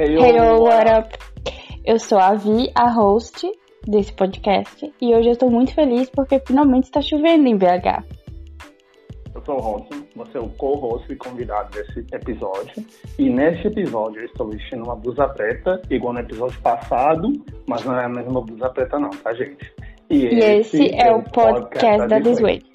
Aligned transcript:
Hey, 0.00 0.16
Hey, 0.16 0.40
oh, 0.40 0.62
what 0.62 0.88
up? 0.88 1.14
Eu 1.84 1.98
sou 1.98 2.18
a 2.18 2.34
Vi, 2.34 2.72
a 2.74 2.88
host 2.90 3.46
desse 3.86 4.10
podcast, 4.14 4.90
e 4.98 5.14
hoje 5.14 5.28
eu 5.28 5.32
estou 5.32 5.50
muito 5.50 5.74
feliz 5.74 6.08
porque 6.08 6.40
finalmente 6.40 6.84
está 6.84 7.02
chovendo 7.02 7.46
em 7.46 7.54
BH. 7.54 8.02
Eu 9.34 9.44
sou 9.44 9.56
o 9.56 9.60
Ronson, 9.60 10.02
você 10.16 10.38
é 10.38 10.40
o 10.40 10.48
co-host 10.48 11.12
e 11.12 11.16
convidado 11.16 11.68
desse 11.72 11.98
episódio. 12.14 12.82
E 13.18 13.28
neste 13.28 13.66
episódio 13.66 14.22
eu 14.22 14.24
estou 14.24 14.48
vestindo 14.48 14.84
uma 14.84 14.96
blusa 14.96 15.28
preta, 15.28 15.82
igual 15.90 16.14
no 16.14 16.20
episódio 16.20 16.58
passado, 16.62 17.30
mas 17.66 17.84
não 17.84 18.00
é 18.00 18.06
a 18.06 18.08
mesma 18.08 18.40
blusa 18.40 18.70
preta 18.70 18.98
não, 18.98 19.10
tá, 19.10 19.34
gente? 19.34 19.70
E 20.08 20.24
esse 20.28 20.94
é 20.94 21.14
o 21.14 21.22
podcast 21.24 22.08
da 22.08 22.18
This 22.18 22.40
Way. 22.40 22.69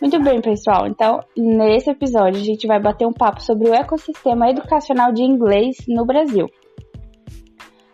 Muito 0.00 0.22
bem, 0.22 0.40
pessoal. 0.40 0.86
Então, 0.86 1.20
nesse 1.36 1.90
episódio, 1.90 2.40
a 2.40 2.44
gente 2.44 2.66
vai 2.66 2.80
bater 2.80 3.06
um 3.06 3.12
papo 3.12 3.40
sobre 3.40 3.68
o 3.68 3.74
ecossistema 3.74 4.50
educacional 4.50 5.12
de 5.12 5.22
inglês 5.22 5.76
no 5.88 6.04
Brasil. 6.04 6.48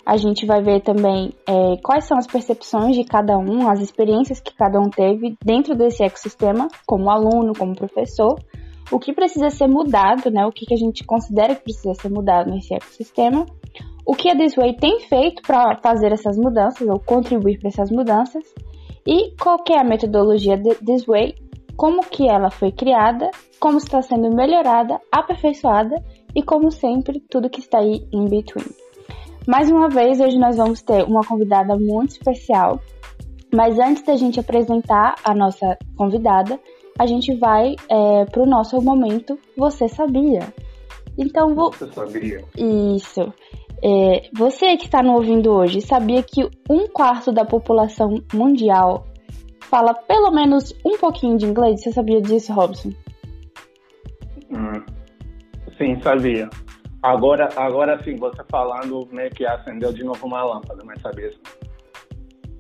A 0.05 0.16
gente 0.16 0.45
vai 0.47 0.62
ver 0.62 0.80
também 0.80 1.30
é, 1.47 1.77
quais 1.84 2.05
são 2.05 2.19
as 2.19 2.27
percepções 2.27 2.97
de 2.97 3.05
cada 3.05 3.39
um, 3.39 3.69
as 3.69 3.80
experiências 3.80 4.41
que 4.41 4.52
cada 4.55 4.80
um 4.80 4.91
teve 4.91 5.37
dentro 5.45 5.77
desse 5.77 6.02
ecossistema, 6.02 6.66
como 6.87 7.11
aluno, 7.11 7.52
como 7.56 7.77
professor, 7.77 8.34
o 8.91 8.98
que 8.98 9.12
precisa 9.12 9.51
ser 9.51 9.69
mudado, 9.69 10.30
né? 10.30 10.45
O 10.47 10.51
que, 10.51 10.67
que 10.67 10.75
a 10.75 10.77
gente 10.77 11.05
considera 11.05 11.55
que 11.55 11.62
precisa 11.62 11.95
ser 11.95 12.09
mudado 12.09 12.51
nesse 12.51 12.75
ecossistema, 12.75 13.47
o 14.05 14.14
que 14.14 14.28
a 14.28 14.37
This 14.37 14.56
Way 14.56 14.77
tem 14.78 15.01
feito 15.01 15.42
para 15.42 15.77
fazer 15.77 16.11
essas 16.11 16.37
mudanças 16.37 16.89
ou 16.89 16.98
contribuir 16.98 17.61
para 17.61 17.69
essas 17.69 17.91
mudanças 17.91 18.42
e 19.06 19.33
qual 19.41 19.59
é 19.70 19.78
a 19.78 19.84
metodologia 19.84 20.56
de 20.56 20.75
This 20.75 21.06
Way, 21.06 21.34
como 21.80 22.02
que 22.02 22.29
ela 22.29 22.51
foi 22.51 22.70
criada, 22.70 23.30
como 23.59 23.79
está 23.79 24.02
sendo 24.02 24.29
melhorada, 24.37 25.01
aperfeiçoada 25.11 25.97
e 26.37 26.43
como 26.43 26.70
sempre 26.70 27.20
tudo 27.20 27.48
que 27.48 27.61
está 27.61 27.79
aí 27.79 28.06
in 28.12 28.27
between. 28.27 28.66
Mais 29.48 29.70
uma 29.70 29.89
vez, 29.89 30.20
hoje 30.20 30.39
nós 30.39 30.58
vamos 30.58 30.83
ter 30.83 31.03
uma 31.05 31.23
convidada 31.23 31.75
muito 31.78 32.11
especial. 32.11 32.78
Mas 33.51 33.78
antes 33.78 34.03
da 34.03 34.14
gente 34.14 34.39
apresentar 34.39 35.14
a 35.25 35.34
nossa 35.34 35.78
convidada, 35.97 36.61
a 36.98 37.06
gente 37.06 37.34
vai 37.39 37.77
é, 37.89 38.27
para 38.27 38.42
o 38.42 38.47
nosso 38.47 38.78
momento 38.83 39.39
Você 39.56 39.89
Sabia? 39.89 40.53
Então, 41.17 41.55
vou. 41.55 41.73
Você 41.73 41.91
sabia? 41.91 42.45
Isso. 42.58 43.23
É, 43.83 44.28
você 44.34 44.77
que 44.77 44.84
está 44.84 45.03
nos 45.03 45.14
ouvindo 45.14 45.51
hoje, 45.51 45.81
sabia 45.81 46.23
que 46.23 46.45
um 46.69 46.86
quarto 46.89 47.33
da 47.33 47.47
população 47.47 48.23
mundial 48.34 49.06
fala 49.71 49.95
pelo 49.95 50.33
menos 50.33 50.75
um 50.85 50.99
pouquinho 50.99 51.39
de 51.39 51.47
inglês? 51.47 51.81
Você 51.81 51.93
sabia 51.93 52.21
disso, 52.21 52.53
Robson? 52.53 52.91
Hum, 54.51 54.85
sim, 55.79 55.99
sabia. 56.03 56.51
Agora, 57.03 57.49
agora 57.57 58.03
sim, 58.03 58.17
você 58.17 58.43
falando 58.51 59.09
meio 59.11 59.31
que 59.31 59.47
acendeu 59.47 59.93
de 59.93 60.05
novo 60.05 60.27
uma 60.27 60.43
lâmpada, 60.45 60.83
mas 60.85 61.01
sabia? 61.01 61.31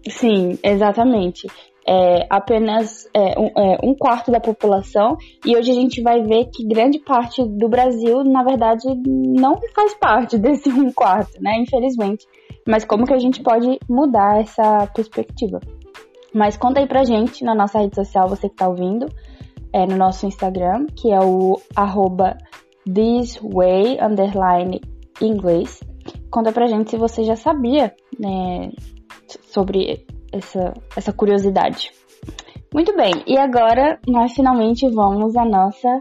Sim, 0.08 0.58
exatamente. 0.62 1.46
É 1.86 2.26
apenas 2.30 3.08
é, 3.12 3.38
um, 3.38 3.46
é, 3.56 3.78
um, 3.82 3.94
quarto 3.94 4.30
da 4.30 4.38
população, 4.38 5.16
e 5.44 5.56
hoje 5.56 5.70
a 5.70 5.74
gente 5.74 6.00
vai 6.00 6.22
ver 6.22 6.46
que 6.46 6.64
grande 6.64 6.98
parte 7.00 7.44
do 7.44 7.68
Brasil, 7.68 8.22
na 8.22 8.44
verdade, 8.44 8.84
não 9.06 9.58
faz 9.74 9.94
parte 9.94 10.38
desse 10.38 10.70
um 10.70 10.92
quarto, 10.92 11.42
né? 11.42 11.58
Infelizmente. 11.58 12.26
Mas 12.66 12.84
como 12.84 13.06
que 13.06 13.14
a 13.14 13.18
gente 13.18 13.42
pode 13.42 13.78
mudar 13.88 14.40
essa 14.40 14.86
perspectiva? 14.94 15.58
Mas 16.34 16.56
conta 16.56 16.80
aí 16.80 16.86
pra 16.86 17.04
gente 17.04 17.44
na 17.44 17.54
nossa 17.54 17.78
rede 17.78 17.94
social, 17.94 18.28
você 18.28 18.48
que 18.48 18.56
tá 18.56 18.68
ouvindo, 18.68 19.06
é, 19.72 19.86
no 19.86 19.96
nosso 19.96 20.26
Instagram, 20.26 20.86
que 20.96 21.10
é 21.10 21.20
o 21.20 21.60
arroba 21.74 22.36
thisway, 22.84 23.98
underline, 24.00 24.80
inglês. 25.20 25.80
Conta 26.30 26.52
pra 26.52 26.66
gente 26.66 26.90
se 26.90 26.96
você 26.96 27.24
já 27.24 27.36
sabia, 27.36 27.94
né, 28.18 28.70
sobre 29.26 30.06
essa, 30.32 30.72
essa 30.96 31.12
curiosidade. 31.12 31.92
Muito 32.72 32.96
bem, 32.96 33.12
e 33.26 33.36
agora 33.36 33.98
nós 34.06 34.32
finalmente 34.32 34.88
vamos 34.88 35.36
à 35.36 35.44
nossa 35.44 35.98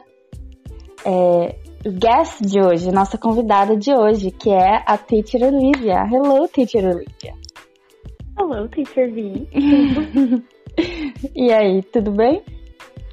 é, 1.03 1.55
guest 1.83 2.41
de 2.41 2.61
hoje, 2.61 2.91
nossa 2.91 3.17
convidada 3.17 3.75
de 3.75 3.91
hoje, 3.91 4.29
que 4.31 4.51
é 4.51 4.83
a 4.85 4.97
Teacher 4.97 5.43
Olivia. 5.43 6.05
Hello, 6.11 6.47
Teacher 6.47 6.85
Olivia. 6.85 7.38
Hello, 8.39 8.69
Teacher 8.69 9.13
V. 9.13 9.47
e 11.35 11.51
aí, 11.51 11.83
tudo 11.83 12.11
bem? 12.11 12.41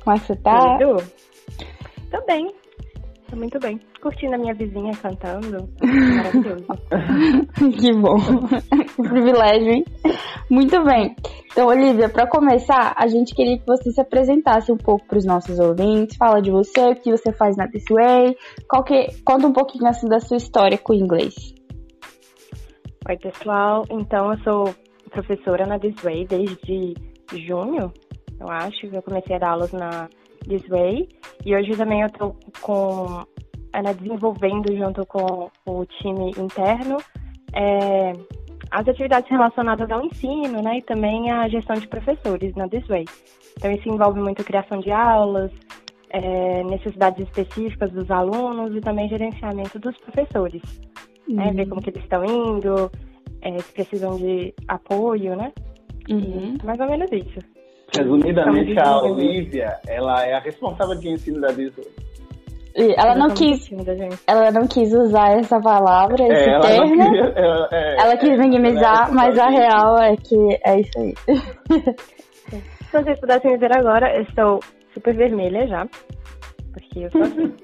Como 0.04 0.16
é 0.16 0.20
que 0.20 0.26
você 0.26 0.36
tá? 0.36 0.78
Tudo. 0.78 1.02
Tô 2.12 2.24
bem. 2.26 2.54
Tô 3.28 3.34
muito 3.34 3.58
bem. 3.58 3.80
Curtindo 4.00 4.36
a 4.36 4.38
minha 4.38 4.54
vizinha 4.54 4.92
cantando. 4.94 5.68
Maravilhoso. 5.82 6.66
que 7.76 7.92
bom. 7.94 8.16
que 8.86 9.02
privilégio, 9.02 9.72
hein? 9.72 9.84
Muito 10.48 10.84
bem. 10.84 11.16
Então, 11.50 11.66
Olivia, 11.66 12.08
para 12.08 12.28
começar, 12.28 12.94
a 12.96 13.08
gente 13.08 13.34
queria 13.34 13.58
que 13.58 13.66
você 13.66 13.90
se 13.90 14.00
apresentasse 14.00 14.70
um 14.70 14.76
pouco 14.76 15.04
para 15.08 15.18
os 15.18 15.24
nossos 15.24 15.58
ouvintes. 15.58 16.16
Fala 16.16 16.40
de 16.40 16.52
você, 16.52 16.90
o 16.90 16.94
que 16.94 17.10
você 17.10 17.32
faz 17.32 17.56
na 17.56 17.66
This 17.66 17.86
Way. 17.90 18.36
Qual 18.68 18.84
que... 18.84 19.08
Conta 19.24 19.48
um 19.48 19.52
pouquinho 19.52 19.88
assim 19.88 20.06
da 20.08 20.20
sua 20.20 20.36
história 20.36 20.78
com 20.78 20.92
o 20.92 20.96
inglês. 20.96 21.34
Oi, 23.08 23.16
pessoal. 23.16 23.84
Então, 23.90 24.30
eu 24.32 24.38
sou 24.38 24.85
professora 25.10 25.66
na 25.66 25.78
This 25.78 25.96
Way 26.02 26.26
desde 26.26 26.94
junho, 27.32 27.92
eu 28.40 28.48
acho. 28.48 28.86
Eu 28.86 29.02
comecei 29.02 29.36
a 29.36 29.38
dar 29.38 29.50
aulas 29.50 29.72
na 29.72 30.08
This 30.48 30.66
Way. 30.68 31.08
E 31.44 31.54
hoje 31.54 31.76
também 31.76 32.02
eu 32.02 32.10
tô 32.10 32.34
com 32.60 33.24
ela 33.72 33.92
desenvolvendo 33.92 34.74
junto 34.76 35.04
com 35.06 35.50
o 35.66 35.84
time 35.86 36.30
interno 36.38 36.98
é, 37.56 38.12
as 38.70 38.86
atividades 38.86 39.30
relacionadas 39.30 39.90
ao 39.90 40.04
ensino, 40.04 40.62
né, 40.62 40.78
e 40.78 40.82
também 40.82 41.30
a 41.30 41.48
gestão 41.48 41.76
de 41.76 41.88
professores 41.88 42.54
na 42.54 42.68
This 42.68 42.86
Way. 42.86 43.04
Então 43.56 43.70
isso 43.72 43.88
envolve 43.88 44.20
muito 44.20 44.44
criação 44.44 44.78
de 44.80 44.90
aulas, 44.90 45.50
é, 46.10 46.62
necessidades 46.64 47.26
específicas 47.26 47.90
dos 47.92 48.10
alunos 48.10 48.76
e 48.76 48.80
também 48.80 49.08
gerenciamento 49.08 49.78
dos 49.78 49.96
professores, 49.98 50.62
uhum. 51.26 51.36
né, 51.36 51.52
ver 51.52 51.66
como 51.66 51.80
que 51.80 51.90
eles 51.90 52.02
estão 52.02 52.24
indo, 52.24 52.90
é, 53.46 53.62
precisam 53.74 54.16
de 54.16 54.52
apoio, 54.66 55.36
né, 55.36 55.52
uhum. 56.10 56.56
mais 56.64 56.80
ou 56.80 56.86
menos 56.86 57.10
isso. 57.12 57.38
Resumidamente, 57.96 58.78
a 58.80 58.98
Olivia, 59.02 59.78
ela 59.86 60.26
é 60.26 60.34
a 60.34 60.40
responsável 60.40 60.96
de 60.96 61.08
ensino 61.08 61.40
da 61.40 61.52
Way. 61.52 61.72
Ela 62.96 63.14
não 63.14 63.30
quis, 63.30 63.70
ela 64.26 64.50
não 64.50 64.66
quis 64.66 64.92
usar 64.92 65.38
essa 65.38 65.58
palavra, 65.60 66.24
esse 66.24 66.50
é, 66.50 66.60
termo. 66.60 67.00
Ela, 67.00 67.10
queria, 67.10 67.32
ela, 67.34 67.68
é, 67.72 68.02
ela 68.02 68.16
quis 68.18 68.38
minimizar, 68.38 69.14
mas 69.14 69.38
a 69.38 69.48
real 69.48 69.98
é 69.98 70.14
que 70.16 70.36
é 70.62 70.80
isso 70.80 70.98
aí. 70.98 71.14
Se 72.90 73.02
vocês 73.02 73.18
pudessem 73.18 73.52
me 73.52 73.58
ver 73.58 73.76
agora, 73.76 74.14
eu 74.14 74.22
estou 74.22 74.60
super 74.92 75.14
vermelha 75.14 75.66
já, 75.66 75.86
porque 76.72 77.00
eu 77.00 77.10
sou 77.10 77.22
assim. 77.22 77.54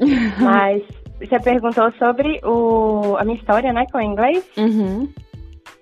mas 0.42 0.82
você 1.26 1.38
perguntou 1.38 1.92
sobre 1.92 2.40
o, 2.44 3.16
a 3.16 3.24
minha 3.24 3.36
história, 3.36 3.72
né, 3.72 3.84
com 3.92 3.98
o 3.98 4.02
inglês? 4.02 4.44
Uhum. 4.56 5.12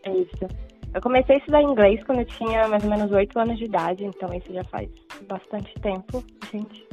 É 0.04 0.10
isso. 0.10 0.47
Eu 0.94 1.03
comecei 1.03 1.37
a 1.37 1.38
estudar 1.38 1.62
inglês 1.62 2.03
quando 2.04 2.21
eu 2.21 2.25
tinha 2.25 2.66
mais 2.66 2.82
ou 2.82 2.91
menos 2.91 3.12
8 3.12 3.38
anos 3.38 3.59
de 3.59 3.65
idade, 3.66 4.04
então 4.04 4.32
isso 4.34 4.53
já 4.53 4.65
faz 4.65 4.88
bastante 5.28 5.72
tempo, 5.81 6.25
gente. 6.53 6.87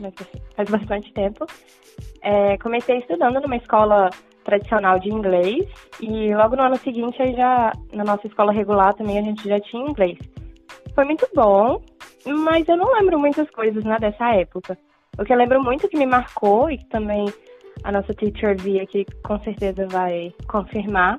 Mas 0.00 0.14
faz 0.54 0.70
bastante 0.70 1.12
tempo. 1.12 1.46
É, 2.20 2.56
comecei 2.58 2.98
estudando 2.98 3.40
numa 3.40 3.56
escola 3.56 4.10
tradicional 4.44 4.98
de 4.98 5.08
inglês 5.08 5.66
e 6.00 6.34
logo 6.34 6.56
no 6.56 6.62
ano 6.62 6.76
seguinte, 6.76 7.20
aí 7.22 7.34
já 7.34 7.72
na 7.92 8.04
nossa 8.04 8.26
escola 8.26 8.52
regular 8.52 8.94
também 8.94 9.18
a 9.18 9.22
gente 9.22 9.48
já 9.48 9.58
tinha 9.60 9.88
inglês. 9.88 10.18
Foi 10.94 11.04
muito 11.04 11.26
bom, 11.34 11.82
mas 12.26 12.68
eu 12.68 12.76
não 12.76 12.92
lembro 12.92 13.18
muitas 13.18 13.48
coisas 13.50 13.82
né, 13.82 13.96
dessa 13.98 14.34
época. 14.34 14.76
O 15.18 15.24
que 15.24 15.32
eu 15.32 15.36
lembro 15.36 15.62
muito 15.62 15.88
que 15.88 15.96
me 15.96 16.06
marcou 16.06 16.70
e 16.70 16.78
que 16.78 16.86
também 16.86 17.26
a 17.84 17.92
nossa 17.92 18.12
teacher 18.14 18.56
via 18.60 18.86
que 18.86 19.04
com 19.22 19.38
certeza 19.40 19.86
vai 19.88 20.32
confirmar 20.48 21.18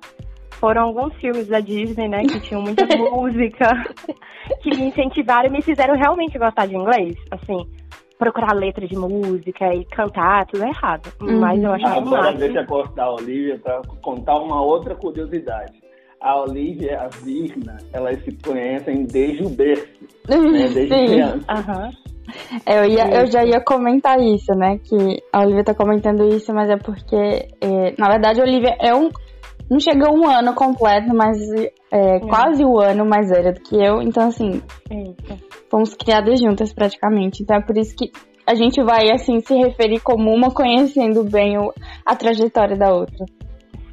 foram 0.63 0.83
alguns 0.83 1.13
filmes 1.15 1.47
da 1.47 1.59
Disney, 1.59 2.07
né, 2.07 2.21
que 2.21 2.39
tinham 2.39 2.61
muita 2.61 2.85
música, 2.95 3.67
que 4.61 4.69
me 4.69 4.85
incentivaram 4.85 5.49
e 5.49 5.51
me 5.51 5.61
fizeram 5.61 5.93
realmente 5.95 6.37
gostar 6.39 6.67
de 6.67 6.75
inglês. 6.75 7.15
Assim, 7.31 7.67
procurar 8.17 8.53
letra 8.53 8.87
de 8.87 8.95
música 8.95 9.73
e 9.73 9.83
cantar, 9.85 10.45
tudo 10.45 10.63
errado. 10.63 11.11
Uhum. 11.21 11.39
Mas 11.39 11.61
eu 11.61 11.73
acho 11.73 11.85
Agora 11.85 12.21
máximo. 12.21 12.39
deixa 12.39 12.59
eu 12.61 12.65
cortar 12.65 13.03
a 13.03 13.13
Olivia 13.13 13.59
para 13.59 13.81
contar 14.01 14.37
uma 14.37 14.63
outra 14.63 14.95
curiosidade. 14.95 15.73
A 16.21 16.39
Olivia 16.39 16.91
e 16.91 16.95
a 16.95 17.07
Virna, 17.09 17.77
elas 17.91 18.23
se 18.23 18.31
conhecem 18.41 19.03
desde 19.03 19.43
o 19.43 19.49
berço, 19.49 19.85
né, 20.29 20.69
desde 20.73 20.87
Sim. 20.87 21.05
criança. 21.07 21.45
Aham. 21.49 21.89
Eu, 22.65 22.85
ia, 22.85 23.07
eu 23.19 23.25
já 23.25 23.43
ia 23.43 23.59
comentar 23.61 24.19
isso, 24.19 24.53
né? 24.53 24.79
Que 24.83 25.21
a 25.31 25.41
Olivia 25.41 25.63
tá 25.63 25.73
comentando 25.73 26.23
isso, 26.33 26.53
mas 26.53 26.69
é 26.69 26.77
porque, 26.77 27.15
é, 27.15 27.93
na 27.97 28.09
verdade, 28.09 28.39
a 28.41 28.43
Olivia 28.43 28.75
é 28.79 28.93
um. 28.95 29.09
Não 29.69 29.79
chega 29.79 30.11
um 30.11 30.27
ano 30.27 30.53
completo, 30.53 31.13
mas 31.15 31.37
é, 31.91 32.19
quase 32.19 32.63
um 32.63 32.79
ano 32.79 33.05
mais 33.05 33.29
velha 33.29 33.53
do 33.53 33.61
que 33.61 33.75
eu. 33.75 34.01
Então, 34.01 34.27
assim, 34.27 34.61
Eita. 34.89 35.37
fomos 35.69 35.93
criadas 35.95 36.39
juntas 36.39 36.73
praticamente. 36.73 37.41
Então 37.41 37.57
é 37.57 37.61
por 37.61 37.77
isso 37.77 37.95
que 37.95 38.11
a 38.45 38.55
gente 38.55 38.83
vai, 38.83 39.09
assim, 39.11 39.39
se 39.39 39.55
referir 39.55 40.01
como 40.01 40.31
uma 40.31 40.51
conhecendo 40.51 41.23
bem 41.23 41.57
o- 41.57 41.73
a 42.05 42.15
trajetória 42.15 42.75
da 42.75 42.93
outra. 42.93 43.25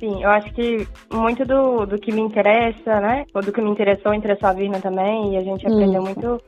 Sim, 0.01 0.23
eu 0.23 0.31
acho 0.31 0.53
que 0.55 0.89
muito 1.13 1.45
do, 1.45 1.87
do 1.87 1.99
que 1.99 2.11
me 2.11 2.23
interessa, 2.23 3.01
né? 3.01 3.25
Ou 3.35 3.43
do 3.43 3.53
que 3.53 3.61
me 3.61 3.71
interessou, 3.71 4.15
interessou 4.15 4.49
a 4.49 4.53
Virna 4.53 4.81
também, 4.81 5.35
e 5.35 5.37
a 5.37 5.43
gente 5.43 5.67
aprendeu 5.67 6.03
muito 6.03 6.41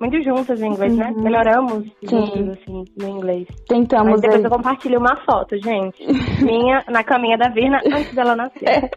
muito 0.00 0.22
juntas 0.22 0.58
no 0.58 0.66
inglês, 0.66 0.96
né? 0.96 1.08
uhum. 1.08 1.16
né? 1.16 1.22
Melhoramos 1.22 1.84
juntos, 2.02 2.48
assim, 2.48 2.84
no 2.98 3.08
inglês. 3.08 3.46
Tentamos. 3.68 4.12
Mas 4.12 4.20
depois 4.22 4.40
aí. 4.40 4.44
eu 4.44 4.50
compartilho 4.50 4.98
uma 4.98 5.16
foto, 5.24 5.56
gente. 5.62 6.02
minha 6.42 6.82
na 6.88 7.04
caminha 7.04 7.36
da 7.36 7.50
Virna 7.50 7.80
antes 7.84 8.14
dela 8.14 8.34
nascer. 8.34 8.68
É. 8.68 8.90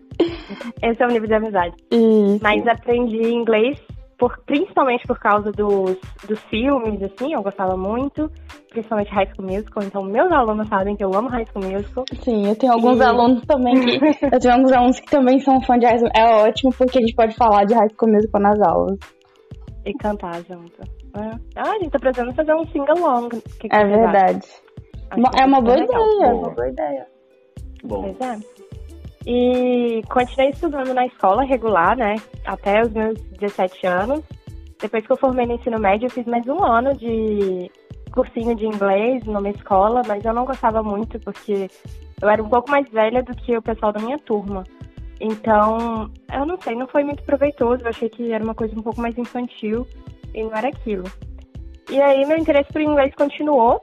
Esse 0.90 1.04
é 1.04 1.06
o 1.06 1.10
nível 1.10 1.28
de 1.28 1.36
amizade. 1.36 1.76
Isso. 1.92 2.40
Mas 2.42 2.66
aprendi 2.68 3.22
inglês 3.34 3.78
por, 4.18 4.38
principalmente 4.46 5.06
por 5.06 5.20
causa 5.20 5.52
dos, 5.52 5.98
dos 6.26 6.40
filmes, 6.44 7.02
assim, 7.04 7.34
eu 7.34 7.42
gostava 7.42 7.76
muito, 7.76 8.32
principalmente 8.70 9.12
High 9.12 9.28
School 9.34 9.50
Musical, 9.50 9.84
então 9.84 10.04
meus 10.04 10.32
alunos 10.32 10.70
sabem 10.70 10.96
que 10.96 11.04
eu 11.04 11.14
amo 11.14 11.28
High 11.28 11.46
School 11.48 11.66
Musical. 11.66 12.06
Sim, 12.22 12.48
eu 12.48 12.56
tenho 12.56 12.72
alguns 12.72 13.00
e... 13.00 13.04
alunos 13.04 13.42
também 13.46 13.74
que, 13.74 14.00
eu 14.32 14.40
tenho 14.40 14.54
alguns 14.54 14.72
alunos 14.72 15.00
que 15.02 15.12
também 15.12 15.40
são 15.40 15.60
fãs 15.62 15.80
de 15.80 15.86
High 15.86 15.98
School, 15.98 16.12
é 16.16 16.48
ótimo 16.48 16.72
porque 16.78 17.00
a 17.00 17.02
gente 17.02 17.16
pode 17.16 17.36
falar 17.36 17.66
de 17.66 17.74
High 17.74 17.90
School 18.00 18.14
Musical 18.14 18.42
nas 18.42 18.62
aulas. 18.62 19.00
E 19.86 19.94
cantar 19.96 20.42
junto. 20.44 20.82
É. 21.16 21.30
Ah, 21.56 21.72
a 21.72 21.80
gente 21.80 21.90
tá 21.90 22.00
precisando 22.00 22.34
fazer 22.34 22.54
um 22.54 22.66
sing-along. 22.68 23.30
É 23.70 23.86
verdade. 23.86 24.48
É 25.12 25.46
uma 25.46 25.62
boa 25.62 25.78
ideia, 25.78 26.26
é 26.26 26.34
uma 26.34 26.50
boa 26.50 26.70
ideia. 26.70 27.08
Bom. 27.84 28.16
Pois 28.16 28.22
é. 28.22 28.40
E 29.26 30.02
continuei 30.10 30.50
estudando 30.52 30.94
na 30.94 31.06
escola 31.06 31.44
regular, 31.44 31.96
né? 31.96 32.16
Até 32.46 32.82
os 32.82 32.92
meus 32.92 33.20
17 33.40 33.88
anos. 33.88 34.22
Depois 34.82 35.06
que 35.06 35.12
eu 35.12 35.18
formei 35.18 35.46
no 35.46 35.54
ensino 35.54 35.80
médio, 35.80 36.08
eu 36.08 36.12
fiz 36.12 36.26
mais 36.26 36.46
um 36.48 36.64
ano 36.64 36.94
de 36.96 37.72
cursinho 38.12 38.56
de 38.56 38.66
inglês 38.66 39.24
numa 39.26 39.50
escola, 39.50 40.02
mas 40.08 40.24
eu 40.26 40.34
não 40.34 40.46
gostava 40.46 40.84
muito 40.84 41.20
porque 41.22 41.70
eu 42.22 42.30
era 42.30 42.44
um 42.44 42.50
pouco 42.50 42.70
mais 42.70 42.88
velha 42.90 43.24
do 43.24 43.36
que 43.36 43.56
o 43.56 43.62
pessoal 43.62 43.92
da 43.92 44.02
minha 44.02 44.20
turma. 44.20 44.64
Então, 45.26 46.12
eu 46.34 46.46
não 46.46 46.60
sei, 46.60 46.76
não 46.76 46.86
foi 46.86 47.02
muito 47.06 47.24
proveitoso. 47.24 47.82
Eu 47.82 47.90
achei 47.90 48.10
que 48.10 48.34
era 48.34 48.44
uma 48.44 48.54
coisa 48.54 48.78
um 48.78 48.84
pouco 48.84 49.00
mais 49.00 49.18
infantil 49.18 49.88
e 50.36 50.44
não 50.44 50.54
era 50.54 50.68
aquilo. 50.68 51.06
E 51.90 52.02
aí, 52.02 52.26
meu 52.26 52.38
interesse 52.38 52.72
por 52.74 52.82
inglês 52.82 53.16
continuou, 53.16 53.82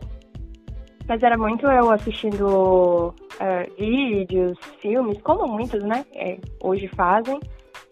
mas 1.09 1.23
era 1.23 1.39
muito 1.39 1.67
eu 1.67 1.91
assistindo 1.91 3.09
uh, 3.09 3.75
vídeos, 3.79 4.59
filmes, 4.83 5.19
como 5.23 5.49
muitos, 5.49 5.83
né, 5.83 6.05
é, 6.15 6.39
hoje 6.63 6.89
fazem. 6.89 7.41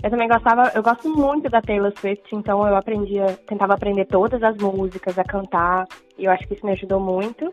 Eu 0.03 0.11
também 0.11 0.29
gostava, 0.29 0.71
eu 0.75 0.83
gosto 0.83 1.09
muito 1.09 1.49
da 1.49 1.63
Taylor 1.63 1.93
Swift, 1.99 2.35
então 2.35 2.67
eu 2.67 2.77
aprendia, 2.77 3.27
tentava 3.47 3.75
aprender 3.75 4.05
todas 4.05 4.43
as 4.43 4.57
músicas, 4.59 5.19
a 5.19 5.25
cantar, 5.25 5.87
e 6.19 6.27
eu 6.27 6.31
acho 6.31 6.47
que 6.47 6.55
isso 6.55 6.67
me 6.67 6.73
ajudou 6.73 7.01
muito. 7.01 7.53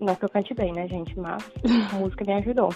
Não 0.00 0.14
que 0.14 0.24
eu 0.24 0.28
cante 0.28 0.54
bem, 0.54 0.72
né, 0.72 0.86
gente, 0.86 1.18
mas 1.18 1.44
a 1.92 1.96
música 1.96 2.24
me 2.24 2.34
ajudou. 2.34 2.70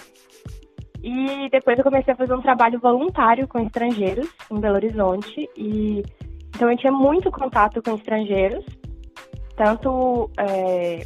E 1.03 1.49
depois 1.49 1.77
eu 1.77 1.83
comecei 1.83 2.13
a 2.13 2.17
fazer 2.17 2.33
um 2.33 2.41
trabalho 2.41 2.79
voluntário 2.79 3.47
com 3.47 3.59
estrangeiros 3.59 4.29
em 4.51 4.59
Belo 4.59 4.75
Horizonte, 4.75 5.49
e 5.55 6.03
então 6.49 6.71
eu 6.71 6.77
tinha 6.77 6.91
muito 6.91 7.29
contato 7.29 7.81
com 7.83 7.95
estrangeiros, 7.95 8.65
tanto 9.55 10.29
é, 10.39 11.05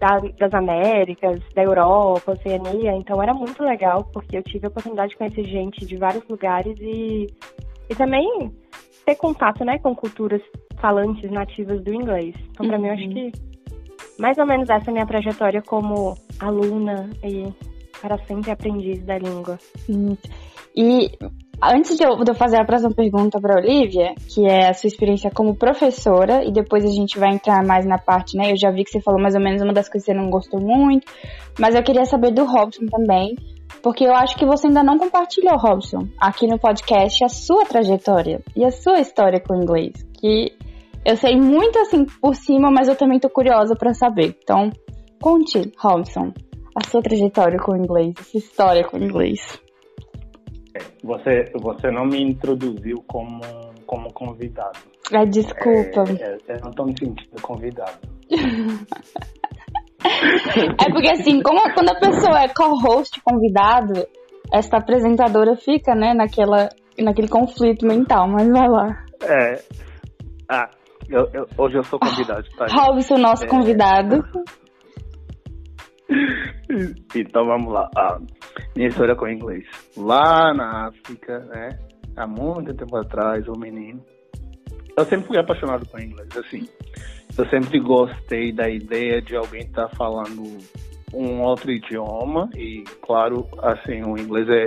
da, 0.00 0.18
das 0.38 0.54
Américas, 0.54 1.40
da 1.54 1.62
Europa, 1.62 2.32
Oceania. 2.32 2.92
Então 2.96 3.22
era 3.22 3.34
muito 3.34 3.62
legal, 3.62 4.04
porque 4.12 4.38
eu 4.38 4.42
tive 4.42 4.66
a 4.66 4.68
oportunidade 4.68 5.10
de 5.10 5.18
conhecer 5.18 5.44
gente 5.44 5.84
de 5.84 5.96
vários 5.96 6.26
lugares 6.28 6.76
e, 6.80 7.26
e 7.88 7.94
também 7.94 8.52
ter 9.04 9.16
contato 9.16 9.64
né, 9.64 9.78
com 9.78 9.94
culturas 9.94 10.40
falantes 10.80 11.30
nativas 11.30 11.82
do 11.82 11.92
inglês. 11.92 12.34
Então, 12.50 12.66
para 12.66 12.76
uhum. 12.76 12.82
mim, 12.82 12.88
eu 12.88 12.94
acho 12.94 13.04
uhum. 13.04 13.14
que 13.14 13.32
mais 14.18 14.38
ou 14.38 14.46
menos 14.46 14.68
essa 14.68 14.86
é 14.86 14.90
a 14.90 14.92
minha 14.92 15.06
trajetória 15.06 15.62
como 15.62 16.14
aluna 16.38 17.10
e 17.24 17.52
para 18.00 18.18
sempre 18.26 18.50
aprendiz 18.50 19.02
da 19.04 19.18
língua. 19.18 19.58
E 20.74 21.10
Antes 21.62 21.98
de 21.98 22.04
eu, 22.04 22.16
fazer 22.34 22.56
a 22.56 22.64
próxima 22.64 22.90
pergunta 22.90 23.38
para 23.38 23.60
Olivia, 23.60 24.14
que 24.26 24.46
é 24.46 24.70
a 24.70 24.72
sua 24.72 24.88
experiência 24.88 25.30
como 25.30 25.54
professora, 25.54 26.42
e 26.42 26.50
depois 26.50 26.82
a 26.86 26.90
gente 26.90 27.18
vai 27.18 27.34
entrar 27.34 27.62
mais 27.62 27.84
na 27.84 27.98
parte, 27.98 28.34
né? 28.34 28.50
Eu 28.50 28.56
já 28.56 28.70
vi 28.70 28.82
que 28.82 28.90
você 28.90 29.00
falou 29.02 29.20
mais 29.20 29.34
ou 29.34 29.42
menos 29.42 29.60
uma 29.60 29.74
das 29.74 29.86
coisas 29.86 30.06
que 30.06 30.12
você 30.12 30.18
não 30.18 30.30
gostou 30.30 30.58
muito, 30.58 31.06
mas 31.58 31.74
eu 31.74 31.82
queria 31.82 32.06
saber 32.06 32.30
do 32.30 32.46
Robson 32.46 32.86
também, 32.86 33.36
porque 33.82 34.06
eu 34.06 34.14
acho 34.14 34.36
que 34.36 34.46
você 34.46 34.68
ainda 34.68 34.82
não 34.82 34.98
compartilhou, 34.98 35.58
Robson, 35.58 36.08
aqui 36.18 36.46
no 36.46 36.58
podcast, 36.58 37.22
a 37.22 37.28
sua 37.28 37.66
trajetória 37.66 38.40
e 38.56 38.64
a 38.64 38.70
sua 38.70 38.98
história 38.98 39.38
com 39.38 39.52
o 39.52 39.62
inglês, 39.62 39.92
que 40.18 40.54
eu 41.04 41.16
sei 41.16 41.36
muito 41.36 41.78
assim 41.78 42.06
por 42.22 42.34
cima, 42.34 42.70
mas 42.70 42.88
eu 42.88 42.96
também 42.96 43.20
tô 43.20 43.28
curiosa 43.28 43.74
para 43.76 43.92
saber. 43.92 44.34
Então, 44.42 44.70
conte, 45.20 45.70
Robson, 45.78 46.32
a 46.80 46.88
sua 46.88 47.02
trajetória 47.02 47.58
com 47.58 47.72
o 47.72 47.76
inglês, 47.76 48.14
a 48.18 48.22
sua 48.22 48.38
história 48.38 48.84
com 48.84 48.96
o 48.96 49.02
inglês. 49.02 49.60
Você, 51.02 51.44
você 51.60 51.90
não 51.90 52.06
me 52.06 52.22
introduziu 52.22 53.02
como, 53.06 53.40
como 53.86 54.12
convidado. 54.12 54.78
Ah, 55.12 55.24
desculpa. 55.24 56.04
É, 56.20 56.36
é, 56.48 56.56
eu 56.56 56.60
não 56.62 56.70
estou 56.70 56.86
me 56.86 56.94
sentindo 56.98 57.42
convidado. 57.42 57.98
é 60.00 60.92
porque 60.92 61.10
assim, 61.10 61.42
como, 61.42 61.60
quando 61.74 61.90
a 61.90 61.98
pessoa 61.98 62.42
é 62.42 62.48
co-host 62.48 63.20
convidado, 63.22 64.06
essa 64.52 64.76
apresentadora 64.78 65.56
fica, 65.56 65.94
né, 65.94 66.14
naquela, 66.14 66.68
naquele 66.98 67.28
conflito 67.28 67.86
mental, 67.86 68.28
mas 68.28 68.48
vai 68.48 68.68
lá. 68.68 69.04
É. 69.22 69.62
Ah, 70.48 70.70
eu, 71.08 71.28
eu, 71.32 71.46
hoje 71.58 71.76
eu 71.76 71.82
sou 71.84 71.98
convidado, 71.98 72.44
tá? 72.56 72.66
Robson, 72.70 73.18
nosso 73.18 73.44
é... 73.44 73.48
convidado. 73.48 74.24
então 77.14 77.46
vamos 77.46 77.72
lá. 77.72 77.88
Ah, 77.96 78.18
minha 78.76 78.88
história 78.88 79.14
com 79.14 79.24
o 79.24 79.30
inglês. 79.30 79.64
Lá 79.96 80.52
na 80.54 80.88
África, 80.88 81.38
né? 81.46 81.78
Há 82.16 82.26
muito 82.26 82.74
tempo 82.74 82.96
atrás, 82.96 83.46
um 83.48 83.58
menino. 83.58 84.04
Eu 84.96 85.04
sempre 85.04 85.26
fui 85.28 85.38
apaixonado 85.38 85.86
por 85.86 86.00
inglês, 86.00 86.28
assim. 86.36 86.68
Eu 87.38 87.46
sempre 87.46 87.78
gostei 87.78 88.52
da 88.52 88.68
ideia 88.68 89.22
de 89.22 89.36
alguém 89.36 89.62
estar 89.62 89.88
tá 89.88 89.96
falando 89.96 90.58
um 91.14 91.40
outro 91.40 91.70
idioma 91.70 92.50
e, 92.54 92.84
claro, 93.02 93.48
assim, 93.62 94.02
o 94.02 94.16
inglês 94.18 94.48
é, 94.48 94.66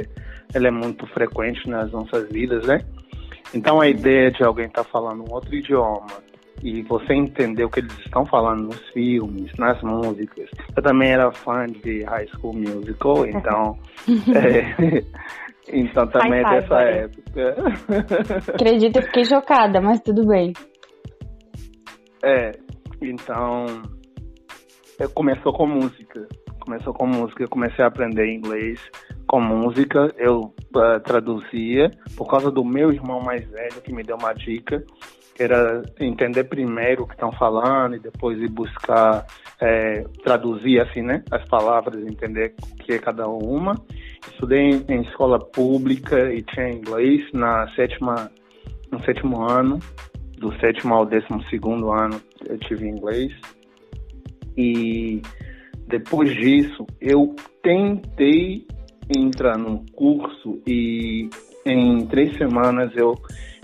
ele 0.55 0.67
é 0.67 0.71
muito 0.71 1.05
frequente 1.07 1.69
nas 1.69 1.91
nossas 1.91 2.29
vidas, 2.29 2.65
né? 2.65 2.79
Então 3.53 3.79
a 3.79 3.87
ideia 3.87 4.31
de 4.31 4.43
alguém 4.43 4.65
estar 4.65 4.83
tá 4.83 4.89
falando 4.89 5.23
um 5.23 5.33
outro 5.33 5.53
idioma 5.53 6.07
e 6.61 6.81
você 6.83 7.13
entender 7.13 7.65
o 7.65 7.69
que 7.69 7.79
eles 7.79 7.97
estão 7.99 8.25
falando 8.25 8.67
nos 8.67 8.89
filmes, 8.89 9.51
nas 9.57 9.81
músicas. 9.81 10.49
Eu 10.75 10.83
também 10.83 11.11
era 11.11 11.31
fã 11.31 11.65
de 11.65 12.03
High 12.03 12.27
School 12.27 12.53
Musical, 12.53 13.25
então. 13.27 13.77
é, 14.35 15.03
então 15.73 16.07
também 16.07 16.39
é 16.39 16.61
dessa 16.61 16.79
época. 16.81 17.55
Acredito, 18.53 18.97
eu 18.97 19.03
fiquei 19.03 19.25
chocada, 19.25 19.81
mas 19.81 19.99
tudo 20.01 20.25
bem. 20.27 20.53
É, 22.23 22.51
então. 23.01 23.65
Começou 25.13 25.51
com 25.53 25.67
música. 25.67 26.27
Começou 26.59 26.93
com 26.93 27.05
música, 27.05 27.43
eu 27.43 27.49
comecei 27.49 27.83
a 27.83 27.89
aprender 27.89 28.25
inglês 28.31 28.79
com 29.27 29.41
música, 29.41 30.13
eu 30.17 30.53
uh, 30.75 30.99
traduzia 31.03 31.91
por 32.15 32.25
causa 32.29 32.49
do 32.49 32.63
meu 32.63 32.89
irmão 32.93 33.19
mais 33.19 33.45
velho 33.49 33.81
que 33.81 33.91
me 33.91 34.03
deu 34.03 34.15
uma 34.15 34.31
dica 34.31 34.81
era 35.39 35.81
entender 35.99 36.43
primeiro 36.45 37.03
o 37.03 37.07
que 37.07 37.13
estão 37.13 37.31
falando 37.31 37.95
e 37.95 37.99
depois 37.99 38.39
ir 38.39 38.49
buscar 38.49 39.25
é, 39.59 40.03
traduzir 40.23 40.79
assim, 40.79 41.01
né, 41.01 41.23
as 41.31 41.43
palavras, 41.47 42.05
entender 42.05 42.53
o 42.71 42.75
que 42.77 42.93
é 42.93 42.99
cada 42.99 43.27
uma. 43.27 43.75
Estudei 44.31 44.83
em, 44.87 45.01
escola 45.01 45.39
pública 45.39 46.31
e 46.33 46.41
tinha 46.43 46.69
inglês 46.69 47.21
na 47.33 47.67
sétima, 47.75 48.31
no 48.91 49.03
sétimo 49.03 49.41
ano, 49.41 49.79
do 50.37 50.53
sétimo 50.59 50.93
ao 50.93 51.05
décimo 51.05 51.41
segundo 51.49 51.91
ano 51.91 52.21
eu 52.47 52.57
tive 52.57 52.87
inglês 52.87 53.31
e 54.57 55.21
depois 55.87 56.33
disso 56.35 56.85
eu 56.99 57.33
tentei 57.61 58.67
entrar 59.15 59.57
num 59.57 59.85
curso 59.93 60.61
e 60.67 61.29
em 61.65 62.05
três 62.07 62.35
semanas 62.37 62.91
eu 62.95 63.15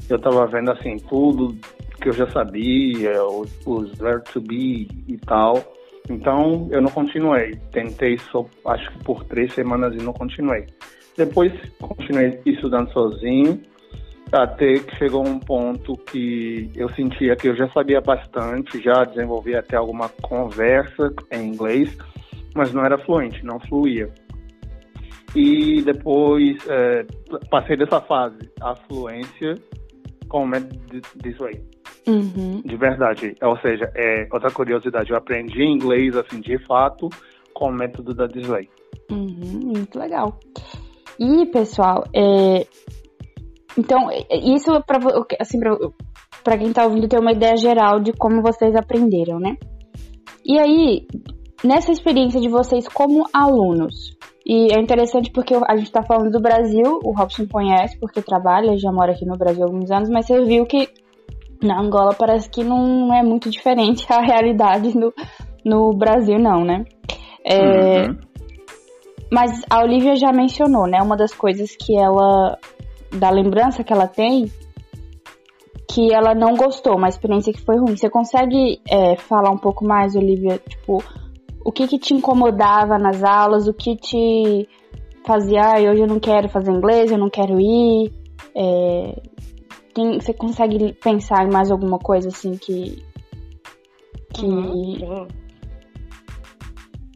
eu 0.09 0.17
estava 0.17 0.47
vendo 0.47 0.71
assim 0.71 0.97
tudo 0.97 1.55
que 2.01 2.09
eu 2.09 2.13
já 2.13 2.29
sabia, 2.29 3.23
os, 3.25 3.51
os 3.65 3.91
to 4.31 4.41
Be 4.41 4.87
e 5.07 5.17
tal. 5.17 5.61
Então 6.09 6.67
eu 6.71 6.81
não 6.81 6.89
continuei. 6.89 7.55
Tentei 7.71 8.17
só, 8.31 8.45
acho 8.65 8.91
que 8.91 9.03
por 9.03 9.23
três 9.25 9.53
semanas 9.53 9.93
e 9.93 10.03
não 10.03 10.13
continuei. 10.13 10.65
Depois 11.15 11.51
continuei 11.79 12.39
estudando 12.45 12.91
sozinho, 12.91 13.61
até 14.31 14.79
que 14.79 14.95
chegou 14.95 15.27
um 15.27 15.39
ponto 15.39 15.97
que 15.97 16.71
eu 16.75 16.89
sentia 16.89 17.35
que 17.35 17.49
eu 17.49 17.55
já 17.55 17.67
sabia 17.69 17.99
bastante, 17.99 18.81
já 18.81 19.03
desenvolvi 19.03 19.55
até 19.55 19.75
alguma 19.75 20.07
conversa 20.21 21.13
em 21.31 21.49
inglês, 21.49 21.95
mas 22.55 22.73
não 22.73 22.85
era 22.85 22.97
fluente, 22.99 23.43
não 23.45 23.59
fluía. 23.59 24.09
E 25.35 25.81
depois 25.81 26.57
é, 26.67 27.05
passei 27.51 27.77
dessa 27.77 28.01
fase, 28.01 28.49
a 28.61 28.75
fluência 28.75 29.55
com 30.29 30.43
o 30.43 30.47
método 30.47 31.01
This 31.21 31.37
Way. 31.37 31.61
Uhum. 32.07 32.61
De 32.63 32.77
verdade. 32.77 33.35
Ou 33.41 33.57
seja, 33.59 33.91
é 33.95 34.27
outra 34.31 34.51
curiosidade. 34.51 35.11
Eu 35.11 35.17
aprendi 35.17 35.63
inglês, 35.63 36.15
assim, 36.15 36.39
de 36.39 36.57
fato, 36.65 37.09
com 37.53 37.69
o 37.69 37.73
método 37.73 38.13
da 38.13 38.27
Way. 38.27 38.69
Uhum, 39.11 39.73
muito 39.75 39.99
legal. 39.99 40.39
E, 41.19 41.45
pessoal, 41.47 42.05
é... 42.15 42.65
então, 43.77 44.09
isso 44.31 44.71
é 44.71 44.81
para 44.81 44.99
assim, 45.39 45.59
pra, 46.43 46.57
quem 46.57 46.71
tá 46.71 46.85
ouvindo 46.85 47.09
ter 47.09 47.19
uma 47.19 47.33
ideia 47.33 47.57
geral 47.57 47.99
de 47.99 48.13
como 48.13 48.41
vocês 48.41 48.73
aprenderam, 48.75 49.39
né? 49.39 49.57
E 50.45 50.57
aí, 50.57 51.05
nessa 51.63 51.91
experiência 51.91 52.39
de 52.39 52.49
vocês 52.49 52.87
como 52.87 53.25
alunos, 53.33 54.17
e 54.45 54.73
é 54.73 54.79
interessante 54.79 55.31
porque 55.31 55.53
a 55.53 55.75
gente 55.75 55.91
tá 55.91 56.01
falando 56.03 56.31
do 56.31 56.41
Brasil, 56.41 56.99
o 57.03 57.11
Robson 57.11 57.45
conhece 57.47 57.99
porque 57.99 58.21
trabalha, 58.21 58.77
já 58.77 58.91
mora 58.91 59.11
aqui 59.11 59.25
no 59.25 59.37
Brasil 59.37 59.63
há 59.63 59.67
alguns 59.67 59.91
anos, 59.91 60.09
mas 60.09 60.25
você 60.25 60.43
viu 60.43 60.65
que 60.65 60.89
na 61.61 61.79
Angola 61.79 62.13
parece 62.13 62.49
que 62.49 62.63
não 62.63 63.13
é 63.13 63.21
muito 63.21 63.49
diferente 63.49 64.05
a 64.09 64.21
realidade 64.21 64.97
no, 64.97 65.13
no 65.63 65.93
Brasil, 65.93 66.39
não, 66.39 66.63
né? 66.63 66.85
É, 67.45 68.07
uhum. 68.07 68.17
Mas 69.31 69.61
a 69.69 69.83
Olivia 69.83 70.15
já 70.15 70.31
mencionou, 70.31 70.87
né? 70.87 70.99
Uma 71.01 71.15
das 71.15 71.33
coisas 71.33 71.75
que 71.75 71.95
ela. 71.95 72.57
da 73.11 73.29
lembrança 73.29 73.83
que 73.83 73.93
ela 73.93 74.07
tem, 74.07 74.51
que 75.87 76.13
ela 76.13 76.33
não 76.33 76.55
gostou, 76.55 76.95
uma 76.95 77.07
experiência 77.07 77.53
que 77.53 77.61
foi 77.61 77.77
ruim. 77.77 77.95
Você 77.95 78.09
consegue 78.09 78.81
é, 78.89 79.15
falar 79.15 79.51
um 79.51 79.57
pouco 79.57 79.85
mais, 79.85 80.15
Olivia? 80.15 80.57
Tipo, 80.57 81.03
o 81.63 81.71
que 81.71 81.87
que 81.87 81.99
te 81.99 82.13
incomodava 82.13 82.97
nas 82.97 83.23
aulas? 83.23 83.67
O 83.67 83.73
que 83.73 83.95
te 83.95 84.67
fazia, 85.25 85.61
ah, 85.61 85.91
hoje 85.91 86.01
eu 86.01 86.07
não 86.07 86.19
quero 86.19 86.49
fazer 86.49 86.71
inglês, 86.71 87.11
eu 87.11 87.17
não 87.17 87.29
quero 87.29 87.59
ir? 87.59 88.11
É, 88.55 89.21
tem, 89.93 90.19
você 90.19 90.33
consegue 90.33 90.93
pensar 90.93 91.45
em 91.45 91.51
mais 91.51 91.71
alguma 91.71 91.99
coisa 91.99 92.29
assim 92.29 92.57
que. 92.57 93.03
que... 94.33 94.45
Uhum. 94.45 95.27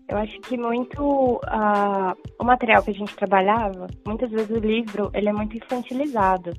Eu 0.07 0.17
acho 0.17 0.39
que 0.41 0.57
muito 0.57 1.01
uh, 1.01 2.13
o 2.39 2.43
material 2.43 2.83
que 2.83 2.91
a 2.91 2.93
gente 2.93 3.15
trabalhava, 3.15 3.87
muitas 4.05 4.29
vezes 4.29 4.51
o 4.51 4.59
livro 4.59 5.09
ele 5.13 5.29
é 5.29 5.33
muito 5.33 5.57
infantilizado. 5.57 6.51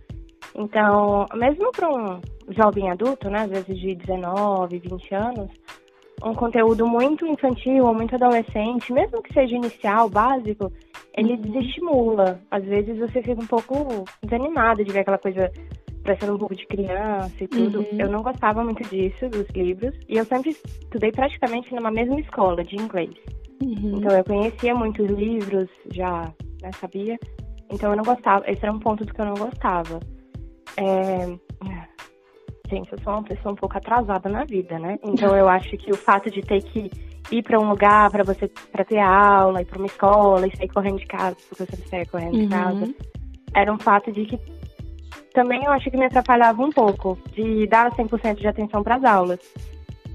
Então, 0.57 1.27
mesmo 1.35 1.71
para 1.71 1.89
um 1.89 2.21
jovem 2.49 2.91
adulto, 2.91 3.29
né, 3.29 3.43
às 3.43 3.51
vezes 3.51 3.79
de 3.79 3.95
19, 3.95 4.79
20 4.79 5.15
anos, 5.15 5.51
um 6.25 6.35
conteúdo 6.35 6.87
muito 6.87 7.27
infantil 7.27 7.85
ou 7.85 7.95
muito 7.95 8.15
adolescente, 8.15 8.93
mesmo 8.93 9.23
que 9.23 9.33
seja 9.33 9.55
inicial, 9.55 10.09
básico, 10.09 10.73
ele 11.17 11.35
uhum. 11.35 11.41
desestimula. 11.41 12.41
Às 12.51 12.65
vezes 12.65 12.99
você 12.99 13.23
fica 13.23 13.41
um 13.41 13.47
pouco 13.47 14.05
desanimado 14.23 14.83
de 14.85 14.93
ver 14.93 15.01
aquela 15.01 15.19
coisa 15.19 15.53
parecendo 16.03 16.35
um 16.35 16.39
pouco 16.39 16.55
de 16.55 16.67
criança 16.67 17.35
e 17.43 17.49
tudo. 17.49 17.81
Uhum. 17.81 17.99
Eu 17.99 18.11
não 18.11 18.23
gostava 18.23 18.63
muito 18.65 18.83
disso, 18.89 19.29
dos 19.29 19.49
livros. 19.51 19.95
E 20.09 20.17
eu 20.17 20.25
sempre 20.25 20.51
estudei 20.51 21.13
praticamente 21.13 21.75
numa 21.75 21.91
mesma 21.91 22.19
escola 22.21 22.63
de 22.65 22.77
inglês. 22.77 23.15
Uhum. 23.63 23.99
Então 23.99 24.17
eu 24.17 24.25
conhecia 24.25 24.75
muitos 24.75 25.07
livros, 25.07 25.69
já 25.93 26.33
né, 26.63 26.71
sabia. 26.81 27.19
Então 27.71 27.91
eu 27.91 27.97
não 27.97 28.05
gostava. 28.05 28.45
Esse 28.51 28.65
era 28.65 28.73
um 28.73 28.79
ponto 28.79 29.05
do 29.05 29.13
que 29.13 29.21
eu 29.21 29.27
não 29.27 29.35
gostava. 29.35 30.01
É... 30.77 31.27
Gente, 32.75 32.91
eu 32.91 32.99
sou 33.05 33.13
uma 33.13 33.23
pessoa 33.23 33.53
um 33.53 33.57
pouco 33.57 33.79
atrasada 33.79 34.29
na 34.29 34.45
vida, 34.45 34.77
né? 34.81 34.99
Então 35.05 35.37
eu 35.37 35.49
acho 35.49 35.77
que 35.77 35.93
o 35.93 35.97
fato 35.97 36.29
de 36.29 36.41
ter 36.41 36.61
que 36.61 36.91
ir 37.31 37.43
para 37.45 37.61
um 37.61 37.69
lugar 37.69 38.11
para 38.11 38.25
você 38.25 38.51
para 38.73 38.85
ter 38.85 38.99
aula, 38.99 39.63
ir 39.63 39.65
para 39.65 39.79
uma 39.79 39.87
escola 39.87 40.45
e 40.45 40.57
sair 40.57 40.69
correndo 40.69 40.99
de 40.99 41.07
casa, 41.07 41.37
porque 41.49 41.65
você 41.65 41.77
sair 41.89 42.07
correndo 42.09 42.35
uhum. 42.35 42.43
de 42.43 42.49
casa, 42.49 42.95
era 43.55 43.73
um 43.73 43.79
fato 43.79 44.11
de 44.11 44.25
que 44.25 44.41
também 45.33 45.63
eu 45.65 45.71
acho 45.71 45.89
que 45.89 45.97
me 45.97 46.07
atrapalhava 46.07 46.65
um 46.65 46.71
pouco 46.71 47.17
de 47.33 47.65
dar 47.69 47.93
100% 47.93 48.41
de 48.41 48.49
atenção 48.49 48.83
para 48.83 48.97
as 48.97 49.05
aulas. 49.05 49.39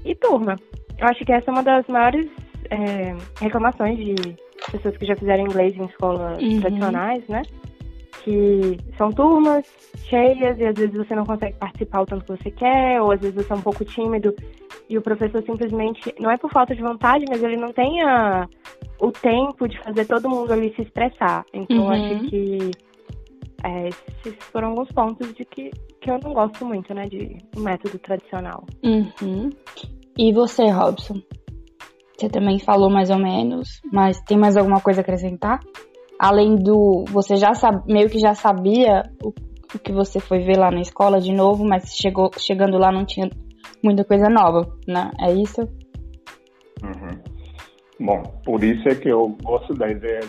E 0.04 0.14
turma, 0.14 0.56
eu 0.98 1.06
acho 1.06 1.24
que 1.24 1.32
essa 1.32 1.50
é 1.50 1.52
uma 1.52 1.62
das 1.62 1.86
maiores 1.86 2.28
é, 2.68 3.16
reclamações 3.40 3.96
de 3.96 4.36
pessoas 4.70 4.98
que 4.98 5.06
já 5.06 5.16
fizeram 5.16 5.44
inglês 5.44 5.74
em 5.78 5.86
escolas 5.86 6.42
uhum. 6.42 6.60
tradicionais, 6.60 7.26
né? 7.26 7.40
Que 8.24 8.76
são 8.98 9.10
turmas 9.10 9.64
cheias 10.04 10.58
e 10.58 10.64
às 10.64 10.76
vezes 10.76 10.94
você 10.94 11.14
não 11.14 11.24
consegue 11.24 11.56
participar 11.56 12.02
o 12.02 12.06
tanto 12.06 12.24
que 12.24 12.42
você 12.42 12.50
quer, 12.50 13.00
ou 13.00 13.12
às 13.12 13.20
vezes 13.20 13.34
você 13.34 13.52
é 13.52 13.56
um 13.56 13.62
pouco 13.62 13.84
tímido 13.84 14.34
e 14.88 14.98
o 14.98 15.02
professor 15.02 15.42
simplesmente, 15.44 16.12
não 16.18 16.30
é 16.30 16.36
por 16.36 16.50
falta 16.50 16.74
de 16.74 16.82
vontade, 16.82 17.24
mas 17.28 17.42
ele 17.42 17.56
não 17.56 17.72
tem 17.72 18.02
a, 18.02 18.48
o 19.00 19.12
tempo 19.12 19.68
de 19.68 19.78
fazer 19.84 20.04
todo 20.04 20.28
mundo 20.28 20.52
ali 20.52 20.74
se 20.74 20.82
expressar. 20.82 21.44
Então 21.54 21.78
uhum. 21.78 21.90
acho 21.90 22.28
que 22.28 22.70
é, 23.62 23.88
esses 23.88 24.34
foram 24.50 24.70
alguns 24.70 24.90
pontos 24.90 25.32
de 25.34 25.44
que, 25.44 25.70
que 26.00 26.10
eu 26.10 26.18
não 26.22 26.32
gosto 26.32 26.64
muito, 26.66 26.92
né, 26.92 27.06
de 27.06 27.38
método 27.56 27.98
tradicional. 28.00 28.64
Uhum. 28.82 29.50
E 30.18 30.32
você, 30.32 30.68
Robson? 30.68 31.22
Você 32.18 32.28
também 32.28 32.58
falou 32.58 32.90
mais 32.90 33.10
ou 33.10 33.18
menos, 33.18 33.80
mas 33.92 34.20
tem 34.22 34.36
mais 34.36 34.56
alguma 34.56 34.80
coisa 34.80 35.00
a 35.00 35.02
acrescentar? 35.02 35.60
Além 36.20 36.54
do. 36.54 37.06
Você 37.08 37.36
já 37.36 37.54
sabe, 37.54 37.90
meio 37.90 38.10
que 38.10 38.18
já 38.18 38.34
sabia 38.34 39.04
o, 39.24 39.32
o 39.74 39.78
que 39.78 39.90
você 39.90 40.20
foi 40.20 40.40
ver 40.40 40.58
lá 40.58 40.70
na 40.70 40.82
escola 40.82 41.18
de 41.18 41.32
novo, 41.32 41.64
mas 41.64 41.96
chegou, 41.96 42.30
chegando 42.36 42.76
lá 42.76 42.92
não 42.92 43.06
tinha 43.06 43.30
muita 43.82 44.04
coisa 44.04 44.28
nova, 44.28 44.70
né? 44.86 45.10
É 45.18 45.32
isso? 45.32 45.62
Uhum. 46.82 47.18
Bom, 47.98 48.22
por 48.44 48.62
isso 48.62 48.86
é 48.86 48.94
que 48.94 49.08
eu 49.08 49.34
gosto 49.42 49.72
da 49.72 49.88
ideia 49.88 50.20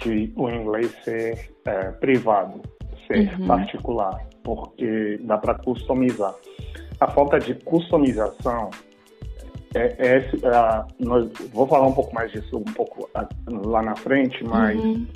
de 0.00 0.32
o 0.36 0.48
inglês 0.48 0.94
ser 1.02 1.52
é, 1.66 1.90
privado 1.92 2.60
ser 3.08 3.40
uhum. 3.40 3.48
particular, 3.48 4.24
porque 4.44 5.18
dá 5.22 5.36
para 5.36 5.54
customizar. 5.54 6.34
A 7.00 7.08
falta 7.08 7.40
de 7.40 7.54
customização 7.56 8.70
é, 9.74 9.96
é, 9.98 10.16
é 10.18 10.84
nós, 11.00 11.28
vou 11.52 11.66
falar 11.66 11.88
um 11.88 11.92
pouco 11.92 12.14
mais 12.14 12.30
disso 12.30 12.56
um 12.56 12.72
pouco 12.72 13.08
lá 13.64 13.82
na 13.82 13.96
frente, 13.96 14.44
mas 14.44 14.78
uhum. 14.78 15.06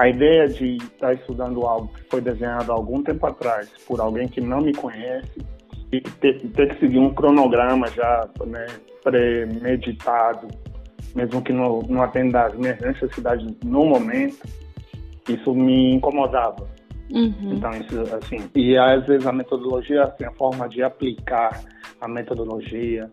A 0.00 0.08
ideia 0.08 0.48
de 0.48 0.76
estar 0.76 1.08
tá 1.08 1.12
estudando 1.12 1.66
algo 1.66 1.88
que 1.88 2.02
foi 2.04 2.22
desenhado 2.22 2.72
há 2.72 2.74
algum 2.74 3.02
tempo 3.02 3.26
atrás 3.26 3.68
por 3.86 4.00
alguém 4.00 4.26
que 4.26 4.40
não 4.40 4.62
me 4.62 4.72
conhece 4.72 5.44
e 5.92 6.00
ter, 6.00 6.40
ter 6.40 6.74
que 6.74 6.80
seguir 6.80 6.98
um 6.98 7.12
cronograma 7.12 7.86
já 7.88 8.26
né, 8.46 8.66
premeditado, 9.04 10.48
mesmo 11.14 11.42
que 11.42 11.52
não, 11.52 11.80
não 11.82 12.02
atenda 12.02 12.46
às 12.46 12.54
minhas 12.54 12.80
necessidades 12.80 13.46
no 13.62 13.84
momento, 13.84 14.38
isso 15.28 15.54
me 15.54 15.92
incomodava. 15.96 16.66
Uhum. 17.12 17.52
Então, 17.56 17.70
isso, 17.72 18.00
assim, 18.14 18.48
e 18.54 18.78
às 18.78 19.04
vezes 19.04 19.26
a 19.26 19.32
metodologia, 19.32 20.04
assim, 20.04 20.24
a 20.24 20.32
forma 20.32 20.66
de 20.66 20.82
aplicar 20.82 21.60
a 22.00 22.08
metodologia, 22.08 23.10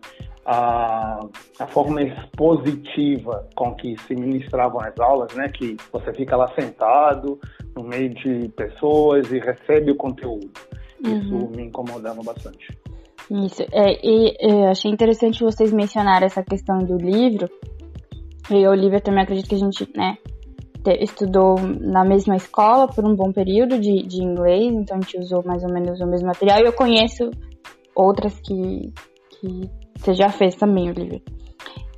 a, 0.50 1.20
a 1.58 1.66
forma 1.66 2.00
expositiva 2.00 3.46
com 3.54 3.74
que 3.74 3.94
se 4.06 4.14
ministravam 4.14 4.80
as 4.80 4.98
aulas, 4.98 5.34
né, 5.34 5.46
que 5.50 5.76
você 5.92 6.10
fica 6.14 6.36
lá 6.36 6.48
sentado 6.58 7.38
no 7.76 7.84
meio 7.84 8.14
de 8.14 8.48
pessoas 8.56 9.30
e 9.30 9.38
recebe 9.38 9.90
o 9.90 9.96
conteúdo. 9.96 10.50
Isso 11.04 11.34
uhum. 11.34 11.50
me 11.54 11.64
incomodava 11.64 12.22
bastante. 12.22 12.66
Isso, 13.30 13.62
é, 13.70 14.00
e 14.02 14.36
é, 14.40 14.70
achei 14.70 14.90
interessante 14.90 15.44
vocês 15.44 15.70
mencionarem 15.70 16.24
essa 16.24 16.42
questão 16.42 16.78
do 16.78 16.96
livro. 16.96 17.46
E 18.50 18.64
a 18.64 18.70
Olivia 18.70 19.02
também 19.02 19.24
acredito 19.24 19.50
que 19.50 19.54
a 19.54 19.58
gente, 19.58 19.86
né, 19.94 20.16
estudou 20.98 21.56
na 21.60 22.06
mesma 22.06 22.36
escola 22.36 22.88
por 22.88 23.04
um 23.04 23.14
bom 23.14 23.30
período 23.30 23.78
de, 23.78 24.02
de 24.02 24.24
inglês, 24.24 24.72
então 24.72 24.96
a 24.96 25.00
gente 25.02 25.18
usou 25.18 25.44
mais 25.44 25.62
ou 25.62 25.70
menos 25.70 26.00
o 26.00 26.06
mesmo 26.06 26.26
material. 26.26 26.60
E 26.60 26.64
eu 26.64 26.72
conheço 26.72 27.30
outras 27.94 28.40
que, 28.40 28.90
que 29.28 29.70
você 29.98 30.14
já 30.14 30.28
fez 30.30 30.54
também, 30.54 30.90
Olivia. 30.90 31.20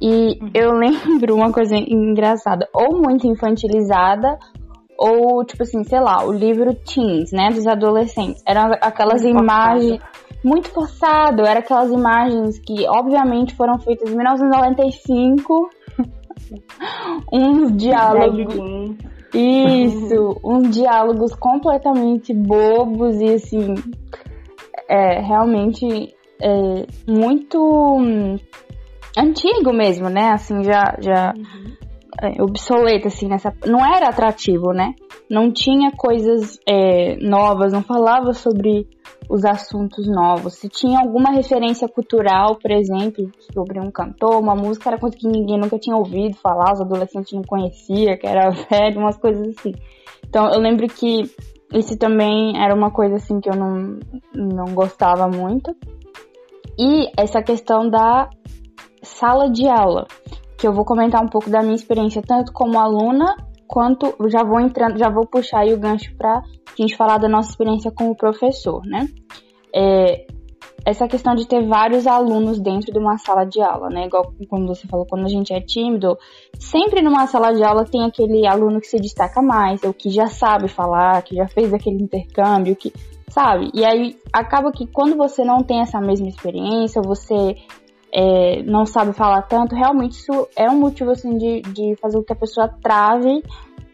E 0.01 0.39
uhum. 0.41 0.51
eu 0.55 0.73
lembro 0.79 1.35
uma 1.35 1.53
coisa 1.53 1.77
engraçada, 1.77 2.69
ou 2.73 3.01
muito 3.01 3.27
infantilizada, 3.27 4.39
ou 4.99 5.45
tipo 5.45 5.63
assim, 5.63 5.85
sei 5.85 6.01
lá, 6.01 6.25
o 6.25 6.33
livro 6.33 6.75
Teens, 6.75 7.33
né, 7.33 7.49
dos 7.51 7.67
adolescentes. 7.67 8.43
Eram 8.47 8.73
aquelas 8.81 9.23
muito 9.23 9.39
imagens. 9.39 10.01
Forçado. 10.01 10.21
Muito 10.43 10.71
forçado, 10.71 11.43
eram 11.43 11.61
aquelas 11.61 11.91
imagens 11.91 12.59
que 12.61 12.89
obviamente 12.89 13.55
foram 13.55 13.79
feitas 13.79 14.11
em 14.11 14.17
1995 14.17 15.69
uns 17.31 17.77
diálogos. 17.77 18.55
Isso, 19.35 20.41
uns 20.43 20.71
diálogos 20.71 21.35
completamente 21.35 22.33
bobos 22.33 23.21
e 23.21 23.35
assim, 23.35 23.75
é 24.89 25.21
realmente 25.21 26.15
é, 26.41 26.87
muito 27.11 27.59
hum, 27.59 28.37
antigo 29.17 29.73
mesmo, 29.73 30.09
né? 30.09 30.31
Assim, 30.31 30.63
já, 30.65 30.97
já 30.99 31.35
uhum. 31.37 31.77
é, 32.23 32.43
obsoleto, 32.43 33.09
assim, 33.09 33.29
nessa. 33.29 33.53
Não 33.67 33.85
era 33.85 34.09
atrativo, 34.09 34.73
né? 34.73 34.95
Não 35.29 35.53
tinha 35.53 35.93
coisas 35.93 36.59
é, 36.67 37.17
novas, 37.17 37.73
não 37.73 37.83
falava 37.83 38.33
sobre 38.33 38.87
os 39.29 39.45
assuntos 39.45 40.09
novos. 40.09 40.55
Se 40.55 40.69
tinha 40.69 40.99
alguma 40.99 41.31
referência 41.31 41.89
cultural, 41.89 42.57
por 42.57 42.71
exemplo, 42.73 43.31
sobre 43.53 43.79
um 43.79 43.91
cantor, 43.91 44.41
uma 44.41 44.57
música, 44.57 44.91
era 44.91 44.99
coisa 44.99 45.17
que 45.17 45.29
ninguém 45.29 45.57
nunca 45.59 45.79
tinha 45.79 45.97
ouvido 45.97 46.37
falar, 46.37 46.73
os 46.73 46.81
adolescentes 46.81 47.33
não 47.33 47.43
conheciam, 47.43 48.17
que 48.17 48.27
era 48.27 48.51
velho, 48.69 48.99
umas 48.99 49.17
coisas 49.17 49.57
assim. 49.57 49.73
Então 50.27 50.51
eu 50.51 50.61
lembro 50.61 50.87
que 50.89 51.23
isso 51.73 51.97
também 51.97 52.61
era 52.61 52.75
uma 52.75 52.91
coisa 52.91 53.17
assim 53.17 53.41
que 53.41 53.49
eu 53.49 53.55
não, 53.55 54.01
não 54.35 54.75
gostava 54.75 55.29
muito. 55.29 55.75
E 56.81 57.11
essa 57.15 57.43
questão 57.43 57.91
da 57.91 58.31
sala 59.03 59.51
de 59.51 59.69
aula, 59.69 60.07
que 60.57 60.67
eu 60.67 60.73
vou 60.73 60.83
comentar 60.83 61.23
um 61.23 61.29
pouco 61.29 61.51
da 61.51 61.61
minha 61.61 61.75
experiência 61.75 62.23
tanto 62.27 62.55
como 62.55 62.81
aluna 62.81 63.37
quanto. 63.69 64.17
Já 64.31 64.43
vou 64.43 64.59
entrando, 64.59 64.99
já 64.99 65.11
vou 65.11 65.27
puxar 65.27 65.61
aí 65.61 65.75
o 65.75 65.79
gancho 65.79 66.17
para 66.17 66.39
a 66.39 66.43
gente 66.79 66.97
falar 66.97 67.19
da 67.19 67.29
nossa 67.29 67.51
experiência 67.51 67.93
como 67.95 68.17
professor, 68.17 68.81
né? 68.87 69.07
É, 69.75 70.25
essa 70.87 71.07
questão 71.07 71.35
de 71.35 71.47
ter 71.47 71.67
vários 71.67 72.07
alunos 72.07 72.59
dentro 72.59 72.91
de 72.91 72.99
uma 72.99 73.19
sala 73.19 73.45
de 73.45 73.61
aula, 73.61 73.91
né? 73.91 74.07
Igual 74.07 74.33
como 74.49 74.67
você 74.67 74.87
falou, 74.87 75.05
quando 75.07 75.27
a 75.27 75.29
gente 75.29 75.53
é 75.53 75.61
tímido, 75.61 76.17
sempre 76.59 77.03
numa 77.03 77.27
sala 77.27 77.53
de 77.53 77.63
aula 77.63 77.85
tem 77.85 78.05
aquele 78.05 78.47
aluno 78.47 78.81
que 78.81 78.87
se 78.87 78.99
destaca 78.99 79.43
mais, 79.43 79.83
ou 79.85 79.93
que 79.93 80.09
já 80.09 80.29
sabe 80.29 80.67
falar, 80.67 81.21
que 81.23 81.37
já 81.37 81.47
fez 81.47 81.75
aquele 81.75 82.03
intercâmbio, 82.03 82.75
que 82.75 82.91
sabe? 83.31 83.71
E 83.73 83.85
aí 83.85 84.17
acaba 84.33 84.73
que 84.73 84.87
quando 84.87 85.17
você 85.17 85.45
não 85.45 85.63
tem 85.63 85.81
essa 85.81 86.01
mesma 86.01 86.29
experiência, 86.29 87.01
você 87.01 87.57
é, 88.13 88.63
não 88.65 88.85
sabe 88.85 89.13
falar 89.13 89.43
tanto, 89.43 89.75
realmente 89.75 90.13
isso 90.13 90.49
é 90.57 90.69
um 90.69 90.79
motivo 90.79 91.13
assim 91.13 91.37
de, 91.39 91.63
de 91.63 91.97
fazer 91.97 92.19
com 92.19 92.25
que 92.25 92.33
a 92.33 92.37
pessoa 92.37 92.69
trave 92.83 93.43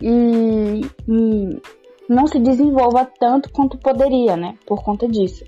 e, 0.00 0.81
e 1.07 1.61
não 2.09 2.26
se 2.26 2.38
desenvolva 2.38 3.09
tanto 3.19 3.50
quanto 3.52 3.78
poderia, 3.78 4.37
né? 4.37 4.55
Por 4.66 4.83
conta 4.83 5.07
disso. 5.07 5.45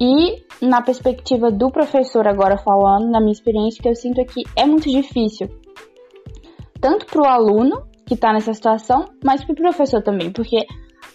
E 0.00 0.44
na 0.60 0.82
perspectiva 0.82 1.50
do 1.50 1.70
professor 1.70 2.26
agora 2.26 2.58
falando, 2.58 3.10
na 3.10 3.20
minha 3.20 3.32
experiência, 3.32 3.82
que 3.82 3.88
eu 3.88 3.94
sinto 3.94 4.20
é 4.20 4.24
que 4.24 4.42
é 4.54 4.66
muito 4.66 4.90
difícil, 4.90 5.48
tanto 6.80 7.06
para 7.06 7.22
o 7.22 7.26
aluno 7.26 7.82
que 8.06 8.14
está 8.14 8.32
nessa 8.32 8.54
situação, 8.54 9.06
mas 9.24 9.44
para 9.44 9.52
o 9.52 9.56
professor 9.56 10.02
também, 10.02 10.30
porque 10.30 10.66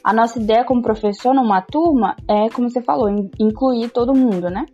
a 0.04 0.14
nossa 0.14 0.40
ideia 0.40 0.64
como 0.64 0.82
professor 0.82 1.34
numa 1.34 1.62
turma 1.62 2.16
é, 2.28 2.50
como 2.50 2.70
você 2.70 2.82
falou, 2.82 3.10
incluir 3.40 3.90
todo 3.90 4.18
mundo, 4.18 4.50
né? 4.50 4.66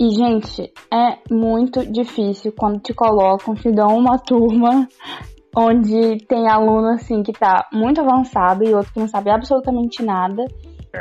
E, 0.00 0.10
gente, 0.10 0.72
é 0.92 1.18
muito 1.30 1.84
difícil 1.84 2.52
quando 2.56 2.80
te 2.80 2.94
colocam, 2.94 3.54
te 3.54 3.70
dão 3.70 3.96
uma 3.96 4.18
turma 4.18 4.88
onde 5.56 6.18
tem 6.26 6.48
aluno, 6.48 6.88
assim, 6.88 7.22
que 7.22 7.32
tá 7.32 7.68
muito 7.72 8.00
avançado 8.00 8.64
e 8.64 8.74
outro 8.74 8.92
que 8.92 9.00
não 9.00 9.08
sabe 9.08 9.30
absolutamente 9.30 10.02
nada. 10.02 10.44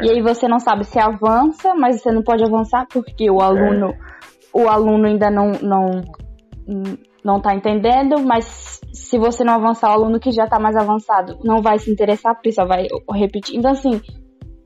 E 0.01 0.09
aí 0.09 0.21
você 0.21 0.47
não 0.47 0.59
sabe 0.59 0.83
se 0.85 0.99
avança, 0.99 1.73
mas 1.73 2.01
você 2.01 2.11
não 2.11 2.21
pode 2.21 2.43
avançar 2.43 2.85
porque 2.91 3.29
o 3.29 3.41
aluno, 3.41 3.87
é. 3.89 3.97
o 4.53 4.67
aluno 4.67 5.07
ainda 5.07 5.29
não, 5.29 5.51
não, 5.61 6.03
não 7.23 7.39
tá 7.39 7.53
entendendo, 7.53 8.19
mas 8.19 8.81
se 8.93 9.17
você 9.17 9.43
não 9.43 9.53
avançar, 9.53 9.89
o 9.89 9.93
aluno 9.93 10.19
que 10.19 10.31
já 10.31 10.47
tá 10.47 10.59
mais 10.59 10.75
avançado 10.75 11.37
não 11.43 11.61
vai 11.61 11.79
se 11.79 11.91
interessar, 11.91 12.35
porque 12.35 12.51
só 12.51 12.65
vai 12.65 12.87
repetir. 13.13 13.57
Então, 13.57 13.71
assim, 13.71 14.01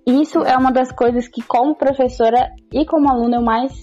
isso 0.05 0.39
é 0.39 0.57
uma 0.57 0.71
das 0.71 0.91
coisas 0.91 1.27
que, 1.27 1.41
como 1.41 1.75
professora 1.75 2.50
e 2.71 2.85
como 2.85 3.09
aluna, 3.09 3.38
eu 3.38 3.41
mais 3.41 3.74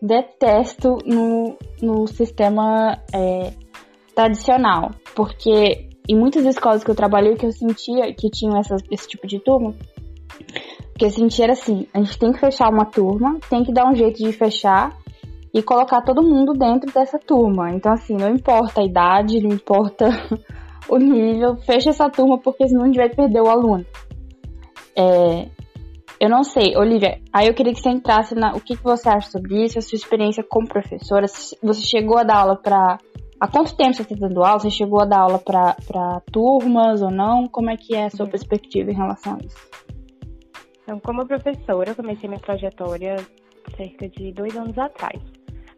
detesto 0.00 0.98
no, 1.04 1.56
no 1.80 2.06
sistema 2.06 2.98
é, 3.14 3.52
tradicional. 4.14 4.90
Porque 5.14 5.88
em 6.08 6.18
muitas 6.18 6.44
escolas 6.44 6.82
que 6.82 6.90
eu 6.90 6.94
trabalhei, 6.94 7.36
que 7.36 7.46
eu 7.46 7.52
sentia 7.52 8.12
que 8.14 8.30
tinham 8.30 8.56
essas, 8.58 8.82
esse 8.90 9.08
tipo 9.08 9.26
de 9.26 9.38
turma, 9.38 9.74
porque 10.92 11.10
sentir 11.10 11.50
assim, 11.50 11.86
a 11.92 11.98
gente 11.98 12.18
tem 12.18 12.32
que 12.32 12.38
fechar 12.38 12.68
uma 12.68 12.84
turma, 12.84 13.38
tem 13.48 13.64
que 13.64 13.72
dar 13.72 13.88
um 13.88 13.94
jeito 13.94 14.22
de 14.22 14.32
fechar 14.32 14.96
e 15.52 15.62
colocar 15.62 16.00
todo 16.02 16.22
mundo 16.22 16.52
dentro 16.52 16.92
dessa 16.92 17.18
turma. 17.18 17.70
Então, 17.70 17.92
assim, 17.92 18.16
não 18.16 18.30
importa 18.30 18.80
a 18.80 18.84
idade, 18.84 19.42
não 19.42 19.50
importa 19.50 20.08
o 20.88 20.96
nível, 20.96 21.56
fecha 21.56 21.90
essa 21.90 22.08
turma 22.08 22.38
porque 22.38 22.66
senão 22.66 22.84
a 22.84 22.86
gente 22.86 22.96
vai 22.96 23.10
perder 23.10 23.42
o 23.42 23.48
aluno. 23.48 23.84
É, 24.96 25.48
eu 26.22 26.30
não 26.30 26.44
sei, 26.44 26.76
Olivia, 26.76 27.20
aí 27.32 27.48
eu 27.48 27.54
queria 27.54 27.74
que 27.74 27.80
você 27.80 27.90
entrasse 27.90 28.34
na. 28.34 28.52
O 28.52 28.60
que, 28.60 28.76
que 28.76 28.82
você 28.84 29.08
acha 29.08 29.28
sobre 29.28 29.64
isso, 29.64 29.78
a 29.78 29.82
sua 29.82 29.96
experiência 29.96 30.44
como 30.48 30.68
professora? 30.68 31.26
Você 31.26 31.84
chegou 31.84 32.16
a 32.16 32.22
dar 32.22 32.36
aula 32.36 32.56
para. 32.56 32.98
Há 33.40 33.48
quanto 33.48 33.76
tempo 33.76 33.92
você 33.92 34.02
está 34.02 34.14
dando 34.14 34.44
aula? 34.44 34.60
Você 34.60 34.70
chegou 34.70 35.02
a 35.02 35.04
dar 35.04 35.22
aula 35.22 35.38
para 35.40 36.20
turmas 36.30 37.02
ou 37.02 37.10
não? 37.10 37.48
Como 37.48 37.70
é 37.70 37.76
que 37.76 37.96
é 37.96 38.04
a 38.04 38.10
sua 38.10 38.28
perspectiva 38.28 38.92
em 38.92 38.94
relação 38.94 39.34
a 39.34 39.38
isso? 39.44 39.56
Então, 40.84 41.00
como 41.00 41.26
professora, 41.26 41.90
eu 41.90 41.96
comecei 41.96 42.28
minha 42.28 42.40
trajetória 42.40 43.16
cerca 43.76 44.08
de 44.08 44.32
dois 44.32 44.56
anos 44.56 44.78
atrás. 44.78 45.20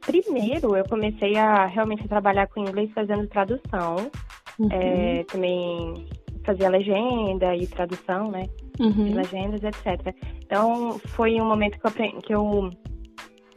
Primeiro, 0.07 0.77
eu 0.77 0.85
comecei 0.85 1.37
a 1.37 1.67
realmente 1.67 2.07
trabalhar 2.07 2.47
com 2.49 2.61
inglês 2.61 2.90
fazendo 2.93 3.27
tradução. 3.27 4.11
Uhum. 4.59 4.69
É, 4.71 5.25
também 5.25 6.07
fazia 6.45 6.69
legenda 6.69 7.57
e 7.57 7.67
tradução, 7.67 8.31
né? 8.31 8.49
Uhum. 8.79 9.14
legendas, 9.14 9.62
etc. 9.62 10.14
Então, 10.45 10.99
foi 10.99 11.40
um 11.40 11.47
momento 11.47 11.79
que 11.79 11.87
eu, 11.87 12.21
que 12.21 12.35
eu 12.35 12.71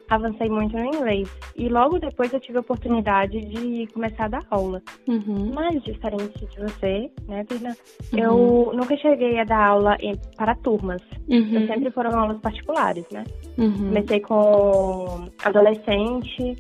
avancei 0.10 0.50
muito 0.50 0.78
no 0.78 0.86
inglês. 0.86 1.30
E 1.56 1.68
logo 1.70 2.00
depois 2.00 2.32
eu 2.34 2.40
tive 2.40 2.58
a 2.58 2.62
oportunidade 2.62 3.40
de 3.42 3.88
começar 3.94 4.26
a 4.26 4.30
dar 4.30 4.46
aula. 4.50 4.82
Uhum. 5.08 5.52
Mas, 5.54 5.84
diferente 5.84 6.46
de 6.46 6.60
você, 6.60 7.12
né, 7.28 7.46
Virna, 7.50 7.76
uhum. 8.14 8.20
eu 8.20 8.72
nunca 8.74 8.96
cheguei 8.98 9.40
a 9.40 9.44
dar 9.44 9.66
aula 9.66 9.98
em, 10.00 10.16
para 10.36 10.56
turmas. 10.56 11.02
Uhum. 11.28 11.62
Eu 11.62 11.68
sempre 11.68 11.92
foram 11.92 12.18
aulas 12.18 12.40
particulares, 12.40 13.06
né? 13.12 13.24
Uhum. 13.58 13.88
Comecei 13.88 14.20
com 14.22 15.28
adolescente, 15.44 16.56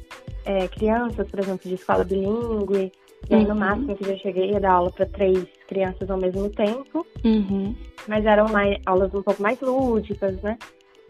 é, 0.45 0.67
crianças, 0.67 1.29
por 1.29 1.39
exemplo, 1.39 1.67
de 1.67 1.75
escola 1.75 2.03
bilíngue. 2.03 2.91
E 3.29 3.35
aí, 3.35 3.43
no 3.43 3.49
uhum. 3.49 3.59
máximo, 3.59 3.95
que 3.95 4.09
eu 4.09 4.17
cheguei 4.19 4.55
a 4.55 4.59
dar 4.59 4.73
aula 4.73 4.91
para 4.91 5.05
três 5.05 5.45
crianças 5.67 6.09
ao 6.09 6.17
mesmo 6.17 6.49
tempo. 6.49 7.05
Uhum. 7.25 7.75
Mas 8.07 8.25
eram 8.25 8.47
mais, 8.47 8.77
aulas 8.85 9.13
um 9.13 9.21
pouco 9.21 9.41
mais 9.41 9.59
lúdicas, 9.59 10.41
né? 10.41 10.57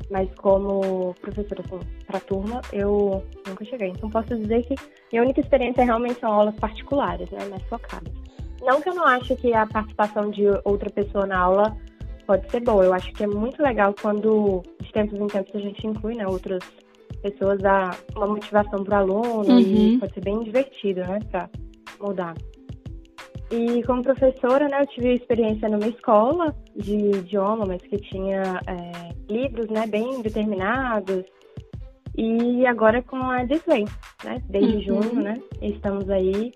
Mas 0.10 0.30
como 0.36 1.14
professora 1.22 1.64
assim, 1.66 1.80
para 2.06 2.20
turma, 2.20 2.62
eu 2.72 3.24
nunca 3.48 3.66
cheguei. 3.66 3.90
Então 3.90 4.10
posso 4.10 4.36
dizer 4.36 4.64
que 4.64 4.76
minha 5.12 5.24
única 5.24 5.42
experiência 5.42 5.84
realmente 5.84 6.20
são 6.20 6.32
aulas 6.32 6.56
particulares, 6.56 7.30
né, 7.32 7.46
mais 7.46 7.64
focadas. 7.64 8.14
Não 8.62 8.82
que 8.82 8.90
eu 8.90 8.96
não 8.96 9.06
acho 9.06 9.36
que 9.36 9.54
a 9.54 9.66
participação 9.66 10.30
de 10.32 10.44
outra 10.64 10.90
pessoa 10.90 11.26
na 11.26 11.40
aula 11.40 11.78
pode 12.26 12.50
ser 12.52 12.62
boa. 12.62 12.84
Eu 12.84 12.94
acho 12.94 13.12
que 13.14 13.24
é 13.24 13.28
muito 13.28 13.62
legal 13.62 13.94
quando 14.02 14.64
de 14.82 14.92
tempos 14.92 15.20
em 15.20 15.28
tempos 15.28 15.56
a 15.56 15.60
gente 15.60 15.88
inclui, 15.88 16.16
né, 16.16 16.28
outras 16.28 16.64
pessoas 17.22 17.64
a 17.64 17.96
uma 18.16 18.28
motivação 18.28 18.84
para 18.84 18.98
o 18.98 19.00
aluno 19.00 19.54
uhum. 19.54 19.60
e 19.60 19.98
pode 19.98 20.14
ser 20.14 20.22
bem 20.22 20.44
divertido, 20.44 21.02
né, 21.02 21.20
para 21.32 21.50
mudar. 22.00 22.36
E 23.50 23.82
como 23.84 24.04
professora, 24.04 24.68
né, 24.68 24.82
eu 24.82 24.88
tive 24.88 25.14
experiência 25.14 25.70
numa 25.70 25.88
escola 25.88 26.54
de 26.76 26.96
idioma, 27.18 27.66
mas 27.66 27.82
que 27.82 27.98
tinha 27.98 28.42
é, 28.68 29.14
livros, 29.32 29.70
né, 29.70 29.88
bem 29.88 30.22
determinados. 30.22 31.24
E 32.18 32.66
agora 32.66 33.02
com 33.02 33.18
a 33.18 33.44
Disney, 33.44 33.86
né, 34.24 34.42
desde 34.50 34.92
uhum. 34.92 35.02
junho, 35.02 35.22
né, 35.22 35.42
estamos 35.62 36.10
aí 36.10 36.52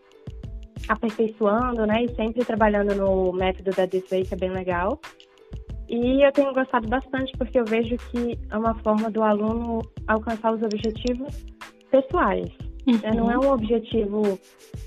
aperfeiçoando, 0.89 1.85
né, 1.85 2.03
e 2.03 2.15
sempre 2.15 2.43
trabalhando 2.43 2.93
no 2.95 3.31
método 3.31 3.71
da 3.71 3.85
Disney, 3.85 4.25
que 4.25 4.33
é 4.33 4.37
bem 4.37 4.49
legal. 4.49 4.99
E 5.87 6.25
eu 6.25 6.31
tenho 6.31 6.53
gostado 6.53 6.87
bastante 6.87 7.31
porque 7.37 7.59
eu 7.59 7.65
vejo 7.65 7.95
que 8.09 8.37
é 8.49 8.57
uma 8.57 8.73
forma 8.75 9.09
do 9.09 9.23
aluno 9.23 9.81
alcançar 10.07 10.53
os 10.53 10.61
objetivos 10.61 11.45
pessoais. 11.89 12.49
Uhum. 12.87 13.15
Não 13.15 13.31
é 13.31 13.37
um 13.37 13.51
objetivo 13.51 14.39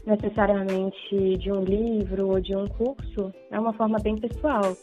necessariamente 0.07 1.39
de 1.39 1.53
um 1.53 1.63
livro 1.63 2.29
ou 2.29 2.41
de 2.41 2.57
um 2.57 2.67
curso, 2.67 3.33
é 3.51 3.59
uma 3.59 3.73
forma 3.73 3.99
bem 4.03 4.17
pessoal. 4.17 4.77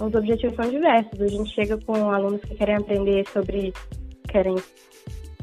Os 0.00 0.14
objetivos 0.14 0.54
são 0.56 0.70
diversos. 0.70 1.20
A 1.20 1.26
gente 1.26 1.52
chega 1.52 1.76
com 1.78 2.10
alunos 2.10 2.40
que 2.42 2.54
querem 2.54 2.76
aprender 2.76 3.26
sobre, 3.28 3.72
querem 4.28 4.54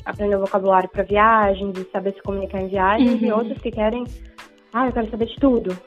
aprender 0.05 0.37
vocabulário 0.37 0.89
para 0.89 1.03
viagens 1.03 1.77
e 1.77 1.91
saber 1.91 2.13
se 2.13 2.21
comunicar 2.23 2.61
em 2.61 2.67
viagens, 2.67 3.21
uhum. 3.21 3.27
e 3.27 3.31
outros 3.31 3.57
que 3.61 3.71
querem, 3.71 4.03
ah, 4.73 4.87
eu 4.87 4.93
quero 4.93 5.09
saber 5.09 5.25
de 5.25 5.35
tudo. 5.35 5.77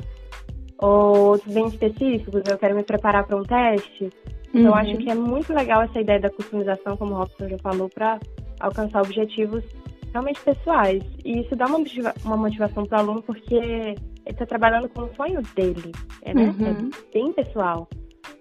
Ou 0.78 1.30
outros 1.30 1.54
bem 1.54 1.66
específicos, 1.66 2.42
eu 2.48 2.58
quero 2.58 2.74
me 2.74 2.82
preparar 2.82 3.26
para 3.26 3.36
um 3.36 3.42
teste. 3.42 4.10
Então, 4.48 4.66
eu 4.66 4.74
acho 4.74 4.90
uhum. 4.90 4.98
que 4.98 5.10
é 5.10 5.14
muito 5.14 5.52
legal 5.52 5.82
essa 5.82 5.98
ideia 5.98 6.20
da 6.20 6.28
customização, 6.28 6.96
como 6.96 7.14
o 7.14 7.16
Robson 7.16 7.48
já 7.48 7.58
falou, 7.58 7.88
para 7.88 8.20
alcançar 8.60 9.00
objetivos 9.00 9.64
realmente 10.12 10.40
pessoais. 10.42 11.02
E 11.24 11.40
isso 11.40 11.56
dá 11.56 11.66
uma, 11.66 11.78
motiva 11.78 12.14
uma 12.24 12.36
motivação 12.36 12.84
para 12.84 12.98
o 12.98 13.00
aluno 13.00 13.22
porque 13.22 13.54
ele 13.54 13.96
está 14.26 14.46
trabalhando 14.46 14.88
com 14.90 15.02
o 15.02 15.14
sonho 15.14 15.40
dele, 15.56 15.92
é, 16.22 16.34
né? 16.34 16.44
É 16.44 16.46
uhum. 16.46 16.90
é 16.90 17.12
bem 17.12 17.32
pessoal. 17.32 17.88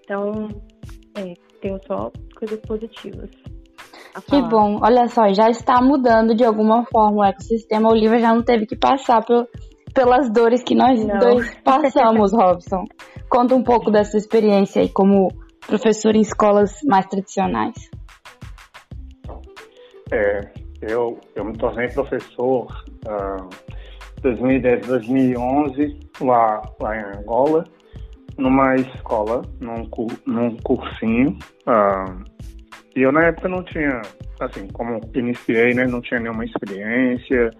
Então, 0.04 0.48
é, 1.16 1.34
tenho 1.60 1.78
só 1.86 2.10
coisas 2.36 2.60
positivas. 2.60 3.30
Que 4.28 4.42
bom, 4.42 4.78
olha 4.82 5.08
só, 5.08 5.32
já 5.32 5.48
está 5.48 5.80
mudando 5.80 6.34
de 6.34 6.44
alguma 6.44 6.84
forma 6.84 7.22
o 7.22 7.24
ecossistema. 7.24 7.88
O 7.88 7.92
Olivia 7.92 8.18
já 8.18 8.34
não 8.34 8.42
teve 8.42 8.66
que 8.66 8.76
passar 8.76 9.24
por, 9.24 9.48
pelas 9.94 10.30
dores 10.30 10.62
que 10.62 10.74
nós 10.74 11.02
não. 11.02 11.18
dois 11.18 11.54
passamos, 11.64 12.32
Robson. 12.32 12.84
Conta 13.30 13.54
um 13.54 13.62
pouco 13.62 13.90
dessa 13.90 14.18
experiência 14.18 14.82
aí 14.82 14.90
como 14.90 15.28
professor 15.66 16.14
em 16.14 16.20
escolas 16.20 16.72
mais 16.86 17.06
tradicionais. 17.06 17.90
É, 20.12 20.61
eu, 20.82 21.18
eu 21.34 21.44
me 21.44 21.56
tornei 21.56 21.88
professor 21.88 22.66
uh, 23.06 23.48
2010, 24.20 24.86
2011 24.86 25.98
lá, 26.20 26.62
lá 26.80 26.96
em 26.96 27.18
Angola, 27.18 27.64
numa 28.36 28.76
escola, 28.76 29.42
num, 29.60 29.88
num 30.26 30.56
cursinho. 30.58 31.38
Uh, 31.66 32.22
e 32.94 33.02
eu 33.02 33.12
na 33.12 33.24
época 33.24 33.48
não 33.48 33.62
tinha, 33.62 34.02
assim, 34.40 34.68
como 34.68 35.00
iniciei, 35.14 35.74
né, 35.74 35.86
não 35.86 36.00
tinha 36.00 36.20
nenhuma 36.20 36.44
experiência 36.44 37.50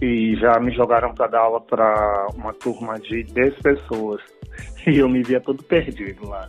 e 0.00 0.36
já 0.36 0.58
me 0.58 0.72
jogaram 0.72 1.14
para 1.14 1.28
dar 1.28 1.40
aula 1.40 1.60
para 1.60 2.26
uma 2.34 2.52
turma 2.52 2.98
de 2.98 3.22
10 3.22 3.54
pessoas. 3.62 4.20
e 4.86 4.98
eu 4.98 5.08
me 5.08 5.22
via 5.22 5.40
todo 5.40 5.62
perdido 5.62 6.28
lá. 6.28 6.48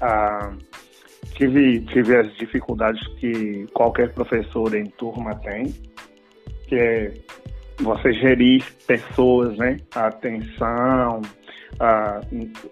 Ah, 0.00 0.52
tive, 1.34 1.80
tive 1.86 2.16
as 2.16 2.34
dificuldades 2.36 3.06
que 3.18 3.66
qualquer 3.72 4.12
professor 4.12 4.74
em 4.74 4.86
turma 4.86 5.34
tem, 5.36 5.74
que 6.66 6.74
é 6.74 7.14
você 7.80 8.12
gerir 8.12 8.64
pessoas, 8.86 9.56
né? 9.56 9.76
A 9.94 10.06
atenção, 10.08 11.22
a 11.78 12.20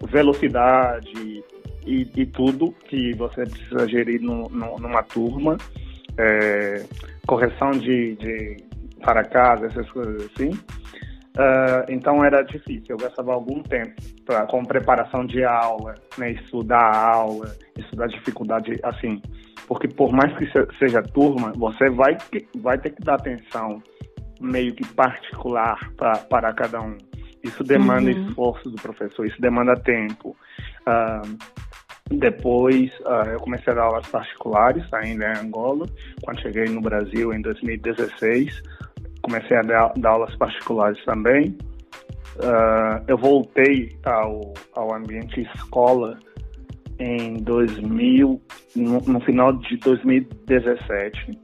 velocidade 0.09 1.43
e, 1.85 2.09
e 2.15 2.25
tudo 2.25 2.73
que 2.87 3.13
você 3.13 3.43
precisa 3.43 3.87
gerir 3.87 4.21
no, 4.21 4.49
no, 4.49 4.77
numa 4.77 5.03
turma, 5.03 5.57
é, 6.17 6.85
correção 7.25 7.71
de, 7.71 8.15
de 8.15 8.57
para 9.01 9.23
casa, 9.23 9.67
essas 9.67 9.89
coisas 9.91 10.29
assim. 10.31 10.51
Uh, 11.37 11.85
então 11.87 12.25
era 12.25 12.41
difícil, 12.41 12.87
eu 12.89 12.97
gastava 12.97 13.31
algum 13.31 13.61
tempo 13.61 13.93
pra, 14.25 14.47
com 14.47 14.65
preparação 14.65 15.23
de 15.23 15.43
aula, 15.43 15.93
né, 16.17 16.31
estudar 16.31 16.79
a 16.79 17.13
aula, 17.13 17.55
estudar 17.77 18.07
dificuldade, 18.07 18.79
assim, 18.81 19.21
porque 19.67 19.87
por 19.87 20.11
mais 20.11 20.35
que 20.35 20.49
seja 20.79 21.03
turma, 21.03 21.53
você 21.55 21.91
vai, 21.91 22.17
vai 22.55 22.79
ter 22.79 22.89
que 22.89 23.03
dar 23.03 23.15
atenção 23.15 23.83
meio 24.41 24.73
que 24.73 24.83
particular 24.95 25.77
pra, 25.95 26.13
para 26.17 26.51
cada 26.53 26.81
um. 26.81 26.97
Isso 27.43 27.63
demanda 27.63 28.09
uhum. 28.09 28.29
esforço 28.29 28.71
do 28.71 28.81
professor, 28.81 29.25
isso 29.27 29.39
demanda 29.39 29.75
tempo. 29.75 30.35
Uh, 30.87 31.37
depois 32.09 32.89
uh, 33.01 33.29
eu 33.31 33.39
comecei 33.39 33.73
a 33.73 33.75
dar 33.75 33.83
aulas 33.83 34.07
particulares 34.07 34.91
ainda 34.93 35.33
em 35.33 35.45
Angola. 35.45 35.85
Quando 36.23 36.41
cheguei 36.41 36.65
no 36.65 36.81
Brasil 36.81 37.33
em 37.33 37.41
2016, 37.41 38.63
comecei 39.27 39.57
a 39.57 39.61
dar, 39.61 39.93
dar 39.97 40.11
aulas 40.11 40.33
particulares 40.37 41.03
também. 41.03 41.57
Uh, 42.37 43.03
eu 43.07 43.17
voltei 43.17 43.89
ao, 44.05 44.53
ao 44.73 44.95
ambiente 44.95 45.41
escola 45.55 46.17
em 46.99 47.35
2000, 47.43 48.41
no, 48.75 48.99
no 49.01 49.19
final 49.21 49.53
de 49.53 49.75
2017 49.77 51.37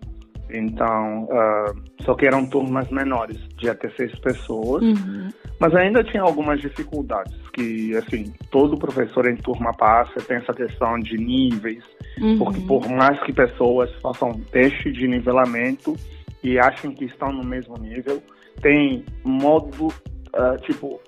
então, 0.54 1.24
uh, 1.24 1.74
só 2.04 2.14
que 2.14 2.28
eram 2.28 2.46
turmas 2.46 2.88
menores, 2.90 3.38
de 3.58 3.68
até 3.70 3.90
seis 3.92 4.14
pessoas. 4.20 4.84
Uhum. 4.84 5.30
Mas 5.60 5.76
ainda 5.76 6.04
tinha 6.04 6.22
algumas 6.22 6.62
dificuldades, 6.62 7.34
que, 7.54 7.96
assim, 7.98 8.32
todo 8.52 8.78
professor 8.78 9.28
em 9.28 9.36
turma 9.36 9.72
passa, 9.74 10.22
tem 10.28 10.38
essa 10.38 10.54
questão 10.54 11.00
de 11.00 11.18
níveis, 11.18 11.84
uhum. 12.22 12.38
porque 12.38 12.60
por 12.62 12.88
mais 12.90 13.20
que 13.24 13.34
pessoas 13.34 13.90
façam 14.02 14.32
teste 14.52 14.92
de 14.92 15.08
nivelamento 15.08 15.96
e 16.44 16.60
achem 16.60 16.92
que 16.92 17.06
estão 17.06 17.32
no 17.32 17.44
mesmo 17.44 17.76
nível, 17.78 18.22
tem 18.62 19.04
modo, 19.24 19.88
uh, 19.88 20.58
tipo, 20.64 21.00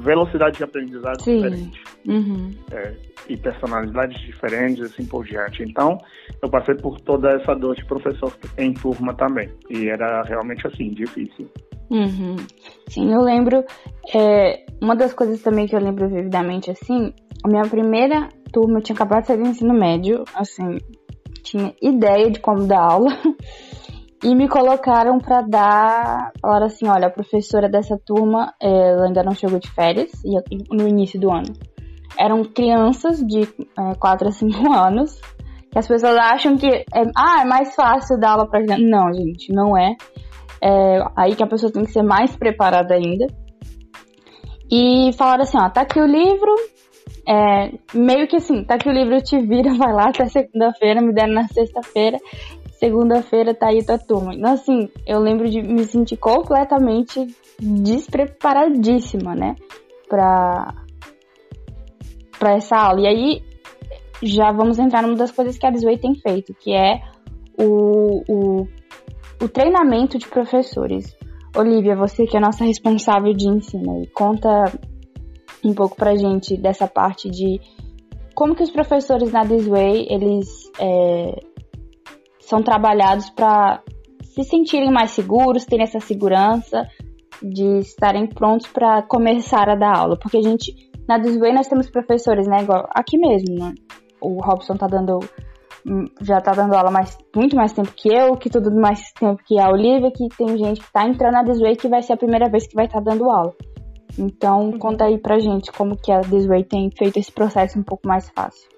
velocidade 0.00 0.58
de 0.58 0.64
aprendizado 0.64 1.20
Sim. 1.22 1.36
diferente. 1.36 1.82
Uhum. 2.06 2.50
É, 2.70 2.94
e 3.28 3.36
personalidades 3.36 4.20
diferentes, 4.20 4.82
assim 4.82 5.06
por 5.06 5.24
diante. 5.24 5.62
Então, 5.62 5.98
eu 6.42 6.48
passei 6.48 6.74
por 6.74 7.00
toda 7.00 7.30
essa 7.30 7.54
dor 7.54 7.74
de 7.74 7.84
professor 7.86 8.32
em 8.58 8.72
turma 8.72 9.14
também. 9.14 9.48
E 9.70 9.88
era 9.88 10.22
realmente 10.22 10.66
assim, 10.66 10.90
difícil. 10.90 11.50
Uhum. 11.90 12.36
Sim, 12.88 13.12
eu 13.12 13.20
lembro. 13.20 13.64
É, 14.14 14.64
uma 14.80 14.94
das 14.94 15.14
coisas 15.14 15.42
também 15.42 15.66
que 15.66 15.74
eu 15.74 15.80
lembro 15.80 16.08
vividamente, 16.08 16.70
assim, 16.70 17.12
a 17.42 17.48
minha 17.48 17.62
primeira 17.62 18.28
turma, 18.52 18.78
eu 18.78 18.82
tinha 18.82 18.94
acabado 18.94 19.22
de 19.22 19.28
sair 19.28 19.38
do 19.38 19.48
ensino 19.48 19.74
médio, 19.74 20.24
assim, 20.34 20.78
tinha 21.42 21.74
ideia 21.82 22.30
de 22.30 22.40
como 22.40 22.66
dar 22.66 22.80
aula. 22.80 23.10
E 24.22 24.34
me 24.34 24.48
colocaram 24.48 25.18
para 25.18 25.42
dar. 25.42 26.32
Falaram 26.40 26.66
assim: 26.66 26.86
olha, 26.88 27.08
a 27.08 27.10
professora 27.10 27.68
dessa 27.68 27.98
turma, 27.98 28.54
ela 28.60 29.06
ainda 29.06 29.22
não 29.22 29.34
chegou 29.34 29.58
de 29.58 29.70
férias, 29.70 30.10
no 30.70 30.88
início 30.88 31.20
do 31.20 31.30
ano. 31.30 31.52
Eram 32.18 32.44
crianças 32.44 33.18
de 33.18 33.42
é, 33.42 33.94
4 33.98 34.28
a 34.28 34.30
5 34.30 34.72
anos, 34.72 35.20
que 35.70 35.78
as 35.78 35.86
pessoas 35.86 36.16
acham 36.16 36.56
que 36.56 36.66
é, 36.66 37.02
ah, 37.16 37.42
é 37.42 37.44
mais 37.44 37.74
fácil 37.74 38.18
dar 38.18 38.32
aula 38.32 38.48
pra 38.48 38.62
criança. 38.62 38.82
Não, 38.82 39.12
gente, 39.12 39.52
não 39.52 39.76
é. 39.76 39.94
é. 40.62 41.04
Aí 41.16 41.34
que 41.34 41.42
a 41.42 41.48
pessoa 41.48 41.72
tem 41.72 41.84
que 41.84 41.90
ser 41.90 42.02
mais 42.02 42.34
preparada 42.36 42.94
ainda. 42.94 43.26
E 44.70 45.12
falaram 45.18 45.42
assim: 45.42 45.58
ó, 45.58 45.68
tá 45.68 45.82
aqui 45.82 46.00
o 46.00 46.06
livro, 46.06 46.54
é, 47.28 47.72
meio 47.92 48.26
que 48.26 48.36
assim, 48.36 48.64
tá 48.64 48.76
aqui 48.76 48.88
o 48.88 48.92
livro, 48.92 49.20
te 49.20 49.38
vira, 49.38 49.74
vai 49.76 49.92
lá 49.92 50.08
até 50.08 50.24
segunda-feira, 50.26 51.02
me 51.02 51.12
deram 51.12 51.34
na 51.34 51.48
sexta-feira 51.48 52.18
segunda-feira 52.84 53.54
tá 53.54 53.68
aí 53.68 53.82
tua 53.82 53.98
turma. 53.98 54.34
Então, 54.34 54.52
assim, 54.52 54.90
eu 55.06 55.18
lembro 55.18 55.48
de 55.48 55.62
me 55.62 55.84
sentir 55.84 56.18
completamente 56.18 57.26
despreparadíssima, 57.58 59.34
né? 59.34 59.56
Pra, 60.06 60.74
pra 62.38 62.52
essa 62.52 62.76
aula. 62.76 63.00
E 63.00 63.06
aí, 63.06 63.42
já 64.22 64.52
vamos 64.52 64.78
entrar 64.78 65.02
numa 65.02 65.16
das 65.16 65.30
coisas 65.30 65.56
que 65.56 65.66
a 65.66 65.70
Disway 65.70 65.96
tem 65.96 66.14
feito, 66.14 66.52
que 66.54 66.74
é 66.74 67.00
o, 67.58 68.22
o, 68.28 68.68
o 69.42 69.48
treinamento 69.48 70.18
de 70.18 70.28
professores. 70.28 71.16
Olivia, 71.56 71.96
você 71.96 72.26
que 72.26 72.36
é 72.36 72.40
nossa 72.40 72.64
responsável 72.64 73.32
de 73.32 73.48
ensino, 73.48 74.06
conta 74.12 74.64
um 75.64 75.72
pouco 75.72 75.96
pra 75.96 76.16
gente 76.16 76.54
dessa 76.58 76.86
parte 76.86 77.30
de 77.30 77.58
como 78.34 78.54
que 78.54 78.62
os 78.62 78.70
professores 78.70 79.32
na 79.32 79.44
Disway, 79.44 80.06
eles 80.10 80.46
é, 80.78 81.53
são 82.46 82.62
trabalhados 82.62 83.30
para 83.30 83.82
se 84.22 84.42
sentirem 84.44 84.90
mais 84.90 85.12
seguros, 85.12 85.64
terem 85.64 85.84
essa 85.84 86.00
segurança 86.00 86.86
de 87.42 87.78
estarem 87.78 88.26
prontos 88.26 88.66
para 88.66 89.02
começar 89.02 89.68
a 89.68 89.74
dar 89.74 89.96
aula. 89.96 90.18
Porque 90.18 90.38
a 90.38 90.42
gente, 90.42 90.74
na 91.08 91.18
Disway, 91.18 91.52
nós 91.52 91.68
temos 91.68 91.90
professores, 91.90 92.46
né? 92.46 92.62
Igual 92.62 92.88
aqui 92.90 93.18
mesmo, 93.18 93.58
né? 93.58 93.74
O 94.20 94.40
Robson 94.42 94.76
tá 94.76 94.86
dando. 94.86 95.20
Hum, 95.86 96.06
já 96.22 96.40
tá 96.40 96.52
dando 96.52 96.74
aula 96.74 96.90
mais, 96.90 97.18
muito 97.36 97.54
mais 97.54 97.72
tempo 97.72 97.92
que 97.94 98.08
eu, 98.08 98.34
que 98.36 98.48
tudo 98.48 98.70
mais 98.74 99.12
tempo 99.12 99.42
que 99.46 99.60
a 99.60 99.68
Olivia, 99.68 100.10
que 100.10 100.28
tem 100.34 100.56
gente 100.56 100.80
que 100.80 100.90
tá 100.90 101.06
entrando 101.06 101.34
na 101.34 101.42
Disway 101.42 101.76
que 101.76 101.88
vai 101.88 102.00
ser 102.00 102.14
a 102.14 102.16
primeira 102.16 102.48
vez 102.48 102.66
que 102.66 102.74
vai 102.74 102.86
estar 102.86 103.02
tá 103.02 103.10
dando 103.10 103.30
aula. 103.30 103.54
Então, 104.18 104.70
uhum. 104.70 104.78
conta 104.78 105.04
aí 105.04 105.18
pra 105.18 105.38
gente 105.38 105.70
como 105.72 105.94
que 105.96 106.10
a 106.10 106.20
Disway 106.20 106.64
tem 106.64 106.90
feito 106.96 107.18
esse 107.18 107.30
processo 107.30 107.78
um 107.78 107.82
pouco 107.82 108.08
mais 108.08 108.30
fácil 108.30 108.74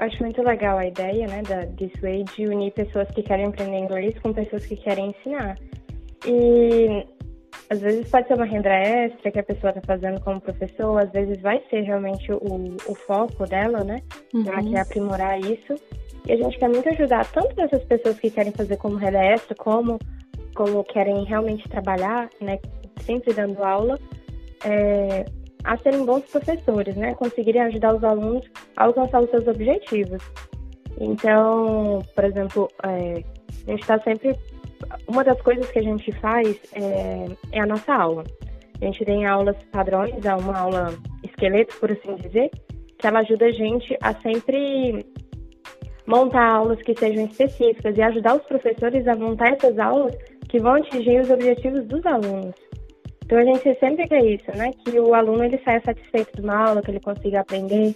acho 0.00 0.22
muito 0.22 0.42
legal 0.42 0.78
a 0.78 0.86
ideia, 0.86 1.26
né, 1.26 1.42
da 1.42 1.66
This 1.66 1.92
Way 2.00 2.24
de 2.36 2.46
unir 2.46 2.72
pessoas 2.72 3.08
que 3.10 3.22
querem 3.22 3.46
aprender 3.46 3.78
inglês 3.78 4.18
com 4.20 4.32
pessoas 4.32 4.64
que 4.66 4.76
querem 4.76 5.10
ensinar. 5.10 5.58
E 6.26 7.06
às 7.70 7.80
vezes 7.80 8.10
pode 8.10 8.26
ser 8.26 8.34
uma 8.34 8.44
renda 8.44 8.68
extra 8.68 9.30
que 9.30 9.38
a 9.38 9.42
pessoa 9.44 9.70
está 9.70 9.80
fazendo 9.82 10.20
como 10.22 10.40
professor, 10.40 11.00
às 11.00 11.10
vezes 11.12 11.40
vai 11.40 11.62
ser 11.70 11.82
realmente 11.82 12.32
o, 12.32 12.76
o 12.88 12.94
foco 12.94 13.46
dela, 13.46 13.84
né? 13.84 14.02
Uhum. 14.34 14.44
Ela 14.46 14.62
quer 14.62 14.80
aprimorar 14.80 15.38
isso. 15.38 15.74
E 16.26 16.32
a 16.32 16.36
gente 16.36 16.58
quer 16.58 16.68
muito 16.68 16.88
ajudar 16.88 17.30
tanto 17.30 17.60
essas 17.60 17.84
pessoas 17.84 18.18
que 18.18 18.30
querem 18.30 18.52
fazer 18.52 18.76
como 18.76 18.96
renda 18.96 19.24
extra, 19.24 19.54
como, 19.54 19.98
como 20.54 20.84
querem 20.84 21.24
realmente 21.24 21.68
trabalhar, 21.68 22.28
né? 22.40 22.58
Sempre 23.02 23.32
dando 23.32 23.62
aula. 23.62 23.98
É, 24.64 25.24
a 25.64 25.76
serem 25.78 26.04
bons 26.04 26.24
professores, 26.30 26.96
né? 26.96 27.14
Conseguirem 27.14 27.62
ajudar 27.62 27.94
os 27.94 28.04
alunos 28.04 28.48
a 28.76 28.84
alcançar 28.84 29.22
os 29.22 29.30
seus 29.30 29.46
objetivos. 29.46 30.22
Então, 30.98 32.04
por 32.14 32.24
exemplo, 32.24 32.68
é, 32.84 33.22
a 33.66 33.70
gente 33.70 33.80
está 33.80 33.98
sempre. 34.00 34.36
Uma 35.06 35.22
das 35.22 35.40
coisas 35.42 35.70
que 35.70 35.78
a 35.78 35.82
gente 35.82 36.10
faz 36.20 36.58
é, 36.72 37.26
é, 37.52 37.60
a 37.60 37.66
nossa 37.66 37.92
aula. 37.94 38.24
A 38.80 38.84
gente 38.84 39.04
tem 39.04 39.26
aulas 39.26 39.56
padrões, 39.70 40.24
é 40.24 40.34
uma 40.34 40.58
aula 40.58 40.94
esqueleto, 41.22 41.76
por 41.78 41.92
assim 41.92 42.16
dizer, 42.16 42.50
que 42.98 43.06
ela 43.06 43.20
ajuda 43.20 43.46
a 43.46 43.52
gente 43.52 43.96
a 44.00 44.14
sempre 44.14 45.04
montar 46.06 46.48
aulas 46.48 46.80
que 46.82 46.94
sejam 46.98 47.26
específicas 47.26 47.96
e 47.96 48.02
ajudar 48.02 48.36
os 48.36 48.42
professores 48.44 49.06
a 49.06 49.14
montar 49.14 49.52
essas 49.52 49.78
aulas 49.78 50.16
que 50.48 50.58
vão 50.58 50.74
atingir 50.74 51.20
os 51.20 51.30
objetivos 51.30 51.86
dos 51.86 52.04
alunos. 52.06 52.54
Então 53.30 53.38
a 53.38 53.44
gente 53.44 53.78
sempre 53.78 54.08
quer 54.08 54.24
isso, 54.24 54.50
né? 54.56 54.72
Que 54.84 54.98
o 54.98 55.14
aluno 55.14 55.44
ele 55.44 55.56
saia 55.64 55.80
satisfeito 55.84 56.34
de 56.34 56.42
uma 56.42 56.66
aula, 56.66 56.82
que 56.82 56.90
ele 56.90 56.98
consiga 56.98 57.42
aprender, 57.42 57.94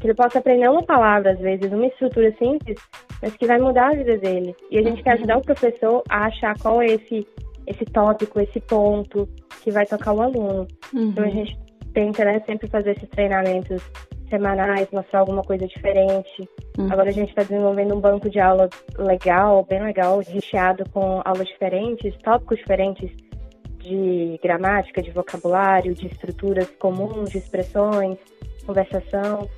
que 0.00 0.06
ele 0.06 0.14
possa 0.14 0.38
aprender 0.38 0.70
uma 0.70 0.82
palavra, 0.82 1.32
às 1.32 1.38
vezes, 1.38 1.70
uma 1.70 1.84
estrutura 1.84 2.34
simples, 2.38 2.80
mas 3.20 3.36
que 3.36 3.46
vai 3.46 3.58
mudar 3.58 3.88
a 3.88 3.94
vida 3.94 4.16
dele. 4.16 4.56
E 4.70 4.78
a 4.78 4.82
gente 4.82 5.02
quer 5.02 5.12
ajudar 5.12 5.36
o 5.36 5.42
professor 5.42 6.02
a 6.08 6.24
achar 6.24 6.58
qual 6.58 6.80
é 6.80 6.86
esse, 6.86 7.26
esse 7.66 7.84
tópico, 7.92 8.40
esse 8.40 8.58
ponto 8.58 9.28
que 9.62 9.70
vai 9.70 9.84
tocar 9.84 10.14
o 10.14 10.22
aluno. 10.22 10.66
Uhum. 10.94 11.10
Então 11.10 11.24
a 11.24 11.28
gente 11.28 11.58
tenta 11.92 12.24
né, 12.24 12.42
sempre 12.46 12.66
fazer 12.70 12.92
esses 12.92 13.08
treinamentos 13.10 13.82
semanais, 14.30 14.88
mostrar 14.90 15.20
alguma 15.20 15.42
coisa 15.42 15.66
diferente. 15.66 16.48
Uhum. 16.78 16.90
Agora 16.90 17.10
a 17.10 17.12
gente 17.12 17.28
está 17.28 17.42
desenvolvendo 17.42 17.94
um 17.94 18.00
banco 18.00 18.30
de 18.30 18.40
aula 18.40 18.66
legal, 18.96 19.62
bem 19.68 19.82
legal, 19.82 20.22
recheado 20.26 20.88
com 20.90 21.20
aulas 21.22 21.48
diferentes, 21.48 22.16
tópicos 22.22 22.56
diferentes 22.56 23.10
de 23.80 24.38
gramática, 24.42 25.02
de 25.02 25.10
vocabulário, 25.10 25.94
de 25.94 26.06
estruturas 26.06 26.68
comuns, 26.78 27.30
de 27.30 27.38
expressões, 27.38 28.18
conversação. 28.66 29.48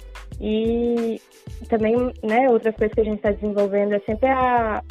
E 0.40 1.20
também, 1.68 1.94
né, 2.22 2.48
outra 2.48 2.72
coisa 2.72 2.94
que 2.94 3.00
a 3.00 3.04
gente 3.04 3.16
está 3.16 3.30
desenvolvendo 3.30 3.94
é 3.94 4.00
sempre 4.00 4.28
a 4.28 4.82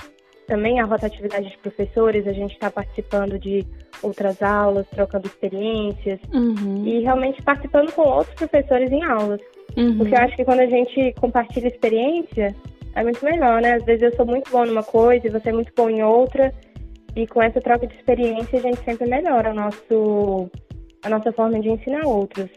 também 0.48 0.82
a 0.82 0.86
rotatividade 0.86 1.50
de 1.50 1.58
professores. 1.60 2.28
A 2.28 2.34
gente 2.34 2.54
está 2.54 2.70
participando 2.70 3.40
de 3.40 3.66
outras 4.04 4.42
aulas, 4.42 4.86
trocando 4.90 5.28
experiências 5.28 6.20
uhum. 6.34 6.84
e 6.86 7.00
realmente 7.00 7.42
participando 7.42 7.92
com 7.94 8.02
outros 8.02 8.36
professores 8.36 8.92
em 8.92 9.02
aulas. 9.04 9.40
Uhum. 9.78 9.98
Porque 9.98 10.14
eu 10.14 10.20
acho 10.20 10.36
que 10.36 10.44
quando 10.44 10.60
a 10.60 10.66
gente 10.66 11.14
compartilha 11.22 11.68
experiência, 11.68 12.54
é 12.96 13.04
muito 13.04 13.24
melhor, 13.24 13.62
né? 13.62 13.76
Às 13.76 13.86
vezes 13.86 14.02
eu 14.02 14.16
sou 14.16 14.26
muito 14.26 14.52
bom 14.52 14.66
numa 14.66 14.84
coisa 14.84 15.26
e 15.26 15.30
você 15.30 15.50
é 15.50 15.54
muito 15.54 15.72
bom 15.76 15.90
em 15.90 16.04
outra, 16.04 16.54
e 17.16 17.28
com 17.28 17.42
essa 17.42 17.60
troca 17.60 17.88
de 17.88 17.96
experiência 17.96 18.60
a 18.60 18.62
gente 18.62 18.84
sempre 18.84 19.08
melhora 19.08 19.52
o 19.52 19.56
nosso, 19.56 20.50
a 21.04 21.10
nossa 21.10 21.32
forma 21.32 21.60
de 21.60 21.70
ensinar 21.70 22.06
outros. 22.06 22.50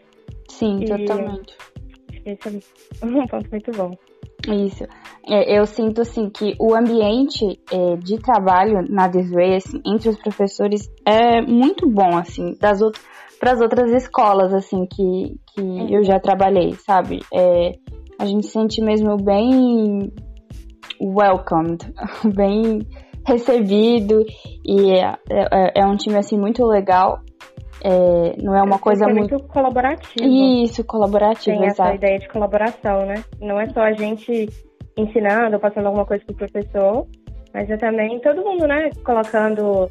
Sim, 0.49 0.79
E- 0.81 0.85
totalmente. 0.85 1.57
Esse 2.25 2.61
é 3.01 3.05
um 3.05 3.27
ponto 3.27 3.51
muito 3.51 3.71
bom. 3.71 3.91
Isso. 4.47 4.83
É, 5.27 5.57
eu 5.59 5.65
sinto 5.65 6.01
assim 6.01 6.29
que 6.29 6.55
o 6.59 6.75
ambiente 6.75 7.59
é, 7.71 7.95
de 7.97 8.17
trabalho 8.19 8.85
na 8.89 9.07
Desway, 9.07 9.55
assim, 9.55 9.81
entre 9.85 10.09
os 10.09 10.17
professores 10.17 10.89
é 11.05 11.41
muito 11.41 11.89
bom, 11.89 12.17
assim, 12.17 12.55
das 12.59 12.81
outras 12.81 13.03
para 13.39 13.51
as 13.51 13.61
outras 13.61 13.91
escolas 13.91 14.53
assim 14.53 14.85
que, 14.85 15.35
que 15.53 15.93
eu 15.93 16.03
já 16.03 16.19
trabalhei, 16.19 16.73
sabe? 16.75 17.19
É, 17.33 17.73
a 18.17 18.25
gente 18.25 18.47
se 18.47 18.53
sente 18.53 18.81
mesmo 18.81 19.17
bem 19.17 20.11
welcomed, 21.01 21.85
bem 22.33 22.79
recebido 23.25 24.23
e 24.65 24.91
é, 24.91 25.15
é- 25.29 25.81
é 25.81 25.85
um 25.85 25.95
time 25.95 26.15
assim 26.17 26.37
muito 26.37 26.65
legal. 26.65 27.19
É, 27.83 28.41
não 28.41 28.55
é 28.55 28.63
uma 28.63 28.79
coisa 28.79 29.05
é 29.05 29.13
muito 29.13 29.35
muito 29.35 29.47
colaborativo. 29.47 30.25
isso 30.63 30.83
colaborativa, 30.83 31.55
Tem 31.57 31.65
essa 31.67 31.83
exato. 31.83 31.95
ideia 31.95 32.19
de 32.19 32.27
colaboração, 32.29 33.05
né? 33.05 33.23
Não 33.39 33.59
é 33.59 33.67
só 33.69 33.81
a 33.81 33.93
gente 33.93 34.49
ensinando 34.97 35.55
ou 35.55 35.59
passando 35.59 35.87
alguma 35.87 36.05
coisa 36.05 36.23
pro 36.25 36.35
professor, 36.35 37.05
mas 37.53 37.69
é 37.69 37.77
também 37.77 38.19
todo 38.21 38.43
mundo, 38.43 38.65
né? 38.65 38.89
Colocando 39.03 39.87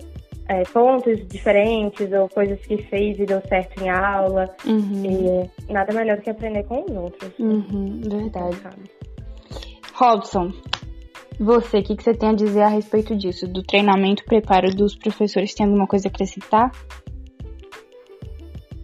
é, 0.49 0.63
pontos 0.73 1.25
diferentes 1.29 2.11
ou 2.13 2.29
coisas 2.29 2.59
que 2.67 2.79
fez 2.85 3.19
e 3.19 3.27
deu 3.27 3.41
certo 3.49 3.83
em 3.85 3.89
aula. 3.91 4.49
Uhum, 4.67 5.05
E 5.69 5.73
nada 5.73 5.93
melhor 5.93 6.17
do 6.17 6.23
que 6.23 6.31
aprender 6.31 6.65
com 6.65 6.83
os 6.83 6.97
outros. 6.97 7.33
uhum, 7.39 8.01
verdade. 8.03 8.57
Robson, 9.95 10.51
você, 11.39 11.79
o 11.79 11.83
que, 11.83 11.97
que 11.97 12.03
você 12.03 12.15
tem 12.15 12.31
a 12.31 12.35
dizer 12.35 12.63
a 12.63 12.69
respeito 12.69 13.17
disso? 13.17 13.47
Do 13.49 13.63
treinamento, 13.63 14.25
preparo 14.25 14.71
dos 14.75 14.95
professores? 14.95 15.55
Tem 15.55 15.67
alguma 15.67 15.87
coisa 15.87 16.09
a 16.09 16.11
acrescentar? 16.11 16.71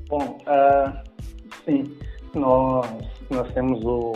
Bom, 0.08 0.38
ah, 0.46 1.02
sim, 1.64 1.84
nós, 2.34 2.86
nós 3.30 3.52
temos 3.52 3.84
o, 3.84 4.12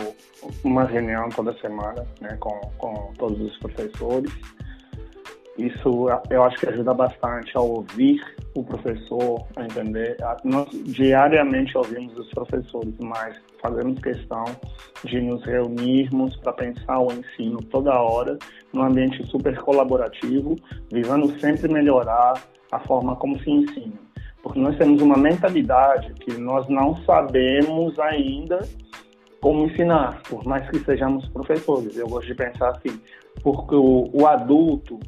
uma 0.63 0.83
reunião 0.83 1.29
toda 1.29 1.57
semana 1.59 2.05
né, 2.19 2.35
com, 2.39 2.59
com 2.77 3.13
todos 3.17 3.39
os 3.39 3.57
professores. 3.59 4.31
Isso 5.57 6.07
eu 6.29 6.43
acho 6.43 6.57
que 6.57 6.67
ajuda 6.67 6.93
bastante 6.93 7.55
a 7.55 7.61
ouvir 7.61 8.21
o 8.55 8.63
professor, 8.63 9.47
a 9.55 9.63
entender. 9.63 10.17
Nós 10.43 10.67
diariamente 10.83 11.77
ouvimos 11.77 12.17
os 12.17 12.29
professores, 12.31 12.93
mas 12.99 13.37
fazemos 13.67 13.99
questão 13.99 14.45
de 15.03 15.21
nos 15.21 15.43
reunirmos 15.43 16.35
para 16.37 16.53
pensar 16.53 16.99
o 16.99 17.11
ensino 17.11 17.61
toda 17.63 17.93
hora, 17.93 18.37
num 18.73 18.83
ambiente 18.83 19.25
super 19.27 19.57
colaborativo, 19.61 20.55
visando 20.91 21.37
sempre 21.39 21.71
melhorar 21.71 22.33
a 22.71 22.79
forma 22.79 23.15
como 23.15 23.39
se 23.39 23.49
ensina 23.49 24.05
porque 24.45 24.59
nós 24.59 24.77
temos 24.77 25.01
uma 25.01 25.17
mentalidade 25.17 26.13
que 26.13 26.37
nós 26.37 26.69
não 26.69 26.95
sabemos 27.03 27.97
ainda 27.97 28.59
como 29.41 29.65
ensinar, 29.65 30.21
por 30.29 30.45
mais 30.45 30.69
que 30.69 30.77
sejamos 30.81 31.27
professores. 31.29 31.97
Eu 31.97 32.07
gosto 32.07 32.27
de 32.27 32.35
pensar 32.35 32.69
assim, 32.69 33.01
porque 33.41 33.73
o, 33.73 34.07
o 34.13 34.27
adulto, 34.27 34.99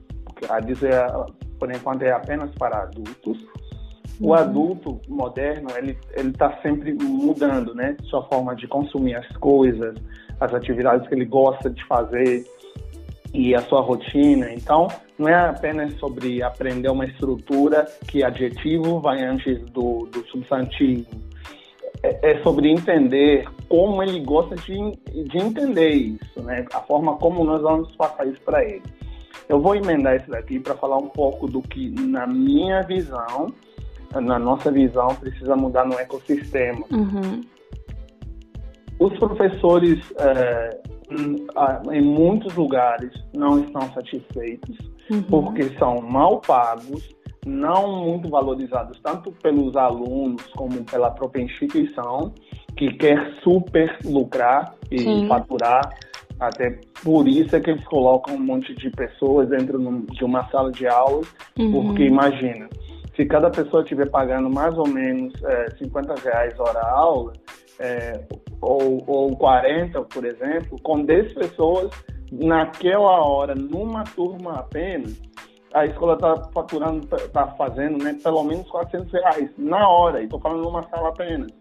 a 0.49 0.59
dizer 0.59 1.05
por 1.59 1.71
enquanto 1.71 2.01
é 2.01 2.11
apenas 2.11 2.49
para 2.55 2.81
adultos, 2.81 3.37
o 4.19 4.33
adulto 4.33 4.99
moderno 5.07 5.69
ele 5.77 5.97
ele 6.15 6.29
está 6.29 6.57
sempre 6.61 6.93
mudando, 6.93 7.73
né? 7.75 7.95
Sua 8.03 8.23
forma 8.23 8.55
de 8.55 8.67
consumir 8.67 9.15
as 9.15 9.27
coisas, 9.37 9.95
as 10.39 10.53
atividades 10.53 11.07
que 11.07 11.13
ele 11.13 11.25
gosta 11.25 11.69
de 11.69 11.83
fazer 11.85 12.45
e 13.33 13.53
a 13.53 13.61
sua 13.61 13.81
rotina. 13.81 14.51
Então, 14.53 14.87
não 15.17 15.27
é 15.27 15.35
apenas 15.35 15.93
sobre 15.99 16.41
aprender 16.41 16.89
uma 16.89 17.05
estrutura 17.05 17.85
que 18.07 18.23
adjetivo 18.23 18.99
vai 18.99 19.23
antes 19.23 19.59
do, 19.71 20.07
do 20.11 20.25
substantivo. 20.27 21.05
É, 22.03 22.31
é 22.31 22.43
sobre 22.43 22.69
entender 22.69 23.47
como 23.67 24.01
ele 24.03 24.19
gosta 24.21 24.55
de, 24.55 24.73
de 25.23 25.37
entender 25.37 25.89
isso, 25.89 26.41
né? 26.41 26.65
A 26.73 26.79
forma 26.81 27.17
como 27.17 27.43
nós 27.43 27.61
vamos 27.61 27.95
passar 27.95 28.27
isso 28.27 28.41
para 28.41 28.63
ele. 28.63 28.83
Eu 29.49 29.61
vou 29.61 29.75
emendar 29.75 30.15
isso 30.15 30.29
daqui 30.29 30.59
para 30.59 30.75
falar 30.75 30.97
um 30.97 31.07
pouco 31.07 31.47
do 31.47 31.61
que, 31.61 31.89
na 31.89 32.27
minha 32.27 32.81
visão, 32.81 33.53
na 34.15 34.39
nossa 34.39 34.71
visão, 34.71 35.07
precisa 35.15 35.55
mudar 35.55 35.85
no 35.85 35.99
ecossistema. 35.99 36.85
Uhum. 36.91 37.41
Os 38.99 39.17
professores, 39.19 39.99
é, 40.17 40.81
em- 41.91 42.01
muitos 42.01 42.55
lugares, 42.55 43.11
não 43.35 43.59
estão 43.59 43.81
satisfeitos 43.93 44.75
Uhum. 45.09 45.21
porque 45.23 45.63
são 45.77 46.01
mal 46.01 46.39
pagos, 46.41 47.15
não 47.45 48.03
muito 48.03 48.27
valorizados 48.29 48.99
tanto 49.01 49.31
pelos 49.31 49.75
alunos 49.77 50.41
como 50.55 50.83
pela 50.83 51.11
própria 51.11 51.43
instituição, 51.43 52.33
que 52.75 52.91
quer 52.93 53.33
super 53.43 53.97
lucrar 54.03 54.73
e 54.91 54.99
Sim. 54.99 55.27
faturar. 55.27 55.81
Até 56.39 56.79
por 57.03 57.27
isso 57.27 57.55
é 57.55 57.59
que 57.59 57.71
eles 57.71 57.83
colocam 57.85 58.35
um 58.35 58.39
monte 58.39 58.73
de 58.75 58.89
pessoas 58.91 59.47
dentro 59.49 59.79
de 60.11 60.23
uma 60.23 60.47
sala 60.49 60.71
de 60.71 60.85
aula, 60.87 61.21
Uhum. 61.57 61.71
porque 61.71 62.03
imagina, 62.03 62.67
se 63.17 63.25
cada 63.25 63.49
pessoa 63.49 63.81
estiver 63.81 64.09
pagando 64.09 64.47
mais 64.47 64.77
ou 64.77 64.87
menos 64.87 65.33
é, 65.43 65.71
50 65.77 66.13
reais 66.21 66.57
hora 66.59 66.79
aula, 66.87 67.33
é, 67.79 68.23
ou, 68.61 69.03
ou 69.07 69.35
40, 69.35 70.03
por 70.03 70.23
exemplo, 70.23 70.79
com 70.83 71.03
10 71.03 71.33
pessoas 71.33 71.89
naquela 72.31 73.25
hora, 73.25 73.55
numa 73.55 74.03
turma 74.03 74.59
apenas, 74.59 75.19
a 75.73 75.85
escola 75.85 76.13
está 76.13 76.35
faturando, 76.53 77.07
está 77.15 77.47
fazendo 77.47 78.03
né, 78.03 78.15
pelo 78.23 78.43
menos 78.43 78.69
400 78.69 79.11
reais 79.11 79.49
na 79.57 79.89
hora, 79.89 80.21
e 80.21 80.25
estou 80.25 80.39
falando 80.39 80.63
numa 80.63 80.83
sala 80.83 81.09
apenas. 81.09 81.51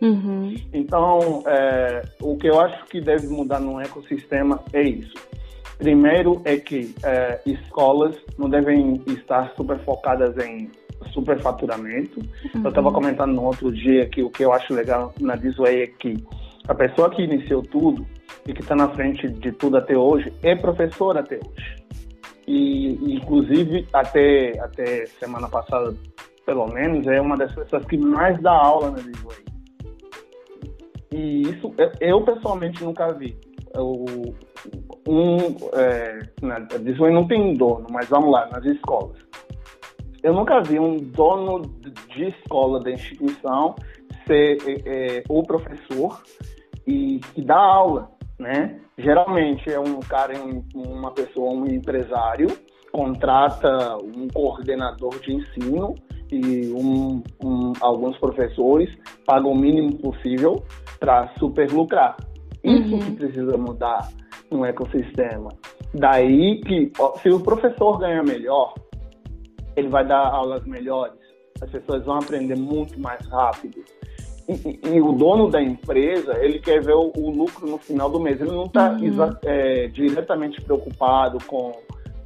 Uhum. 0.00 0.54
Então, 0.72 1.44
é, 1.46 2.02
o 2.22 2.36
que 2.36 2.48
eu 2.48 2.58
acho 2.58 2.86
que 2.86 3.00
deve 3.00 3.28
mudar 3.28 3.60
no 3.60 3.80
ecossistema 3.80 4.60
é 4.72 4.82
isso. 4.82 5.14
Primeiro 5.78 6.40
é 6.44 6.56
que 6.56 6.94
é, 7.04 7.40
escolas 7.46 8.16
não 8.38 8.48
devem 8.48 9.02
estar 9.06 9.52
super 9.56 9.78
focadas 9.80 10.36
em 10.38 10.70
superfaturamento. 11.10 12.20
Eu 12.54 12.68
estava 12.68 12.92
comentando 12.92 13.32
no 13.32 13.44
outro 13.44 13.72
dia 13.72 14.08
que 14.08 14.22
o 14.22 14.30
que 14.30 14.44
eu 14.44 14.52
acho 14.52 14.72
legal 14.74 15.14
na 15.20 15.36
Disway 15.36 15.82
é 15.82 15.86
que 15.86 16.24
a 16.68 16.74
pessoa 16.74 17.10
que 17.10 17.22
iniciou 17.22 17.62
tudo 17.62 18.06
e 18.46 18.52
que 18.52 18.60
está 18.60 18.74
na 18.74 18.88
frente 18.90 19.28
de 19.28 19.52
tudo 19.52 19.76
até 19.76 19.96
hoje 19.96 20.32
é 20.42 20.54
professora 20.54 21.20
até 21.20 21.36
hoje. 21.36 21.82
E, 22.46 23.14
inclusive, 23.14 23.86
até, 23.92 24.58
até 24.60 25.06
semana 25.06 25.48
passada, 25.48 25.94
pelo 26.44 26.66
menos, 26.66 27.06
é 27.06 27.20
uma 27.20 27.36
das 27.36 27.54
pessoas 27.54 27.84
que 27.86 27.96
mais 27.96 28.40
dá 28.40 28.52
aula 28.52 28.90
na 28.90 28.98
Disway. 28.98 29.38
E 31.12 31.42
isso 31.42 31.74
eu, 31.78 31.92
eu 32.00 32.20
pessoalmente 32.22 32.82
nunca 32.82 33.12
vi. 33.12 33.36
Eu, 33.74 34.04
um, 35.06 35.56
é, 35.74 36.20
na 36.40 36.58
Disney 36.58 37.12
não 37.12 37.26
tem 37.26 37.54
dono, 37.54 37.86
mas 37.90 38.08
vamos 38.08 38.30
lá, 38.30 38.48
nas 38.50 38.64
escolas. 38.64 39.21
Eu 40.22 40.32
nunca 40.34 40.60
vi 40.60 40.78
um 40.78 40.96
dono 40.96 41.62
de 42.14 42.28
escola 42.28 42.80
da 42.80 42.90
instituição 42.90 43.74
ser 44.26 44.58
é, 44.66 45.18
é, 45.18 45.22
o 45.28 45.42
professor 45.42 46.22
e 46.86 47.20
que 47.34 47.42
dá 47.42 47.58
aula, 47.58 48.10
né? 48.38 48.78
Geralmente 48.96 49.70
é 49.72 49.80
um 49.80 49.98
cara, 50.00 50.34
um, 50.38 50.62
uma 50.76 51.10
pessoa, 51.10 51.52
um 51.52 51.66
empresário, 51.66 52.46
contrata 52.92 53.96
um 53.96 54.28
coordenador 54.32 55.18
de 55.20 55.34
ensino 55.34 55.94
e 56.30 56.72
um, 56.72 57.22
um, 57.42 57.72
alguns 57.80 58.16
professores 58.18 58.88
pagam 59.26 59.52
o 59.52 59.56
mínimo 59.56 59.98
possível 59.98 60.62
para 61.00 61.28
super 61.38 61.70
lucrar. 61.70 62.16
Isso 62.62 62.94
Uhum. 62.94 63.00
que 63.00 63.10
precisa 63.12 63.56
mudar 63.56 64.08
no 64.50 64.64
ecossistema. 64.64 65.48
Daí 65.92 66.60
que, 66.60 66.92
ó, 66.98 67.16
se 67.18 67.28
o 67.28 67.40
professor 67.40 67.98
ganha 67.98 68.22
melhor, 68.22 68.74
ele 69.76 69.88
vai 69.88 70.04
dar 70.06 70.26
aulas 70.28 70.64
melhores, 70.64 71.14
as 71.60 71.70
pessoas 71.70 72.04
vão 72.04 72.16
aprender 72.18 72.56
muito 72.56 72.98
mais 73.00 73.24
rápido. 73.26 73.82
E, 74.48 74.52
e- 74.54 74.96
e 74.96 75.00
o 75.00 75.12
dono 75.12 75.48
da 75.48 75.62
empresa, 75.62 76.36
ele 76.42 76.58
quer 76.58 76.82
ver 76.82 76.94
o, 76.94 77.12
o 77.16 77.30
lucro 77.30 77.66
no 77.66 77.78
final 77.78 78.10
do 78.10 78.18
mês. 78.20 78.40
Ele 78.40 78.50
não 78.50 78.64
está 78.66 78.90
Uhum. 78.90 79.88
diretamente 79.92 80.60
preocupado 80.62 81.38
com, 81.46 81.72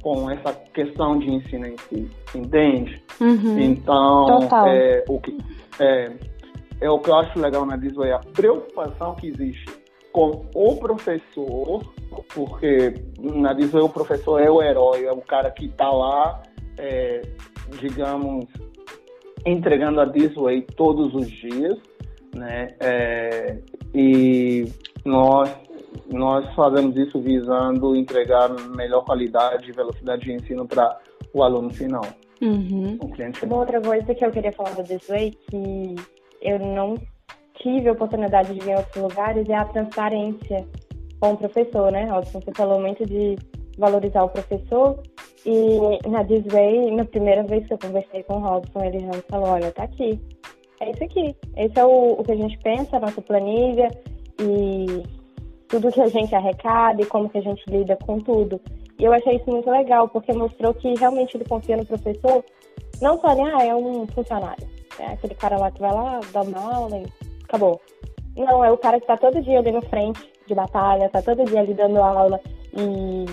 com 0.01 0.29
essa 0.29 0.51
questão 0.73 1.19
de 1.19 1.29
ensino 1.31 1.67
em 1.67 1.75
si, 1.89 2.09
entende? 2.35 3.01
Uhum. 3.21 3.59
Então, 3.59 4.27
é, 4.67 5.03
o 5.07 5.19
que, 5.19 5.37
é, 5.79 6.11
é 6.81 6.89
o 6.89 6.99
que 6.99 7.09
eu 7.09 7.15
acho 7.15 7.39
legal 7.39 7.65
na 7.65 7.77
Disney, 7.77 8.11
a 8.11 8.19
preocupação 8.19 9.15
que 9.15 9.27
existe 9.27 9.65
com 10.11 10.45
o 10.55 10.75
professor, 10.77 11.83
porque 12.33 12.95
na 13.19 13.53
Disney 13.53 13.81
o 13.81 13.89
professor 13.89 14.41
é 14.41 14.49
o 14.49 14.61
herói, 14.61 15.05
é 15.05 15.11
o 15.11 15.21
cara 15.21 15.51
que 15.51 15.65
está 15.65 15.89
lá, 15.91 16.41
é, 16.77 17.21
digamos, 17.79 18.45
entregando 19.45 20.01
a 20.01 20.09
This 20.09 20.35
Way 20.35 20.61
todos 20.75 21.13
os 21.13 21.29
dias, 21.29 21.77
né? 22.35 22.75
É, 22.79 23.57
e 23.93 24.65
nós 25.05 25.49
nós 26.11 26.53
fazemos 26.53 26.95
isso 26.95 27.19
visando 27.19 27.95
entregar 27.95 28.49
melhor 28.75 29.03
qualidade 29.03 29.69
e 29.69 29.73
velocidade 29.73 30.25
de 30.25 30.33
ensino 30.33 30.67
para 30.67 30.97
o 31.33 31.43
aluno 31.43 31.69
final. 31.69 32.05
Uhum. 32.41 32.97
O 33.01 33.09
cliente 33.09 33.39
final. 33.39 33.57
Uma 33.57 33.65
outra 33.65 33.81
coisa 33.81 34.13
que 34.13 34.23
eu 34.23 34.31
queria 34.31 34.51
falar 34.51 34.71
do 34.71 34.83
This 34.83 35.07
Way, 35.07 35.31
que 35.49 35.95
eu 36.41 36.59
não 36.59 36.95
tive 37.55 37.89
a 37.89 37.93
oportunidade 37.93 38.53
de 38.53 38.59
ver 38.63 38.71
em 38.71 38.75
outros 38.75 39.03
lugares, 39.03 39.49
é 39.49 39.55
a 39.55 39.65
transparência 39.65 40.65
com 41.19 41.33
o 41.33 41.37
professor, 41.37 41.91
né, 41.91 42.05
Robson? 42.05 42.39
Você 42.41 42.51
falou 42.55 42.79
muito 42.79 43.05
de 43.05 43.35
valorizar 43.77 44.23
o 44.23 44.29
professor 44.29 45.01
e 45.47 46.09
na 46.09 46.23
Way, 46.23 46.91
na 46.91 47.05
primeira 47.05 47.41
vez 47.43 47.65
que 47.65 47.73
eu 47.73 47.77
conversei 47.77 48.21
com 48.23 48.35
o 48.35 48.39
Robson, 48.39 48.83
ele 48.83 48.99
já 48.99 49.11
me 49.11 49.21
falou, 49.29 49.47
olha, 49.47 49.71
tá 49.71 49.83
aqui, 49.83 50.19
é 50.81 50.91
isso 50.91 51.03
aqui. 51.05 51.33
Esse 51.55 51.79
é 51.79 51.85
o, 51.85 52.19
o 52.19 52.23
que 52.23 52.33
a 52.33 52.35
gente 52.35 52.57
pensa, 52.59 52.97
a 52.97 52.99
nossa 52.99 53.21
planilha 53.21 53.89
e 54.41 55.03
tudo 55.69 55.89
que 55.89 56.01
a 56.01 56.07
gente 56.07 56.35
arrecada 56.35 57.01
e 57.01 57.05
como 57.05 57.29
que 57.29 57.37
a 57.37 57.41
gente 57.41 57.63
lida 57.69 57.97
com 58.05 58.19
tudo. 58.19 58.59
E 58.99 59.05
eu 59.05 59.13
achei 59.13 59.37
isso 59.37 59.49
muito 59.49 59.69
legal, 59.71 60.09
porque 60.09 60.33
mostrou 60.33 60.73
que 60.73 60.93
realmente 60.95 61.37
ele 61.37 61.45
confia 61.45 61.77
no 61.77 61.85
professor, 61.85 62.43
não 63.01 63.17
só 63.21 63.27
ah, 63.29 63.63
é 63.63 63.73
um 63.73 64.05
funcionário. 64.07 64.67
É 64.99 65.13
aquele 65.13 65.35
cara 65.35 65.57
lá 65.57 65.71
que 65.71 65.79
vai 65.79 65.93
lá, 65.93 66.19
dá 66.33 66.41
uma 66.41 66.75
aula 66.75 66.97
e 66.97 67.05
acabou. 67.45 67.79
Não, 68.35 68.65
é 68.65 68.69
o 68.69 68.77
cara 68.77 68.97
que 68.97 69.05
está 69.05 69.15
todo 69.15 69.41
dia 69.41 69.59
ali 69.59 69.71
no 69.71 69.81
frente 69.83 70.29
de 70.45 70.53
batalha, 70.53 71.05
está 71.05 71.21
todo 71.21 71.45
dia 71.45 71.61
ali 71.61 71.73
dando 71.73 72.01
aula 72.01 72.37
e 72.73 73.25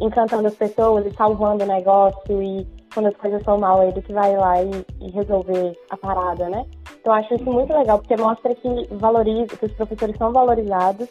encantando 0.00 0.48
as 0.48 0.54
pessoas 0.54 1.06
e 1.06 1.14
salvando 1.14 1.64
o 1.64 1.66
negócio 1.66 2.42
e 2.42 2.66
quando 2.92 3.08
as 3.08 3.16
coisas 3.16 3.40
estão 3.40 3.58
mal, 3.58 3.82
é 3.82 3.88
ele 3.88 4.00
que 4.00 4.12
vai 4.12 4.34
lá 4.36 4.62
e, 4.62 4.70
e, 5.02 5.10
resolver 5.10 5.72
a 5.90 5.96
parada, 5.98 6.48
né? 6.48 6.64
Então 6.98 7.12
eu 7.12 7.20
acho 7.20 7.34
isso 7.34 7.44
muito 7.44 7.72
legal, 7.72 7.98
porque 7.98 8.16
mostra 8.16 8.54
que 8.54 8.68
valoriza, 8.94 9.54
que 9.54 9.66
os 9.66 9.72
professores 9.72 10.16
são 10.16 10.32
valorizados, 10.32 11.06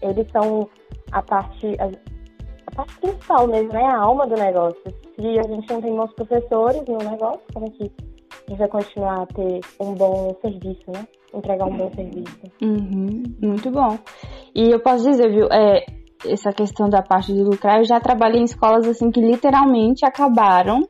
eles 0.00 0.30
são 0.30 0.68
a 1.10 1.20
parte, 1.22 1.66
a, 1.80 1.86
a 2.66 2.74
parte 2.76 2.96
principal 3.00 3.48
mesmo, 3.48 3.72
né? 3.72 3.84
A 3.84 3.98
alma 3.98 4.26
do 4.26 4.36
negócio. 4.36 4.80
Se 5.16 5.38
a 5.38 5.42
gente 5.42 5.68
não 5.68 5.82
tem 5.82 5.96
bons 5.96 6.12
professores 6.12 6.82
no 6.86 6.98
negócio, 6.98 7.40
como 7.52 7.66
é 7.66 7.70
que 7.70 7.92
a 8.30 8.50
gente 8.50 8.58
vai 8.58 8.68
continuar 8.68 9.22
a 9.22 9.26
ter 9.26 9.60
um 9.80 9.94
bom 9.94 10.36
serviço, 10.40 10.84
né? 10.92 11.08
Entregar 11.34 11.66
um 11.66 11.76
bom 11.76 11.90
serviço. 11.92 12.38
Uhum, 12.62 13.22
muito 13.42 13.70
bom. 13.70 13.98
E 14.54 14.70
eu 14.70 14.80
posso 14.80 15.10
dizer, 15.10 15.28
viu, 15.28 15.48
é, 15.50 15.84
essa 16.28 16.52
questão 16.52 16.88
da 16.88 17.02
parte 17.02 17.32
de 17.32 17.42
lucrar, 17.42 17.78
eu 17.78 17.84
já 17.84 18.00
trabalhei 18.00 18.40
em 18.40 18.44
escolas 18.44 18.86
assim 18.86 19.10
que 19.10 19.20
literalmente 19.20 20.04
acabaram 20.04 20.82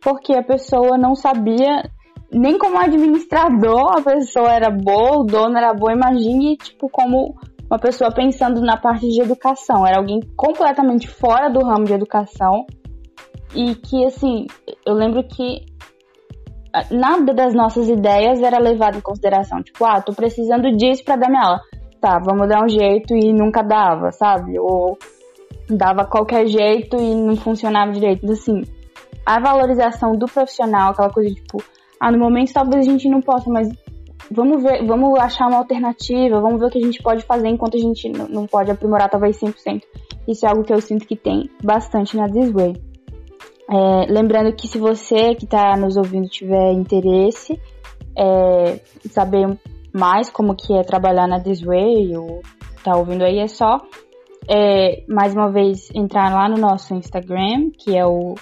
porque 0.00 0.34
a 0.34 0.42
pessoa 0.42 0.98
não 0.98 1.14
sabia 1.14 1.88
nem 2.32 2.58
como 2.58 2.78
administrador 2.78 3.98
a 3.98 4.02
pessoa 4.02 4.50
era 4.52 4.70
boa, 4.70 5.20
o 5.20 5.24
dono 5.24 5.56
era 5.56 5.72
boa, 5.72 5.92
imagine 5.92 6.56
tipo 6.56 6.88
como 6.88 7.34
uma 7.72 7.78
pessoa 7.78 8.12
pensando 8.12 8.60
na 8.60 8.76
parte 8.76 9.08
de 9.08 9.22
educação, 9.22 9.86
era 9.86 9.96
alguém 9.96 10.20
completamente 10.36 11.08
fora 11.08 11.48
do 11.48 11.64
ramo 11.64 11.86
de 11.86 11.94
educação. 11.94 12.66
E 13.54 13.74
que 13.74 14.04
assim, 14.04 14.46
eu 14.84 14.94
lembro 14.94 15.24
que 15.24 15.64
nada 16.90 17.32
das 17.32 17.54
nossas 17.54 17.88
ideias 17.88 18.42
era 18.42 18.58
levado 18.58 18.98
em 18.98 19.00
consideração, 19.00 19.62
tipo, 19.62 19.84
ah, 19.86 20.02
tô 20.02 20.12
precisando 20.12 20.70
disso 20.76 21.02
para 21.02 21.16
dar 21.16 21.30
minha 21.30 21.42
aula. 21.42 21.60
Tá, 22.02 22.18
vamos 22.18 22.48
dar 22.48 22.64
um 22.64 22.68
jeito 22.68 23.14
e 23.14 23.32
nunca 23.32 23.62
dava, 23.62 24.10
sabe? 24.10 24.58
Ou 24.58 24.98
dava 25.70 26.04
qualquer 26.04 26.48
jeito 26.48 26.96
e 26.96 27.14
não 27.14 27.36
funcionava 27.36 27.92
direito. 27.92 28.28
Assim, 28.28 28.62
a 29.24 29.38
valorização 29.38 30.16
do 30.16 30.26
profissional, 30.26 30.90
aquela 30.90 31.10
coisa 31.10 31.32
tipo, 31.32 31.62
ah, 32.00 32.10
no 32.10 32.18
momento 32.18 32.52
talvez 32.52 32.84
a 32.84 32.90
gente 32.90 33.08
não 33.08 33.20
possa, 33.20 33.48
mas 33.48 33.68
vamos 34.28 34.64
ver, 34.64 34.84
vamos 34.84 35.16
achar 35.20 35.46
uma 35.46 35.58
alternativa, 35.58 36.40
vamos 36.40 36.58
ver 36.58 36.66
o 36.66 36.70
que 36.70 36.78
a 36.78 36.84
gente 36.84 37.00
pode 37.00 37.24
fazer 37.24 37.46
enquanto 37.46 37.76
a 37.76 37.80
gente 37.80 38.08
não 38.08 38.48
pode 38.48 38.72
aprimorar 38.72 39.08
talvez 39.08 39.38
100%. 39.38 39.82
Isso 40.26 40.44
é 40.44 40.48
algo 40.48 40.64
que 40.64 40.74
eu 40.74 40.80
sinto 40.80 41.06
que 41.06 41.14
tem 41.14 41.48
bastante 41.62 42.16
na 42.16 42.28
This 42.28 42.50
Way. 42.50 42.82
É, 43.70 44.12
lembrando 44.12 44.52
que 44.56 44.66
se 44.66 44.76
você 44.76 45.36
que 45.36 45.44
está 45.44 45.76
nos 45.76 45.96
ouvindo 45.96 46.28
tiver 46.28 46.72
interesse, 46.72 47.60
é, 48.18 48.80
saber 49.08 49.56
mais 49.92 50.30
como 50.30 50.56
que 50.56 50.72
é 50.74 50.82
trabalhar 50.82 51.26
na 51.26 51.40
This 51.40 51.62
Way, 51.62 52.16
ou 52.16 52.42
tá 52.82 52.96
ouvindo 52.96 53.22
aí, 53.22 53.38
é 53.38 53.46
só 53.46 53.78
é, 54.48 55.04
mais 55.08 55.34
uma 55.34 55.50
vez 55.50 55.90
entrar 55.94 56.32
lá 56.32 56.48
no 56.48 56.56
nosso 56.56 56.94
Instagram, 56.94 57.70
que 57.78 57.96
é 57.96 58.04
o 58.04 58.34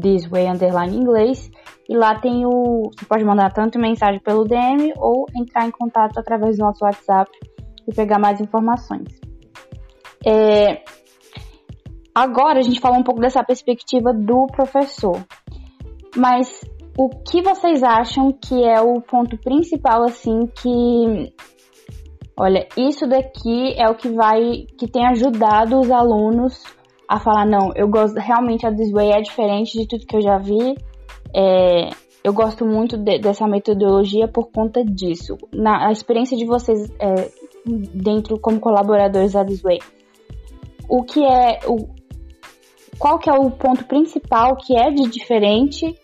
This 0.00 0.28
Way 0.28 0.48
Underline 0.48 0.96
Inglês. 0.96 1.50
E 1.88 1.96
lá 1.96 2.18
tem 2.20 2.44
o. 2.44 2.90
Você 2.96 3.06
pode 3.06 3.24
mandar 3.24 3.52
tanto 3.52 3.78
mensagem 3.78 4.20
pelo 4.20 4.44
DM 4.44 4.92
ou 4.96 5.26
entrar 5.34 5.66
em 5.66 5.70
contato 5.70 6.18
através 6.18 6.56
do 6.58 6.64
nosso 6.64 6.84
WhatsApp 6.84 7.30
e 7.86 7.94
pegar 7.94 8.18
mais 8.18 8.40
informações. 8.40 9.08
É, 10.24 10.82
agora 12.14 12.58
a 12.58 12.62
gente 12.62 12.80
falou 12.80 12.98
um 12.98 13.02
pouco 13.02 13.20
dessa 13.20 13.42
perspectiva 13.42 14.12
do 14.12 14.46
professor. 14.48 15.24
Mas 16.14 16.67
o 16.98 17.08
que 17.08 17.40
vocês 17.40 17.80
acham 17.84 18.32
que 18.32 18.64
é 18.64 18.80
o 18.80 19.00
ponto 19.00 19.38
principal, 19.38 20.02
assim, 20.02 20.48
que. 20.48 21.32
Olha, 22.36 22.66
isso 22.76 23.06
daqui 23.06 23.72
é 23.80 23.88
o 23.88 23.94
que 23.94 24.08
vai. 24.08 24.66
que 24.76 24.90
tem 24.90 25.06
ajudado 25.06 25.78
os 25.78 25.92
alunos 25.92 26.60
a 27.08 27.20
falar, 27.20 27.46
não, 27.46 27.70
eu 27.76 27.88
gosto, 27.88 28.18
realmente 28.18 28.66
a 28.66 28.74
This 28.74 28.90
Way 28.92 29.12
é 29.12 29.20
diferente 29.20 29.78
de 29.78 29.86
tudo 29.86 30.06
que 30.06 30.16
eu 30.16 30.20
já 30.20 30.38
vi. 30.38 30.76
É, 31.32 31.90
eu 32.24 32.32
gosto 32.32 32.66
muito 32.66 32.96
de, 32.98 33.20
dessa 33.20 33.46
metodologia 33.46 34.26
por 34.26 34.50
conta 34.50 34.84
disso. 34.84 35.38
Na 35.54 35.86
a 35.86 35.92
experiência 35.92 36.36
de 36.36 36.44
vocês 36.44 36.90
é, 36.98 37.30
dentro 37.94 38.40
como 38.40 38.58
colaboradores 38.58 39.34
da 39.34 39.44
This 39.44 39.62
Way. 39.62 39.78
O 40.88 41.04
que 41.04 41.24
é 41.24 41.60
o 41.68 41.96
qual 42.98 43.20
que 43.20 43.30
é 43.30 43.32
o 43.32 43.48
ponto 43.52 43.84
principal 43.86 44.56
que 44.56 44.76
é 44.76 44.90
de 44.90 45.08
diferente, 45.08 45.96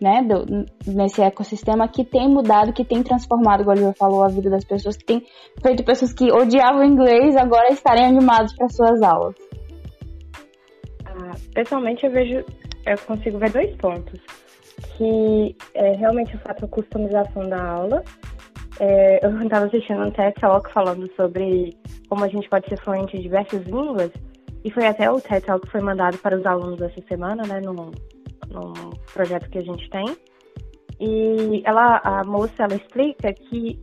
né, 0.00 0.22
do, 0.22 0.66
nesse 0.86 1.22
ecossistema 1.22 1.88
que 1.88 2.04
tem 2.04 2.28
mudado, 2.28 2.72
que 2.72 2.84
tem 2.84 3.02
transformado, 3.02 3.62
igual 3.62 3.76
já 3.76 3.92
falou, 3.94 4.24
a 4.24 4.28
vida 4.28 4.50
das 4.50 4.64
pessoas, 4.64 4.96
que 4.96 5.04
tem 5.04 5.22
feito 5.62 5.84
pessoas 5.84 6.12
que 6.12 6.30
odiavam 6.32 6.84
inglês 6.84 7.36
agora 7.36 7.72
estarem 7.72 8.04
animados 8.04 8.54
para 8.56 8.68
suas 8.68 9.02
aulas 9.02 9.34
pessoalmente 11.54 12.04
eu 12.04 12.12
vejo, 12.12 12.44
eu 12.86 12.98
consigo 13.06 13.38
ver 13.38 13.50
dois 13.50 13.74
pontos. 13.76 14.20
Que 14.96 15.56
é 15.74 15.92
realmente 15.96 16.34
o 16.36 16.38
fato 16.40 16.62
da 16.62 16.68
customização 16.68 17.48
da 17.48 17.62
aula. 17.62 18.02
É, 18.80 19.24
eu 19.24 19.30
estava 19.42 19.66
assistindo 19.66 20.02
um 20.02 20.10
TED 20.10 20.34
Talk 20.40 20.72
falando 20.72 21.10
sobre 21.14 21.76
como 22.08 22.24
a 22.24 22.28
gente 22.28 22.48
pode 22.48 22.68
ser 22.68 22.78
fluente 22.82 23.16
em 23.16 23.22
diversas 23.22 23.62
línguas. 23.64 24.10
E 24.64 24.70
foi 24.70 24.86
até 24.86 25.10
o 25.10 25.20
TED 25.20 25.44
Talk 25.46 25.64
que 25.64 25.72
foi 25.72 25.80
mandado 25.80 26.18
para 26.18 26.36
os 26.36 26.44
alunos 26.44 26.80
essa 26.80 27.00
semana, 27.08 27.42
né, 27.46 27.60
num, 27.60 27.90
num 28.48 28.90
projeto 29.12 29.48
que 29.50 29.58
a 29.58 29.62
gente 29.62 29.88
tem. 29.90 30.16
E 31.00 31.62
ela, 31.64 32.00
a 32.04 32.24
moça, 32.24 32.64
ela 32.64 32.74
explica 32.74 33.32
que 33.32 33.80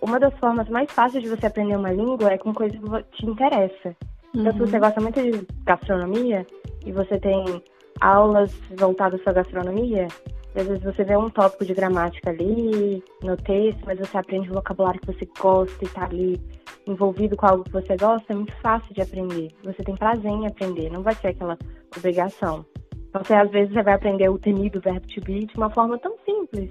uma 0.00 0.18
das 0.18 0.36
formas 0.38 0.68
mais 0.68 0.90
fáceis 0.90 1.22
de 1.22 1.30
você 1.30 1.46
aprender 1.46 1.76
uma 1.76 1.92
língua 1.92 2.32
é 2.32 2.38
com 2.38 2.52
coisa 2.52 2.76
que 2.76 3.18
te 3.18 3.26
interessa. 3.26 3.96
Então, 4.34 4.52
se 4.52 4.58
você 4.58 4.76
uhum. 4.76 4.80
gosta 4.80 5.00
muito 5.00 5.20
de 5.20 5.46
gastronomia 5.64 6.46
e 6.84 6.92
você 6.92 7.18
tem 7.18 7.62
aulas 8.00 8.52
voltadas 8.78 9.20
para 9.22 9.34
gastronomia, 9.34 10.08
às 10.54 10.66
vezes 10.66 10.82
você 10.82 11.04
vê 11.04 11.16
um 11.16 11.30
tópico 11.30 11.64
de 11.64 11.74
gramática 11.74 12.30
ali 12.30 13.02
no 13.22 13.36
texto, 13.36 13.82
mas 13.84 13.98
você 13.98 14.16
aprende 14.16 14.50
o 14.50 14.54
vocabulário 14.54 15.00
que 15.00 15.06
você 15.06 15.28
gosta 15.38 15.84
e 15.84 15.86
está 15.86 16.04
ali 16.04 16.40
envolvido 16.86 17.36
com 17.36 17.46
algo 17.46 17.64
que 17.64 17.72
você 17.72 17.96
gosta, 17.96 18.32
é 18.32 18.36
muito 18.36 18.54
fácil 18.60 18.92
de 18.94 19.02
aprender. 19.02 19.48
Você 19.64 19.82
tem 19.84 19.94
prazer 19.94 20.30
em 20.30 20.46
aprender, 20.46 20.90
não 20.90 21.02
vai 21.02 21.14
ser 21.14 21.28
aquela 21.28 21.56
obrigação. 21.96 22.64
Você, 23.12 23.34
às 23.34 23.50
vezes 23.50 23.72
você 23.72 23.82
vai 23.82 23.94
aprender 23.94 24.28
o 24.28 24.38
temido 24.38 24.80
verbo 24.80 25.06
to 25.08 25.20
be 25.20 25.46
de 25.46 25.56
uma 25.56 25.70
forma 25.70 25.98
tão 25.98 26.14
simples, 26.24 26.70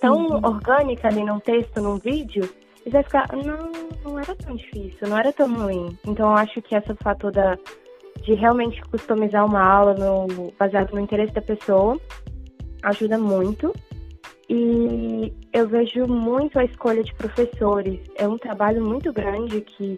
tão 0.00 0.26
uhum. 0.26 0.40
orgânica 0.44 1.08
ali 1.08 1.24
num 1.24 1.38
texto, 1.38 1.80
num 1.80 1.96
vídeo, 1.96 2.48
e 2.84 2.84
você 2.84 2.90
vai 2.90 3.02
ficar, 3.02 3.28
não, 3.32 3.70
não 4.04 4.18
era 4.18 4.34
tão 4.34 4.56
difícil, 4.56 5.08
não 5.08 5.18
era 5.18 5.32
tão 5.32 5.52
ruim. 5.52 5.96
Então 6.06 6.30
eu 6.30 6.36
acho 6.36 6.60
que 6.62 6.74
esse 6.74 6.94
fator 7.02 7.30
da, 7.30 7.56
de 8.22 8.34
realmente 8.34 8.80
customizar 8.82 9.44
uma 9.44 9.62
aula 9.62 9.94
no, 9.94 10.52
baseado 10.58 10.92
no 10.92 11.00
interesse 11.00 11.32
da 11.32 11.42
pessoa 11.42 11.98
ajuda 12.82 13.18
muito. 13.18 13.72
E 14.48 15.32
eu 15.52 15.68
vejo 15.68 16.06
muito 16.06 16.58
a 16.58 16.64
escolha 16.64 17.04
de 17.04 17.14
professores. 17.14 18.00
É 18.16 18.26
um 18.26 18.36
trabalho 18.36 18.84
muito 18.84 19.12
grande 19.12 19.60
que 19.60 19.96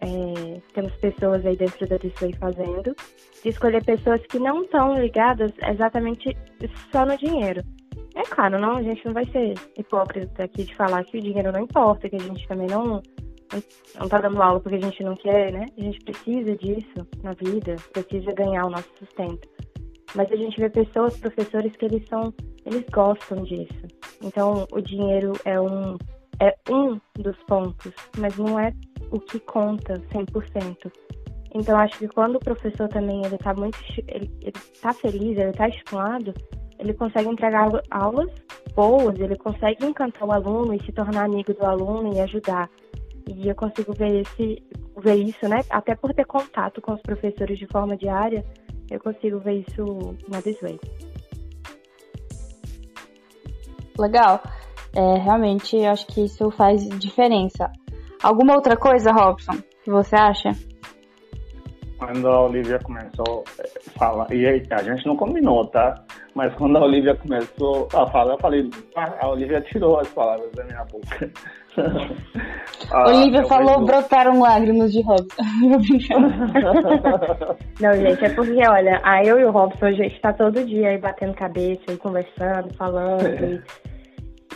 é, 0.00 0.60
temos 0.72 0.92
pessoas 0.96 1.44
aí 1.44 1.56
dentro 1.56 1.86
da 1.86 1.96
Display 1.96 2.32
fazendo, 2.34 2.94
de 3.42 3.48
escolher 3.48 3.84
pessoas 3.84 4.20
que 4.26 4.38
não 4.38 4.62
estão 4.62 4.94
ligadas 4.94 5.52
exatamente 5.68 6.36
só 6.90 7.04
no 7.04 7.16
dinheiro. 7.16 7.62
É 8.14 8.22
claro, 8.22 8.60
não, 8.60 8.76
a 8.76 8.82
gente 8.82 9.04
não 9.04 9.12
vai 9.12 9.24
ser 9.26 9.54
hipócrita 9.76 10.44
aqui 10.44 10.64
de 10.64 10.74
falar 10.74 11.04
que 11.04 11.18
o 11.18 11.22
dinheiro 11.22 11.52
não 11.52 11.60
importa, 11.60 12.08
que 12.08 12.16
a 12.16 12.20
gente 12.20 12.46
também 12.46 12.68
não 12.68 13.02
não 14.00 14.08
tá 14.08 14.20
dando 14.20 14.42
aula 14.42 14.58
porque 14.58 14.78
a 14.78 14.80
gente 14.80 15.02
não 15.04 15.14
quer, 15.14 15.52
né? 15.52 15.66
A 15.78 15.80
gente 15.80 16.00
precisa 16.00 16.56
disso 16.56 17.06
na 17.22 17.32
vida, 17.32 17.76
precisa 17.92 18.32
ganhar 18.32 18.66
o 18.66 18.70
nosso 18.70 18.88
sustento. 18.98 19.48
Mas 20.14 20.30
a 20.32 20.36
gente 20.36 20.58
vê 20.58 20.68
pessoas, 20.70 21.16
professores 21.18 21.76
que 21.76 21.84
eles 21.84 22.04
são 22.08 22.32
eles 22.64 22.84
gostam 22.90 23.42
disso. 23.44 23.86
Então, 24.22 24.66
o 24.72 24.80
dinheiro 24.80 25.32
é 25.44 25.60
um, 25.60 25.96
é 26.40 26.54
um 26.70 27.00
dos 27.18 27.36
pontos, 27.44 27.92
mas 28.18 28.36
não 28.36 28.58
é 28.58 28.72
o 29.10 29.20
que 29.20 29.38
conta 29.40 29.94
100%. 30.12 30.92
Então, 31.54 31.78
acho 31.78 31.98
que 31.98 32.08
quando 32.08 32.36
o 32.36 32.40
professor 32.40 32.88
também 32.88 33.24
ele 33.24 33.36
está 33.36 33.54
muito 33.54 33.78
ele, 34.08 34.30
ele 34.40 34.52
tá 34.82 34.92
feliz, 34.92 35.38
ele 35.38 35.50
está 35.50 35.68
estimulado, 35.68 36.34
ele 36.78 36.92
consegue 36.94 37.28
entregar 37.28 37.70
aulas 37.90 38.30
boas, 38.74 39.18
ele 39.20 39.36
consegue 39.36 39.86
encantar 39.86 40.26
o 40.26 40.32
aluno 40.32 40.74
e 40.74 40.84
se 40.84 40.92
tornar 40.92 41.24
amigo 41.24 41.54
do 41.54 41.64
aluno 41.64 42.12
e 42.12 42.20
ajudar. 42.20 42.68
E 43.28 43.48
eu 43.48 43.54
consigo 43.54 43.92
ver, 43.94 44.22
esse, 44.22 44.62
ver 44.98 45.14
isso, 45.14 45.48
né? 45.48 45.60
Até 45.70 45.94
por 45.94 46.12
ter 46.12 46.26
contato 46.26 46.82
com 46.82 46.92
os 46.92 47.00
professores 47.00 47.58
de 47.58 47.66
forma 47.68 47.96
diária, 47.96 48.44
eu 48.90 49.00
consigo 49.00 49.38
ver 49.38 49.64
isso 49.66 50.16
na 50.28 50.40
Desway. 50.40 50.78
Legal. 53.98 54.42
É, 54.96 55.18
realmente, 55.18 55.76
eu 55.76 55.90
acho 55.90 56.06
que 56.06 56.24
isso 56.24 56.50
faz 56.52 56.88
diferença. 56.98 57.70
Alguma 58.22 58.54
outra 58.54 58.76
coisa, 58.76 59.12
Robson, 59.12 59.54
que 59.84 59.90
você 59.90 60.16
acha? 60.16 60.50
Quando 61.98 62.28
a 62.28 62.42
Olivia 62.42 62.78
começou 62.80 63.44
a 63.58 63.98
falar, 63.98 64.32
e 64.32 64.46
a 64.46 64.82
gente 64.82 65.06
não 65.06 65.16
combinou, 65.16 65.66
tá? 65.66 66.02
Mas 66.34 66.52
quando 66.54 66.76
a 66.76 66.84
Olivia 66.84 67.14
começou 67.14 67.88
a 67.94 68.06
falar, 68.06 68.34
eu 68.34 68.38
falei, 68.38 68.68
ah, 68.96 69.14
a 69.20 69.28
Olivia 69.28 69.60
tirou 69.60 70.00
as 70.00 70.08
palavras 70.08 70.50
da 70.52 70.64
minha 70.64 70.84
boca. 70.84 71.30
ah, 72.90 73.08
Olivia 73.08 73.44
falou, 73.46 73.74
vejo... 73.74 73.86
brotaram 73.86 74.40
lágrimas 74.40 74.92
de 74.92 75.02
Robson. 75.02 75.42
não, 77.80 77.94
gente, 77.94 78.24
é 78.24 78.34
porque, 78.34 78.68
olha, 78.68 79.00
a 79.02 79.24
eu 79.24 79.38
e 79.38 79.44
o 79.44 79.50
Robson, 79.50 79.86
a 79.86 79.92
gente 79.92 80.20
tá 80.20 80.32
todo 80.32 80.64
dia 80.64 80.88
aí 80.88 80.98
batendo 80.98 81.34
cabeça 81.34 81.92
e 81.92 81.96
conversando, 81.96 82.74
falando, 82.74 83.22
e, 83.44 83.54
e 83.54 83.62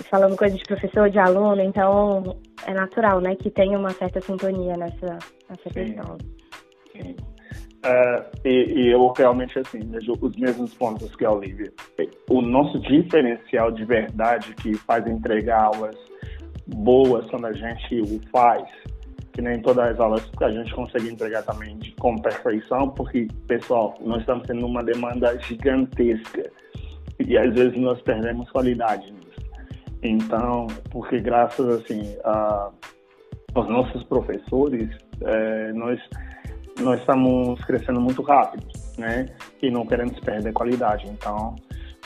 falando 0.04 0.36
coisas 0.36 0.58
de 0.58 0.64
professor, 0.64 1.10
de 1.10 1.18
aluno, 1.18 1.60
então 1.62 2.38
é 2.66 2.74
natural, 2.74 3.20
né, 3.20 3.34
que 3.36 3.50
tenha 3.50 3.78
uma 3.78 3.90
certa 3.90 4.20
sintonia 4.20 4.76
nessa, 4.76 5.18
nessa 5.48 5.70
questão. 5.70 6.18
Sim. 6.92 7.16
Uh, 7.78 8.24
e, 8.44 8.72
e, 8.74 8.92
eu 8.92 9.12
realmente 9.16 9.56
assim 9.56 9.78
vejo 9.78 10.12
os 10.20 10.36
mesmos 10.36 10.74
pontos 10.74 11.14
que 11.14 11.24
a 11.24 11.30
Olivia. 11.30 11.72
O 12.28 12.42
nosso 12.42 12.80
diferencial 12.80 13.70
de 13.70 13.84
verdade 13.84 14.52
que 14.56 14.74
faz 14.74 15.06
entregar 15.06 15.62
aulas 15.62 15.96
boas 16.66 17.30
quando 17.30 17.46
a 17.46 17.52
gente 17.52 18.00
o 18.00 18.20
faz, 18.32 18.68
que 19.32 19.40
nem 19.40 19.62
todas 19.62 19.92
as 19.92 20.00
aulas 20.00 20.28
a 20.40 20.50
gente 20.50 20.74
consegue 20.74 21.08
entregar 21.08 21.42
também 21.44 21.78
de, 21.78 21.92
com 21.92 22.16
perfeição, 22.18 22.90
porque 22.90 23.28
pessoal, 23.46 23.96
nós 24.00 24.20
estamos 24.20 24.44
tendo 24.48 24.66
uma 24.66 24.82
demanda 24.82 25.38
gigantesca 25.38 26.50
e 27.20 27.38
às 27.38 27.54
vezes 27.54 27.78
nós 27.78 28.00
perdemos 28.02 28.50
qualidade. 28.50 29.12
Então, 30.02 30.66
porque 30.90 31.20
graças 31.20 31.66
assim 31.68 32.16
a, 32.24 32.70
aos 33.54 33.68
nossos 33.68 34.02
professores, 34.04 34.88
é, 35.22 35.72
nós 35.72 36.00
nós 36.80 37.00
estamos 37.00 37.60
crescendo 37.64 38.00
muito 38.00 38.22
rápido, 38.22 38.66
né? 38.96 39.26
E 39.62 39.70
não 39.70 39.86
queremos 39.86 40.18
perder 40.20 40.52
qualidade. 40.52 41.08
Então, 41.08 41.56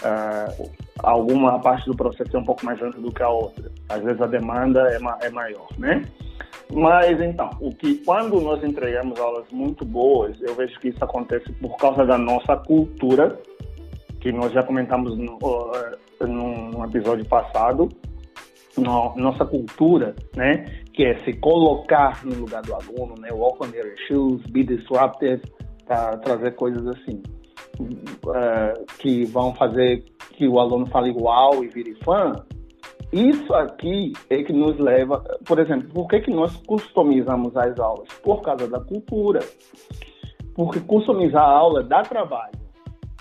uh, 0.03 0.71
alguma 1.03 1.59
parte 1.61 1.87
do 1.87 1.97
processo 1.97 2.37
é 2.37 2.41
um 2.41 2.45
pouco 2.45 2.65
mais 2.65 2.81
lenta 2.81 3.01
do 3.01 3.13
que 3.13 3.23
a 3.23 3.29
outra. 3.29 3.71
Às 3.89 4.03
vezes 4.03 4.21
a 4.21 4.27
demanda 4.27 4.81
é, 4.89 4.99
ma 4.99 5.19
é 5.21 5.31
maior, 5.31 5.69
né? 5.79 6.03
Mas 6.73 7.21
então, 7.21 7.51
o 7.61 7.75
que 7.75 7.97
quando 8.05 8.41
nós 8.41 8.65
entregamos 8.65 9.19
aulas 9.21 9.45
muito 9.53 9.85
boas, 9.85 10.41
eu 10.41 10.55
vejo 10.55 10.79
que 10.81 10.89
isso 10.89 11.05
acontece 11.05 11.53
por 11.55 11.77
causa 11.77 12.07
da 12.07 12.17
nossa 12.17 12.57
cultura, 12.57 13.39
que 14.21 14.33
nós 14.33 14.53
já 14.53 14.63
comentamos 14.63 15.19
no, 15.19 15.39
num 16.27 16.85
episódio 16.85 17.25
passado, 17.27 17.89
no, 18.77 19.15
nossa 19.17 19.45
cultura, 19.45 20.15
né, 20.37 20.65
que 20.93 21.05
é 21.05 21.19
se 21.25 21.33
colocar 21.35 22.25
no 22.25 22.35
lugar 22.35 22.63
do 22.63 22.75
aluno, 22.75 23.15
né, 23.19 23.31
walk 23.33 23.65
on 23.65 23.71
their 23.71 23.95
shoes, 24.07 24.43
be 24.51 24.65
disruptive, 24.65 25.43
para 25.87 26.17
trazer 26.19 26.53
coisas 26.53 26.87
assim, 26.87 27.23
uh, 27.81 28.87
que 28.99 29.25
vão 29.27 29.55
fazer 29.55 30.05
que 30.33 30.49
o 30.49 30.59
aluno 30.59 30.87
fale 30.87 31.11
igual 31.11 31.63
e 31.63 31.69
vire 31.69 31.95
fã. 32.05 32.33
Isso 33.13 33.53
aqui 33.55 34.13
é 34.31 34.43
que 34.43 34.53
nos 34.53 34.79
leva, 34.79 35.23
por 35.45 35.59
exemplo, 35.59 35.89
por 35.93 36.09
que, 36.09 36.21
que 36.21 36.31
nós 36.31 36.57
customizamos 36.67 37.55
as 37.57 37.79
aulas? 37.79 38.09
Por 38.23 38.41
causa 38.41 38.67
da 38.67 38.81
cultura. 38.81 39.41
Porque 40.55 40.81
customizar 40.81 41.43
a 41.43 41.51
aula 41.51 41.83
dá 41.83 42.03
trabalho, 42.03 42.59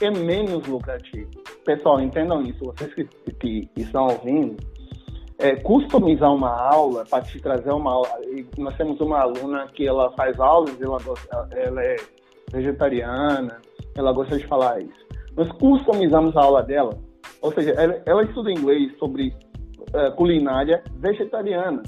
é 0.02 0.10
menos 0.10 0.66
lucrativo. 0.66 1.41
Pessoal, 1.66 2.02
entendam 2.02 2.42
isso, 2.42 2.66
vocês 2.66 2.94
que, 2.94 3.06
que 3.40 3.70
estão 3.76 4.08
ouvindo, 4.08 4.58
é, 5.38 5.56
customizar 5.58 6.34
uma 6.34 6.50
aula 6.50 7.04
para 7.10 7.24
te 7.24 7.40
trazer 7.40 7.72
uma 7.72 7.94
aula. 7.94 8.10
nós 8.58 8.76
temos 8.78 9.00
uma 9.02 9.20
aluna 9.20 9.68
que 9.74 9.88
ela 9.88 10.12
faz 10.12 10.40
aulas, 10.40 10.80
ela, 10.80 10.98
ela 11.52 11.84
é 11.84 11.96
vegetariana, 12.52 13.60
ela 13.96 14.12
gosta 14.12 14.38
de 14.38 14.46
falar 14.46 14.82
isso. 14.82 15.06
Nós 15.36 15.52
customizamos 15.54 16.36
a 16.36 16.42
aula 16.42 16.64
dela, 16.64 16.98
ou 17.42 17.52
seja, 17.54 17.72
ela, 17.72 18.02
ela 18.06 18.24
estuda 18.24 18.52
inglês 18.52 18.96
sobre 18.98 19.34
uh, 19.80 20.16
culinária 20.16 20.84
vegetariana. 20.98 21.82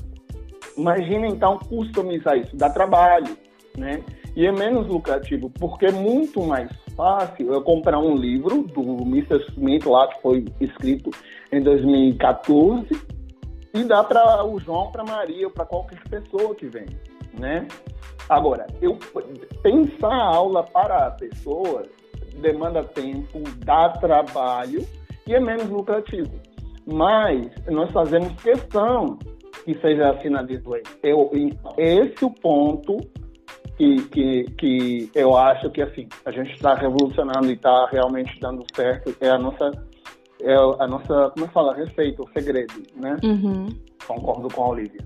Imagina 0.78 1.28
então 1.28 1.60
customizar 1.60 2.38
isso, 2.38 2.56
dá 2.56 2.70
trabalho, 2.70 3.38
né? 3.78 4.04
E 4.36 4.48
é 4.48 4.52
menos 4.52 4.88
lucrativo, 4.88 5.52
porque 5.60 5.86
é 5.88 5.92
muito 5.92 6.42
mais 6.42 6.72
fácil 6.96 7.54
eu 7.54 7.62
comprar 7.62 8.00
um 8.00 8.16
livro 8.16 8.64
do 8.64 8.82
Mr. 9.04 9.46
Smith 9.50 9.86
lá 9.86 10.08
que 10.08 10.22
foi 10.22 10.46
escrito 10.60 11.10
em 11.52 11.62
2014 11.62 12.88
e 13.74 13.84
dá 13.84 14.04
para 14.04 14.46
o 14.46 14.60
João, 14.60 14.92
para 14.92 15.04
Maria, 15.04 15.50
para 15.50 15.66
qualquer 15.66 16.02
pessoa 16.08 16.54
que 16.54 16.68
vem, 16.68 16.86
né? 17.40 17.68
Agora, 18.30 18.68
eu 18.82 18.98
pensar 19.62 20.14
a 20.14 20.36
aula 20.36 20.64
para 20.64 21.08
a 21.08 21.12
pessoa 21.12 21.86
demanda 22.42 22.84
tempo, 22.84 23.42
dá 23.66 23.90
trabalho 23.90 24.86
e 25.28 25.34
é 25.34 25.40
menos 25.40 25.70
lucrativo. 25.70 26.32
Mas 26.86 27.50
nós 27.68 27.92
fazemos 27.92 28.34
questão 28.42 29.18
que 29.64 29.74
seja 29.80 30.12
assim 30.12 30.30
na. 30.30 30.46
Eu, 31.02 31.32
esse 31.78 32.24
é 32.24 32.28
o 32.28 32.30
ponto 32.30 32.98
que, 33.84 34.04
que, 34.10 34.44
que 34.58 35.12
eu 35.16 35.36
acho 35.36 35.70
que 35.72 35.82
assim 35.82 36.08
a 36.26 36.32
gente 36.32 36.52
está 36.54 36.76
revolucionando 36.76 37.50
e 37.50 37.54
está 37.54 37.88
realmente 37.92 38.40
dando 38.40 38.64
certo. 38.74 39.16
É 39.20 39.30
a 39.30 39.38
nossa 39.38 39.72
é 40.42 40.56
a 40.56 40.88
nossa, 40.88 41.32
como 41.32 41.46
eu 41.46 41.50
falo, 41.50 41.72
respeito, 41.72 42.22
o 42.22 42.30
segredo, 42.34 42.74
né? 42.98 43.18
Uhum. 43.24 43.68
Concordo 44.06 44.54
com 44.54 44.64
a 44.64 44.70
Olivia. 44.70 45.02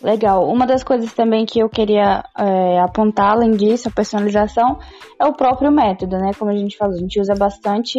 Legal. 0.00 0.48
Uma 0.48 0.64
das 0.64 0.84
coisas 0.84 1.12
também 1.12 1.44
que 1.44 1.58
eu 1.58 1.68
queria 1.68 2.22
é, 2.38 2.78
apontar, 2.78 3.32
além 3.32 3.50
disso, 3.50 3.88
a 3.88 3.92
personalização, 3.92 4.78
é 5.20 5.26
o 5.26 5.32
próprio 5.32 5.72
método, 5.72 6.16
né? 6.18 6.30
Como 6.38 6.52
a 6.52 6.54
gente 6.54 6.76
falou, 6.76 6.94
a 6.94 6.98
gente 6.98 7.20
usa 7.20 7.34
bastante, 7.34 7.98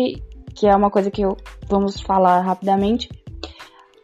que 0.56 0.66
é 0.66 0.74
uma 0.74 0.90
coisa 0.90 1.12
que 1.12 1.22
eu, 1.22 1.36
vamos 1.68 2.00
falar 2.00 2.40
rapidamente, 2.40 3.10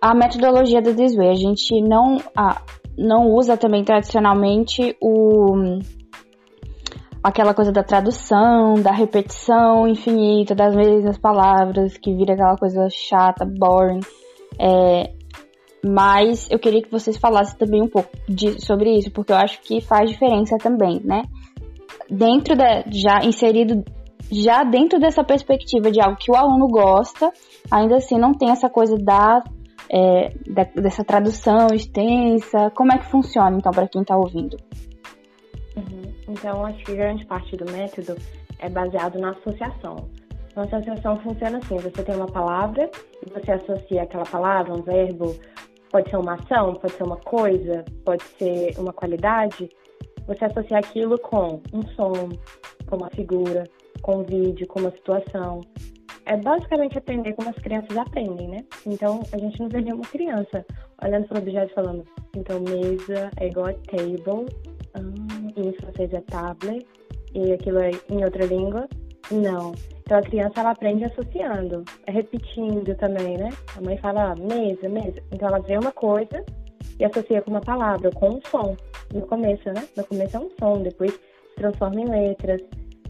a 0.01 0.13
metodologia 0.13 0.81
da 0.81 0.93
This 0.93 1.15
Way. 1.15 1.29
A 1.29 1.35
gente 1.35 1.81
não, 1.81 2.17
a, 2.35 2.61
não 2.97 3.31
usa 3.31 3.55
também 3.55 3.85
tradicionalmente 3.85 4.97
o 4.99 5.79
aquela 7.23 7.53
coisa 7.53 7.71
da 7.71 7.83
tradução, 7.83 8.73
da 8.75 8.91
repetição 8.91 9.87
infinita 9.87 10.53
das 10.53 10.75
mesmas 10.75 11.17
palavras, 11.17 11.97
que 11.97 12.13
vira 12.13 12.33
aquela 12.33 12.57
coisa 12.57 12.87
chata, 12.89 13.45
boring. 13.45 14.01
É, 14.59 15.13
mas 15.83 16.49
eu 16.51 16.59
queria 16.59 16.81
que 16.81 16.91
vocês 16.91 17.17
falassem 17.17 17.57
também 17.57 17.81
um 17.81 17.87
pouco 17.87 18.09
de, 18.27 18.63
sobre 18.63 18.97
isso, 18.97 19.11
porque 19.11 19.31
eu 19.31 19.37
acho 19.37 19.61
que 19.61 19.79
faz 19.79 20.09
diferença 20.09 20.57
também, 20.57 21.01
né? 21.03 21.23
Dentro 22.09 22.55
da. 22.55 22.83
já 22.87 23.23
inserido. 23.23 23.83
Já 24.31 24.63
dentro 24.63 24.99
dessa 24.99 25.23
perspectiva 25.23 25.91
de 25.91 26.01
algo 26.01 26.17
que 26.17 26.31
o 26.31 26.35
aluno 26.35 26.67
gosta, 26.67 27.31
ainda 27.69 27.97
assim 27.97 28.17
não 28.17 28.33
tem 28.33 28.49
essa 28.49 28.69
coisa 28.69 28.95
da, 28.95 29.43
é, 29.91 30.33
da 30.47 30.63
dessa 30.81 31.03
tradução 31.03 31.67
extensa. 31.73 32.71
Como 32.73 32.91
é 32.91 32.97
que 32.97 33.11
funciona, 33.11 33.55
então, 33.57 33.71
para 33.71 33.87
quem 33.87 34.01
está 34.01 34.15
ouvindo? 34.15 34.57
Então, 36.33 36.65
acho 36.65 36.83
que 36.83 36.95
grande 36.95 37.23
parte 37.27 37.55
do 37.55 37.71
método 37.71 38.15
é 38.57 38.67
baseado 38.67 39.19
na 39.19 39.31
associação. 39.31 40.09
Uma 40.55 40.65
associação 40.65 41.19
funciona 41.19 41.59
assim: 41.59 41.77
você 41.77 42.03
tem 42.03 42.15
uma 42.15 42.27
palavra 42.27 42.89
e 43.25 43.29
você 43.29 43.51
associa 43.51 44.01
aquela 44.01 44.25
palavra, 44.25 44.73
um 44.73 44.81
verbo, 44.81 45.35
pode 45.91 46.09
ser 46.09 46.17
uma 46.17 46.33
ação, 46.33 46.73
pode 46.73 46.93
ser 46.93 47.03
uma 47.03 47.17
coisa, 47.17 47.85
pode 48.03 48.23
ser 48.39 48.73
uma 48.79 48.91
qualidade. 48.91 49.69
Você 50.25 50.45
associa 50.45 50.79
aquilo 50.79 51.19
com 51.19 51.61
um 51.71 51.83
som, 51.95 52.29
com 52.87 52.97
uma 52.97 53.09
figura, 53.11 53.65
com 54.01 54.21
um 54.21 54.23
vídeo, 54.23 54.65
com 54.65 54.79
uma 54.79 54.91
situação. 54.91 55.61
É 56.25 56.37
basicamente 56.37 56.97
aprender 56.97 57.33
como 57.33 57.49
as 57.49 57.55
crianças 57.57 57.97
aprendem, 57.97 58.47
né? 58.47 58.65
Então, 58.85 59.21
a 59.33 59.37
gente 59.37 59.59
não 59.59 59.69
vê 59.69 59.81
nenhuma 59.81 60.03
criança 60.03 60.65
olhando 61.03 61.27
para 61.27 61.37
o 61.37 61.41
objeto 61.41 61.73
falando, 61.73 62.05
então 62.35 62.61
mesa 62.61 63.29
é 63.37 63.47
igual 63.47 63.67
a 63.67 63.73
table, 63.73 64.45
ah, 64.93 64.99
em 65.57 65.73
francês 65.73 66.13
é 66.13 66.21
table, 66.21 66.85
e 67.33 67.51
aquilo 67.51 67.79
é 67.79 67.91
em 68.09 68.23
outra 68.23 68.45
língua. 68.45 68.87
Não. 69.31 69.73
Então 70.01 70.17
a 70.17 70.21
criança 70.21 70.59
ela 70.59 70.71
aprende 70.71 71.05
associando, 71.05 71.83
é 72.05 72.11
repetindo 72.11 72.95
também, 72.95 73.37
né? 73.37 73.49
A 73.77 73.81
mãe 73.81 73.97
fala 73.97 74.35
mesa, 74.35 74.87
mesa. 74.89 75.21
Então 75.31 75.47
ela 75.47 75.59
vê 75.59 75.77
uma 75.77 75.91
coisa 75.91 76.43
e 76.99 77.05
associa 77.05 77.41
com 77.41 77.51
uma 77.51 77.61
palavra, 77.61 78.11
com 78.11 78.29
um 78.29 78.41
som. 78.49 78.75
No 79.13 79.21
começo, 79.27 79.67
né? 79.69 79.87
No 79.95 80.03
começo 80.05 80.37
é 80.37 80.39
um 80.39 80.49
som, 80.59 80.81
depois 80.81 81.11
se 81.13 81.55
transforma 81.55 82.01
em 82.01 82.05
letras. 82.05 82.61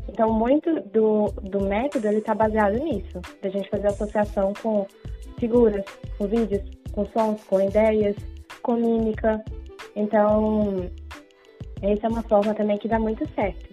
Então 0.08 0.32
muito 0.32 0.82
do, 0.91 1.32
do 1.41 1.64
método 1.66 2.08
ele 2.08 2.18
está 2.18 2.34
baseado 2.34 2.78
nisso, 2.78 3.20
da 3.41 3.49
gente 3.49 3.70
fazer 3.70 3.88
associação 3.88 4.54
com 4.62 4.86
figuras, 5.39 5.84
com 6.18 6.28
vídeos, 6.28 6.62
com 6.91 7.06
sons, 7.08 7.43
com 7.45 7.60
ideias, 7.62 8.16
com 8.62 8.74
mímica. 8.74 9.43
Então, 9.95 10.89
essa 11.82 12.08
é 12.08 12.10
uma 12.10 12.24
forma 12.24 12.54
também 12.54 12.78
que 12.78 12.88
dá 12.88 12.97
muito 12.99 13.28
certo. 13.34 13.70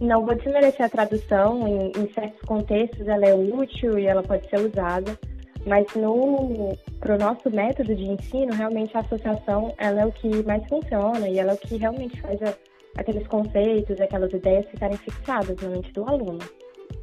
Não 0.00 0.24
vou 0.24 0.34
desmerecer 0.34 0.84
a 0.84 0.88
tradução, 0.88 1.66
em, 1.66 1.92
em 1.92 2.12
certos 2.12 2.40
contextos 2.42 3.06
ela 3.06 3.26
é 3.26 3.34
útil 3.34 3.98
e 3.98 4.06
ela 4.06 4.22
pode 4.22 4.48
ser 4.48 4.60
usada, 4.60 5.18
mas 5.66 5.86
no 5.94 6.76
para 6.98 7.16
o 7.16 7.18
nosso 7.18 7.50
método 7.50 7.94
de 7.94 8.04
ensino, 8.04 8.52
realmente 8.52 8.96
a 8.96 9.00
associação 9.00 9.74
ela 9.78 10.02
é 10.02 10.06
o 10.06 10.12
que 10.12 10.42
mais 10.44 10.62
funciona 10.68 11.28
e 11.28 11.38
ela 11.38 11.52
é 11.52 11.54
o 11.54 11.58
que 11.58 11.76
realmente 11.76 12.20
faz 12.20 12.40
a, 12.42 12.54
aqueles 12.96 13.26
conceitos, 13.28 14.00
aquelas 14.00 14.32
ideias 14.32 14.66
ficarem 14.70 14.96
fixadas 14.98 15.56
na 15.62 15.68
mente 15.68 15.92
do 15.92 16.08
aluno. 16.08 16.38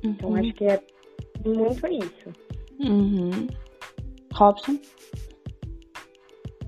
Então, 0.03 0.29
uhum. 0.29 0.38
Então, 0.38 0.45
acho 0.45 0.53
que 0.53 0.65
é 0.65 0.81
muito 1.45 1.88
isso. 1.88 2.29
Uhum. 2.79 3.47
Robson? 4.33 4.79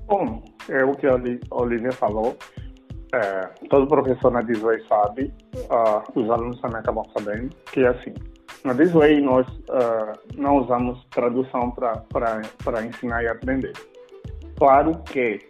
Bom, 0.06 0.42
é 0.68 0.84
o 0.84 0.94
que 0.96 1.06
a 1.06 1.14
Olivia 1.52 1.92
falou. 1.92 2.36
É, 3.12 3.40
todo 3.68 3.88
professor 3.88 4.30
na 4.30 4.40
Disway 4.40 4.80
sabe, 4.88 5.32
uh, 5.56 6.20
os 6.20 6.30
alunos 6.30 6.60
também 6.60 6.78
acabam 6.78 7.04
sabendo, 7.12 7.50
que 7.72 7.80
é 7.80 7.88
assim, 7.88 8.14
na 8.64 8.72
Disway 8.72 9.20
nós 9.20 9.48
uh, 9.48 10.16
não 10.36 10.58
usamos 10.58 11.04
tradução 11.10 11.72
para 11.72 12.86
ensinar 12.86 13.24
e 13.24 13.28
aprender. 13.28 13.72
Claro 14.56 15.02
que, 15.04 15.40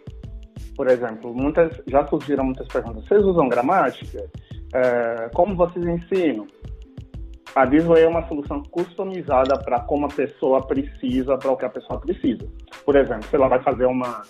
por 0.81 0.89
exemplo, 0.89 1.31
muitas, 1.31 1.79
já 1.85 2.07
surgiram 2.07 2.43
muitas 2.43 2.67
perguntas, 2.67 3.05
vocês 3.05 3.23
usam 3.23 3.47
gramática? 3.47 4.19
Uh, 4.19 5.31
como 5.31 5.55
vocês 5.55 5.85
ensinam? 5.85 6.47
A 7.53 7.65
Disway 7.65 8.01
é 8.01 8.07
uma 8.07 8.27
solução 8.27 8.63
customizada 8.63 9.59
para 9.59 9.81
como 9.81 10.07
a 10.07 10.09
pessoa 10.09 10.59
precisa, 10.65 11.37
para 11.37 11.51
o 11.51 11.55
que 11.55 11.65
a 11.65 11.69
pessoa 11.69 11.99
precisa. 11.99 12.47
Por 12.83 12.95
exemplo, 12.95 13.21
se 13.29 13.35
ela 13.35 13.47
vai 13.47 13.61
fazer 13.61 13.85
uma 13.85 14.23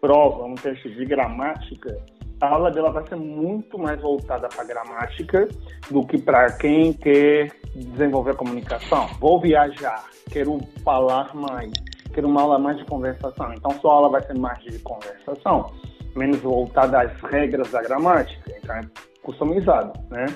prova, 0.00 0.42
um 0.42 0.56
teste 0.56 0.92
de 0.92 1.04
gramática, 1.04 1.96
a 2.40 2.48
aula 2.48 2.72
dela 2.72 2.90
vai 2.90 3.06
ser 3.06 3.14
muito 3.14 3.78
mais 3.78 4.00
voltada 4.00 4.48
para 4.48 4.64
gramática 4.64 5.46
do 5.88 6.04
que 6.04 6.18
para 6.20 6.50
quem 6.56 6.92
quer 6.94 7.52
desenvolver 7.76 8.34
comunicação. 8.34 9.06
Vou 9.20 9.40
viajar, 9.40 10.04
quero 10.32 10.58
falar 10.82 11.32
mais, 11.32 11.70
quero 12.12 12.26
uma 12.26 12.42
aula 12.42 12.58
mais 12.58 12.76
de 12.76 12.84
conversação. 12.86 13.54
Então, 13.54 13.70
sua 13.80 13.94
aula 13.94 14.08
vai 14.08 14.22
ser 14.22 14.36
mais 14.36 14.58
de 14.64 14.80
conversação, 14.80 15.70
menos 16.16 16.38
voltada 16.40 17.02
às 17.02 17.20
regras 17.30 17.70
da 17.70 17.82
gramática. 17.82 18.52
Então, 18.56 18.76
é 18.76 18.82
customizado, 19.22 19.92
né? 20.10 20.26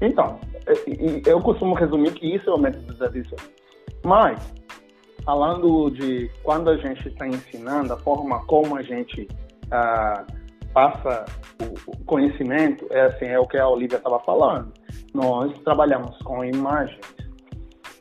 Então, 0.00 0.38
eu 1.26 1.40
costumo 1.40 1.74
resumir 1.74 2.12
que 2.12 2.34
isso 2.34 2.48
é 2.48 2.54
o 2.54 2.58
método 2.58 2.94
da 2.94 3.08
visão. 3.08 3.38
Mas, 4.04 4.40
falando 5.24 5.90
de 5.90 6.30
quando 6.42 6.70
a 6.70 6.76
gente 6.76 7.08
está 7.08 7.26
ensinando, 7.26 7.92
a 7.92 7.96
forma 7.96 8.44
como 8.46 8.76
a 8.76 8.82
gente 8.82 9.26
ah, 9.70 10.24
passa 10.72 11.24
o 11.86 12.04
conhecimento, 12.04 12.86
é 12.90 13.06
assim, 13.06 13.26
é 13.26 13.38
o 13.38 13.46
que 13.46 13.58
a 13.58 13.68
Olivia 13.68 13.98
estava 13.98 14.20
falando. 14.20 14.72
Nós 15.12 15.52
trabalhamos 15.64 16.16
com 16.18 16.44
imagens. 16.44 17.00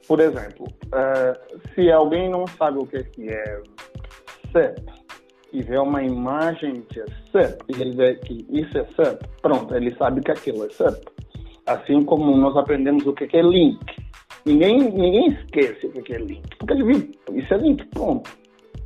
Por 0.08 0.20
exemplo, 0.20 0.68
uh, 0.86 1.60
se 1.74 1.92
alguém 1.92 2.30
não 2.30 2.48
sabe 2.48 2.78
o 2.78 2.86
que 2.86 2.98
é 3.30 3.62
CEP 4.54 5.07
e 5.54 5.62
vê 5.62 5.78
uma 5.78 6.04
imagem 6.04 6.86
de 6.90 7.04
CEP 7.32 7.64
e 7.70 7.82
ele 7.82 7.96
vê 7.96 8.16
que 8.16 8.46
isso 8.50 8.78
é 8.78 8.86
CEP, 8.96 9.26
pronto, 9.42 9.76
ele 9.76 9.96
sabe 9.96 10.22
que 10.22 10.32
aquilo 10.32 10.66
é 10.66 10.70
CEP. 10.70 11.06
Assim 11.66 12.04
como 12.04 12.36
nós 12.36 12.56
aprendemos 12.56 13.06
o 13.06 13.14
que 13.14 13.36
é 13.36 13.42
link. 13.42 13.80
Ninguém, 14.46 14.78
ninguém 14.78 15.28
esquece 15.30 15.88
o 15.88 16.02
que 16.02 16.14
é 16.14 16.18
link, 16.18 16.48
porque 16.58 16.74
ele 16.74 16.84
viu, 16.84 17.12
isso 17.34 17.54
é 17.54 17.58
link, 17.58 17.86
pronto. 17.88 18.30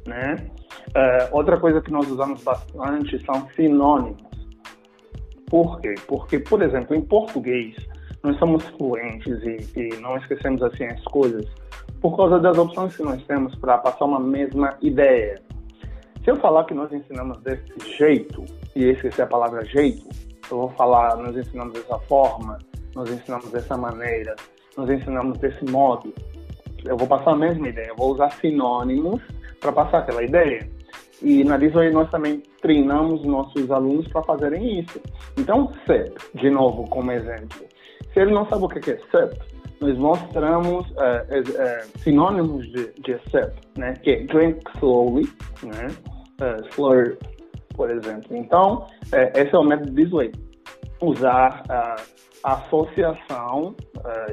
Né? 0.07 0.35
Uh, 0.89 1.35
outra 1.35 1.59
coisa 1.59 1.81
que 1.81 1.91
nós 1.91 2.09
usamos 2.09 2.43
bastante 2.43 3.23
são 3.23 3.47
sinônimos. 3.55 4.23
Por 5.47 5.79
quê? 5.81 5.93
Porque, 6.07 6.39
por 6.39 6.63
exemplo, 6.63 6.95
em 6.95 7.01
português, 7.01 7.75
nós 8.23 8.37
somos 8.39 8.63
fluentes 8.77 9.37
e, 9.43 9.79
e 9.79 10.01
não 10.01 10.17
esquecemos 10.17 10.63
assim 10.63 10.85
as 10.85 11.03
coisas 11.03 11.45
por 12.01 12.17
causa 12.17 12.39
das 12.39 12.57
opções 12.57 12.97
que 12.97 13.03
nós 13.03 13.23
temos 13.25 13.53
para 13.55 13.77
passar 13.77 14.05
uma 14.05 14.19
mesma 14.19 14.75
ideia. 14.81 15.39
Se 16.23 16.29
eu 16.29 16.35
falar 16.37 16.65
que 16.65 16.73
nós 16.73 16.91
ensinamos 16.91 17.41
desse 17.41 17.97
jeito, 17.97 18.45
e 18.75 18.85
esquecer 18.85 19.23
a 19.23 19.27
palavra 19.27 19.65
jeito, 19.65 20.07
eu 20.49 20.57
vou 20.57 20.69
falar, 20.71 21.17
nós 21.17 21.35
ensinamos 21.35 21.73
dessa 21.73 21.97
forma, 21.99 22.57
nós 22.95 23.09
ensinamos 23.09 23.49
dessa 23.51 23.77
maneira, 23.77 24.35
nós 24.77 24.89
ensinamos 24.89 25.37
desse 25.39 25.63
modo. 25.65 26.13
Eu 26.83 26.97
vou 26.97 27.07
passar 27.07 27.31
a 27.31 27.35
mesma 27.35 27.69
ideia, 27.69 27.87
eu 27.87 27.95
vou 27.95 28.13
usar 28.13 28.31
sinônimos 28.33 29.21
para 29.59 29.71
passar 29.71 29.99
aquela 29.99 30.23
ideia. 30.23 30.69
E 31.21 31.43
na 31.43 31.57
Disney 31.57 31.91
nós 31.91 32.09
também 32.09 32.41
treinamos 32.61 33.23
nossos 33.23 33.69
alunos 33.69 34.07
para 34.07 34.23
fazerem 34.23 34.79
isso. 34.79 34.99
Então, 35.37 35.71
CEP, 35.85 36.15
de 36.35 36.49
novo, 36.49 36.87
como 36.89 37.11
exemplo. 37.11 37.65
Se 38.13 38.19
ele 38.19 38.31
não 38.31 38.47
sabe 38.47 38.65
o 38.65 38.67
que 38.67 38.91
é 38.91 38.97
CEP, 39.11 39.39
nós 39.81 39.97
mostramos 39.97 40.87
uh, 40.91 40.93
uh, 40.93 41.99
sinônimos 41.99 42.71
de, 42.71 42.93
de 43.01 43.19
CEP, 43.29 43.51
né? 43.77 43.93
Que 44.03 44.11
é 44.11 44.23
drink 44.25 44.61
slowly, 44.77 45.27
né? 45.63 45.87
Uh, 46.39 46.63
slur, 46.73 47.17
por 47.75 47.89
exemplo. 47.89 48.37
Então, 48.37 48.85
esse 49.35 49.53
é 49.53 49.57
o 49.57 49.63
método 49.63 49.91
Disney. 49.91 50.31
Usar 51.01 51.63
associação 52.43 53.75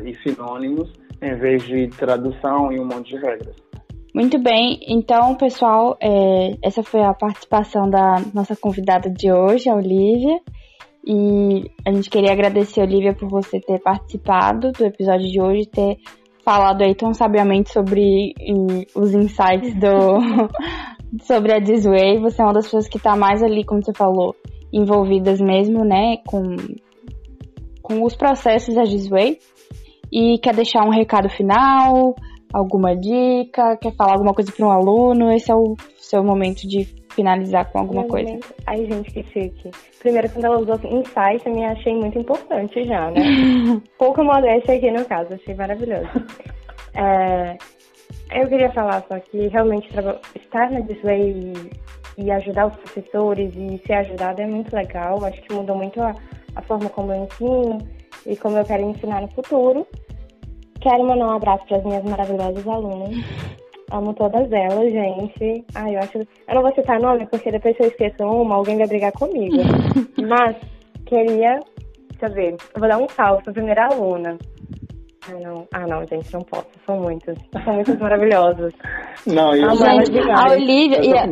e 0.05 0.15
sinônimos 0.17 0.93
em 1.23 1.35
vez 1.35 1.63
de 1.63 1.89
tradução 1.89 2.71
e 2.71 2.79
um 2.79 2.85
monte 2.85 3.17
de 3.17 3.17
regras. 3.17 3.57
Muito 4.15 4.39
bem, 4.39 4.81
então, 4.87 5.35
pessoal, 5.35 5.97
é, 6.03 6.57
essa 6.63 6.83
foi 6.83 7.03
a 7.03 7.15
participação 7.15 7.89
da 7.89 8.17
nossa 8.35 8.57
convidada 8.57 9.09
de 9.09 9.33
hoje, 9.33 9.71
a 9.71 9.75
Olivia. 9.75 10.41
E 11.11 11.71
a 11.87 11.91
gente 11.91 12.11
queria 12.11 12.33
agradecer, 12.33 12.83
Olivia, 12.83 13.15
por 13.15 13.31
você 13.31 13.59
ter 13.59 13.81
participado 13.81 14.73
do 14.73 14.85
episódio 14.85 15.27
de 15.27 15.41
hoje, 15.41 15.65
ter 15.65 15.97
falado 16.45 16.83
aí 16.83 16.95
tão 16.95 17.15
sabiamente 17.15 17.73
sobre 17.73 18.35
os 18.95 19.15
insights 19.15 19.75
do 19.75 20.19
sobre 21.25 21.55
a 21.55 21.61
Disway. 21.61 22.19
Você 22.21 22.43
é 22.43 22.45
uma 22.45 22.53
das 22.53 22.67
pessoas 22.67 22.89
que 22.89 22.99
está 22.99 23.17
mais 23.17 23.43
ali, 23.43 23.65
como 23.65 23.83
você 23.83 23.95
falou, 23.95 24.37
envolvidas 24.71 25.41
mesmo, 25.41 25.83
né, 25.83 26.19
com, 26.27 26.57
com 27.81 28.05
os 28.05 28.15
processos 28.15 28.75
da 28.75 28.83
Disway. 28.83 29.39
E 30.13 30.37
quer 30.39 30.55
deixar 30.55 30.85
um 30.85 30.91
recado 30.91 31.31
final, 31.31 32.15
alguma 32.53 32.95
dica, 32.95 33.79
quer 33.79 33.95
falar 33.95 34.13
alguma 34.13 34.35
coisa 34.35 34.53
para 34.53 34.67
um 34.67 34.71
aluno, 34.71 35.33
esse 35.33 35.51
é 35.51 35.55
o 35.55 35.75
seu 35.97 36.23
momento 36.23 36.69
de 36.69 36.98
finalizar 37.19 37.69
com 37.73 37.81
alguma 37.81 38.03
Meu 38.03 38.11
coisa. 38.11 38.29
Momento... 38.29 38.55
Ai, 38.65 38.87
gente, 38.87 39.11
que 39.11 39.25
chique. 39.25 39.71
Primeiro, 39.99 40.31
quando 40.31 40.45
ela 40.45 40.61
usou 40.61 40.75
assim, 40.77 41.01
insight, 41.01 41.45
eu 41.45 41.53
me 41.53 41.65
achei 41.65 41.93
muito 41.93 42.17
importante 42.17 42.85
já, 42.85 43.11
né? 43.11 43.21
Pouca 43.99 44.23
modéstia 44.23 44.77
aqui 44.77 44.89
no 44.93 45.05
caso, 45.05 45.35
achei 45.35 45.55
maravilhoso. 45.55 46.09
é... 46.95 47.59
Eu 48.31 48.47
queria 48.47 48.71
falar 48.71 49.03
só 49.09 49.19
que 49.19 49.49
realmente 49.49 49.89
estar 50.37 50.71
na 50.71 50.81
Display 50.81 51.53
e, 52.17 52.25
e 52.25 52.31
ajudar 52.31 52.67
os 52.67 52.77
professores 52.77 53.53
e 53.57 53.83
ser 53.87 53.95
ajudado 53.95 54.41
é 54.41 54.47
muito 54.47 54.75
legal. 54.75 55.25
Acho 55.25 55.41
que 55.43 55.53
mudou 55.53 55.77
muito 55.77 56.01
a, 56.01 56.15
a 56.55 56.63
forma 56.63 56.89
como 56.91 57.13
eu 57.13 57.25
ensino 57.25 57.79
e 58.27 58.37
como 58.37 58.59
eu 58.59 58.65
quero 58.65 58.83
ensinar 58.83 59.23
no 59.23 59.29
futuro. 59.29 59.87
Quero 60.81 61.05
mandar 61.05 61.27
um 61.27 61.37
abraço 61.37 61.67
para 61.67 61.79
as 61.79 61.85
minhas 61.85 62.05
maravilhosas 62.05 62.69
alunas. 62.69 63.17
Amo 63.91 64.13
todas 64.15 64.51
elas, 64.53 64.93
gente. 64.93 65.65
Ai, 65.75 65.97
eu 65.97 66.01
acho. 66.01 66.19
Eu 66.19 66.55
não 66.55 66.63
vou 66.63 66.75
citar 66.75 67.01
nome, 67.01 67.27
porque 67.27 67.51
depois 67.51 67.77
se 67.77 67.83
eu 67.83 67.89
esqueço 67.89 68.23
uma, 68.23 68.57
alguém 68.57 68.77
vai 68.77 68.87
brigar 68.87 69.13
comigo. 69.13 69.57
Mas 70.29 70.57
queria. 71.07 71.61
Deixa 72.11 72.27
eu 72.27 72.33
ver. 72.33 72.53
Eu 72.53 72.81
vou 72.81 72.89
dar 72.89 72.99
um 72.99 73.09
salve 73.09 73.45
pra 73.45 73.53
primeira 73.53 73.87
aluna. 73.87 74.37
Ah 75.27 75.39
não. 75.41 75.67
ah, 75.73 75.87
não, 75.87 76.07
gente, 76.07 76.33
não 76.33 76.41
posso. 76.41 76.69
São 76.87 77.01
muitas. 77.01 77.37
São 77.65 77.75
muitas 77.75 77.99
maravilhosas. 77.99 78.73
Não, 79.27 79.55
eu 79.55 79.75
gente, 79.77 80.19
a 80.31 80.53
Olivia. 80.53 81.05
E 81.05 81.17
a, 81.17 81.27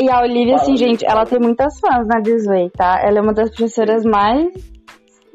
e 0.00 0.10
a 0.10 0.20
Olivia, 0.22 0.56
assim, 0.56 0.76
gente, 0.76 1.04
ela 1.04 1.24
tem 1.24 1.38
muitas 1.40 1.78
fãs 1.80 2.06
na 2.06 2.20
Disney, 2.20 2.70
tá? 2.70 3.00
Ela 3.02 3.18
é 3.18 3.22
uma 3.22 3.32
das 3.32 3.50
professoras 3.50 4.04
mais 4.04 4.48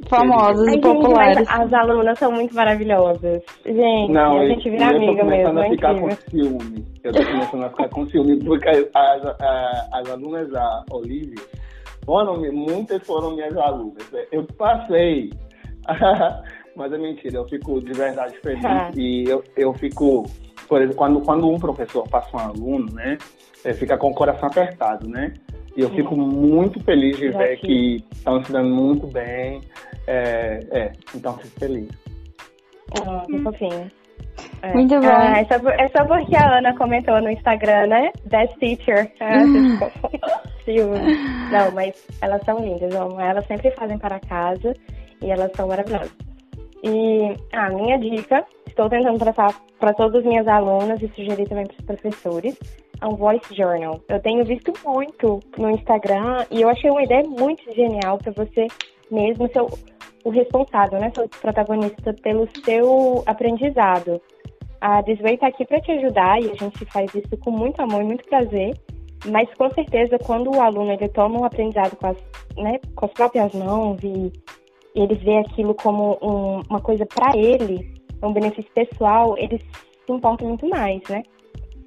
famosos 0.08 0.68
e 0.68 0.80
populares. 0.80 1.48
as 1.50 1.74
alunas 1.74 2.20
são 2.20 2.32
muito 2.32 2.54
maravilhosas. 2.54 3.42
Gente, 3.66 4.12
não, 4.12 4.40
a 4.40 4.48
gente 4.48 4.70
vira 4.70 4.88
amiga 4.88 5.24
mesmo. 5.24 5.34
Eu 5.34 5.44
tô 5.44 5.54
começando 5.54 5.60
a 5.60 5.70
ficar 5.70 6.00
com 6.00 6.12
ciúme. 6.30 6.86
Eu 7.04 7.14
tô 7.14 7.26
começando 7.26 7.64
a 7.64 7.70
ficar 7.70 7.90
com 7.90 8.08
ciúme, 8.08 8.44
porque 8.44 8.70
as, 8.70 9.26
as, 9.26 9.92
as 9.92 10.10
alunas 10.12 10.50
da 10.50 10.84
Olivia 10.92 11.44
foram, 12.06 12.42
muitas 12.52 13.06
foram 13.06 13.36
minhas 13.36 13.58
alunas. 13.58 14.04
Eu 14.32 14.46
passei 14.58 15.32
mas 16.76 16.92
é 16.92 16.98
mentira, 16.98 17.38
eu 17.38 17.48
fico 17.48 17.82
de 17.82 17.94
verdade 17.94 18.38
feliz 18.40 18.66
ah. 18.66 18.92
e 18.96 19.26
eu, 19.26 19.44
eu 19.56 19.74
fico, 19.74 20.26
por 20.68 20.82
exemplo, 20.82 20.98
quando, 20.98 21.22
quando 21.22 21.50
um 21.50 21.58
professor 21.58 22.08
passa 22.10 22.36
um 22.36 22.40
aluno, 22.40 22.92
né, 22.94 23.18
fica 23.74 23.98
com 23.98 24.10
o 24.10 24.14
coração 24.14 24.48
apertado, 24.48 25.08
né? 25.08 25.34
E 25.76 25.82
eu 25.82 25.90
fico 25.90 26.16
muito 26.16 26.80
feliz 26.84 27.18
de 27.18 27.30
ver 27.30 27.58
que 27.58 28.02
estão 28.14 28.42
se 28.44 28.50
dando 28.50 28.70
muito 28.70 29.08
bem. 29.08 29.60
É, 30.08 30.60
é 30.72 30.92
então 31.14 31.38
fico 31.38 31.60
feliz. 31.60 31.90
Oh, 33.02 33.26
que 33.26 33.42
fofinho. 33.42 33.92
É. 34.62 34.74
Muito 34.74 35.00
bom. 35.00 35.08
Ah, 35.08 35.40
é, 35.40 35.46
só, 35.46 35.70
é 35.70 35.88
só 35.90 36.06
porque 36.06 36.36
a 36.36 36.58
Ana 36.58 36.76
comentou 36.76 37.22
no 37.22 37.30
Instagram, 37.30 37.88
né? 37.88 38.12
Best 38.26 38.58
teacher. 38.60 39.12
Ah, 40.68 41.52
Não, 41.52 41.72
mas 41.76 42.08
elas 42.22 42.42
são 42.44 42.58
lindas, 42.58 42.96
amo. 42.96 43.20
Elas 43.22 43.46
sempre 43.46 43.70
fazem 43.72 44.00
para 44.00 44.20
casa 44.20 44.74
e 45.22 45.30
elas 45.30 45.52
são 45.56 45.68
maravilhosas. 45.68 46.12
E 46.84 47.36
a 47.54 47.68
ah, 47.68 47.70
minha 47.70 48.00
dica, 48.00 48.44
estou 48.68 48.90
tentando 48.90 49.20
tratar 49.20 49.54
para 49.80 49.94
todas 49.94 50.22
as 50.22 50.26
minhas 50.26 50.48
alunas 50.48 51.02
e 51.02 51.08
sugerir 51.10 51.48
também 51.48 51.66
para 51.68 51.80
os 51.80 51.86
professores, 51.86 52.58
é 53.02 53.06
um 53.06 53.16
voice 53.16 53.54
journal. 53.56 54.00
Eu 54.08 54.20
tenho 54.20 54.44
visto 54.44 54.74
muito 54.84 55.40
no 55.58 55.70
Instagram 55.70 56.46
e 56.50 56.62
eu 56.62 56.70
achei 56.70 56.90
uma 56.90 57.04
ideia 57.04 57.24
muito 57.24 57.64
genial 57.74 58.18
para 58.18 58.32
você 58.32 58.68
mesmo 59.12 59.48
ser 59.50 59.62
o 60.26 60.32
responsável, 60.32 61.00
né, 61.00 61.12
ser 61.16 61.22
o 61.22 61.30
protagonista 61.30 62.12
pelo 62.22 62.50
seu 62.66 63.24
aprendizado. 63.28 64.20
A 64.82 65.02
Desway 65.02 65.36
está 65.36 65.48
aqui 65.48 65.64
para 65.66 65.80
te 65.80 65.92
ajudar 65.92 66.42
e 66.42 66.50
a 66.50 66.56
gente 66.56 66.84
faz 66.86 67.14
isso 67.14 67.38
com 67.38 67.52
muito 67.52 67.80
amor 67.82 68.02
e 68.02 68.06
muito 68.06 68.28
prazer. 68.28 68.76
Mas 69.28 69.48
com 69.54 69.72
certeza, 69.72 70.18
quando 70.20 70.54
o 70.54 70.60
aluno 70.60 70.92
ele 70.92 71.08
toma 71.10 71.40
um 71.40 71.46
aprendizado 71.46 71.96
com 71.96 72.08
as, 72.08 72.18
né, 72.58 72.80
com 72.96 73.06
as 73.06 73.12
próprias 73.14 73.54
mãos 73.54 74.00
e 74.04 74.34
ele 74.96 75.16
vê 75.16 75.38
aquilo 75.38 75.76
como 75.76 76.18
um, 76.22 76.62
uma 76.70 76.82
coisa 76.82 77.06
para 77.06 77.38
ele, 77.38 77.94
um 78.22 78.34
benefício 78.34 78.72
pessoal, 78.74 79.38
ele 79.38 79.60
se 79.60 80.12
importa 80.12 80.44
muito 80.44 80.68
mais, 80.68 81.02
né? 81.08 81.24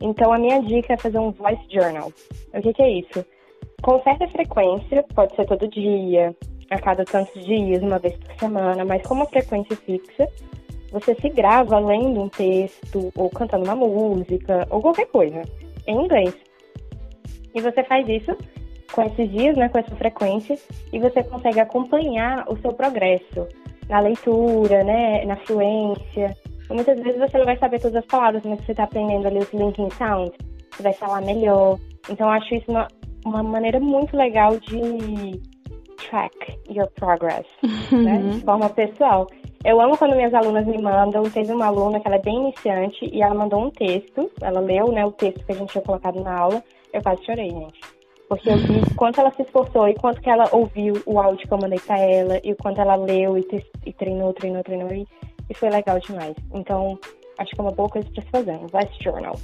Então, 0.01 0.33
a 0.33 0.39
minha 0.39 0.63
dica 0.63 0.95
é 0.95 0.97
fazer 0.97 1.19
um 1.19 1.33
voice 1.33 1.63
journal. 1.71 2.13
O 2.55 2.61
que, 2.61 2.73
que 2.73 2.83
é 2.83 2.91
isso? 2.91 3.25
Com 3.83 4.01
certa 4.03 4.29
frequência, 4.29 5.05
pode 5.15 5.35
ser 5.35 5.47
todo 5.47 5.69
dia, 5.69 6.35
a 6.71 6.79
cada 6.79 7.05
tantos 7.05 7.45
dias, 7.45 7.83
uma 7.83 7.99
vez 7.99 8.17
por 8.17 8.35
semana, 8.39 8.85
mas 8.85 9.03
com 9.03 9.15
uma 9.15 9.27
frequência 9.27 9.77
fixa, 9.77 10.29
você 10.91 11.15
se 11.15 11.29
grava 11.31 11.79
lendo 11.79 12.23
um 12.23 12.29
texto, 12.29 13.13
ou 13.17 13.31
cantando 13.31 13.65
uma 13.65 13.77
música, 13.77 14.67
ou 14.71 14.81
qualquer 14.81 15.07
coisa, 15.07 15.43
em 15.87 16.05
inglês. 16.05 16.35
E 17.55 17.61
você 17.61 17.83
faz 17.85 18.09
isso 18.09 18.37
com 18.93 19.03
esses 19.03 19.31
dias, 19.31 19.57
né, 19.57 19.69
com 19.69 19.79
essa 19.79 19.95
frequência, 19.97 20.59
e 20.93 20.99
você 20.99 21.23
consegue 21.23 21.61
acompanhar 21.61 22.45
o 22.49 22.57
seu 22.59 22.73
progresso 22.73 23.47
na 23.89 24.01
leitura, 24.01 24.83
né, 24.85 25.25
na 25.25 25.37
fluência. 25.37 26.37
Muitas 26.71 27.01
vezes 27.01 27.19
você 27.19 27.39
não 27.39 27.45
vai 27.45 27.59
saber 27.59 27.81
todas 27.81 27.97
as 27.97 28.07
palavras, 28.07 28.43
mas 28.45 28.61
você 28.61 28.73
está 28.73 28.85
aprendendo 28.85 29.27
ali 29.27 29.39
os 29.39 29.53
linking 29.53 29.91
sounds, 29.91 30.37
você 30.71 30.83
vai 30.83 30.93
falar 30.93 31.21
melhor. 31.23 31.79
Então, 32.11 32.27
eu 32.27 32.33
acho 32.33 32.55
isso 32.55 32.71
uma, 32.71 32.89
uma 33.25 33.43
maneira 33.43 33.81
muito 33.81 34.17
legal 34.17 34.59
de 34.59 35.41
track 35.99 36.35
your 36.69 36.89
progress, 36.97 37.47
né, 37.93 38.19
de 38.31 38.41
forma 38.41 38.69
pessoal. 38.71 39.27
Eu 39.65 39.81
amo 39.81 39.99
quando 39.99 40.15
minhas 40.15 40.33
alunas 40.33 40.67
me 40.67 40.81
mandam. 40.81 41.25
Teve 41.25 41.53
uma 41.53 41.67
aluna 41.67 41.99
que 42.01 42.07
ela 42.07 42.17
é 42.17 42.23
bem 42.23 42.37
iniciante 42.37 43.11
e 43.13 43.23
ela 43.23 43.35
mandou 43.35 43.67
um 43.67 43.71
texto. 43.71 44.31
Ela 44.41 44.61
leu, 44.61 44.93
né, 44.93 45.05
o 45.05 45.13
texto 45.13 45.45
que 45.45 45.53
a 45.53 45.55
gente 45.55 45.73
tinha 45.73 45.83
colocado 45.83 46.23
na 46.23 46.39
aula. 46.39 46.63
Eu 46.93 47.03
quase 47.03 47.25
chorei, 47.25 47.51
gente. 47.51 47.81
Porque 48.29 48.49
eu 48.49 48.57
vi 48.57 48.81
quanto 48.95 49.21
ela 49.21 49.33
se 49.33 49.43
esforçou 49.43 49.89
e 49.89 49.95
quanto 49.95 50.21
que 50.21 50.31
ela 50.31 50.49
ouviu 50.53 50.95
o 51.07 51.19
áudio 51.19 51.47
que 51.47 51.53
eu 51.53 51.59
mandei 51.61 51.81
pra 51.81 51.99
ela 51.99 52.41
e 52.45 52.53
o 52.53 52.57
quanto 52.57 52.81
ela 52.81 52.95
leu 52.95 53.37
e, 53.37 53.47
e 53.85 53.93
treinou, 53.93 54.33
treinou, 54.33 54.63
treinou 54.63 54.93
e, 54.93 55.07
e, 55.51 55.55
foi 55.55 55.71
legal 55.71 55.99
demais. 55.99 56.37
Então, 56.55 56.99
acho 57.39 57.51
que 57.51 57.61
é 57.61 57.63
uma 57.63 57.73
boa 57.73 57.89
coisa 57.89 58.09
pra 58.15 58.23
se 58.23 58.31
fazer, 58.31 58.53
um 58.53 58.67
Vice 58.67 59.03
Journal. 59.03 59.35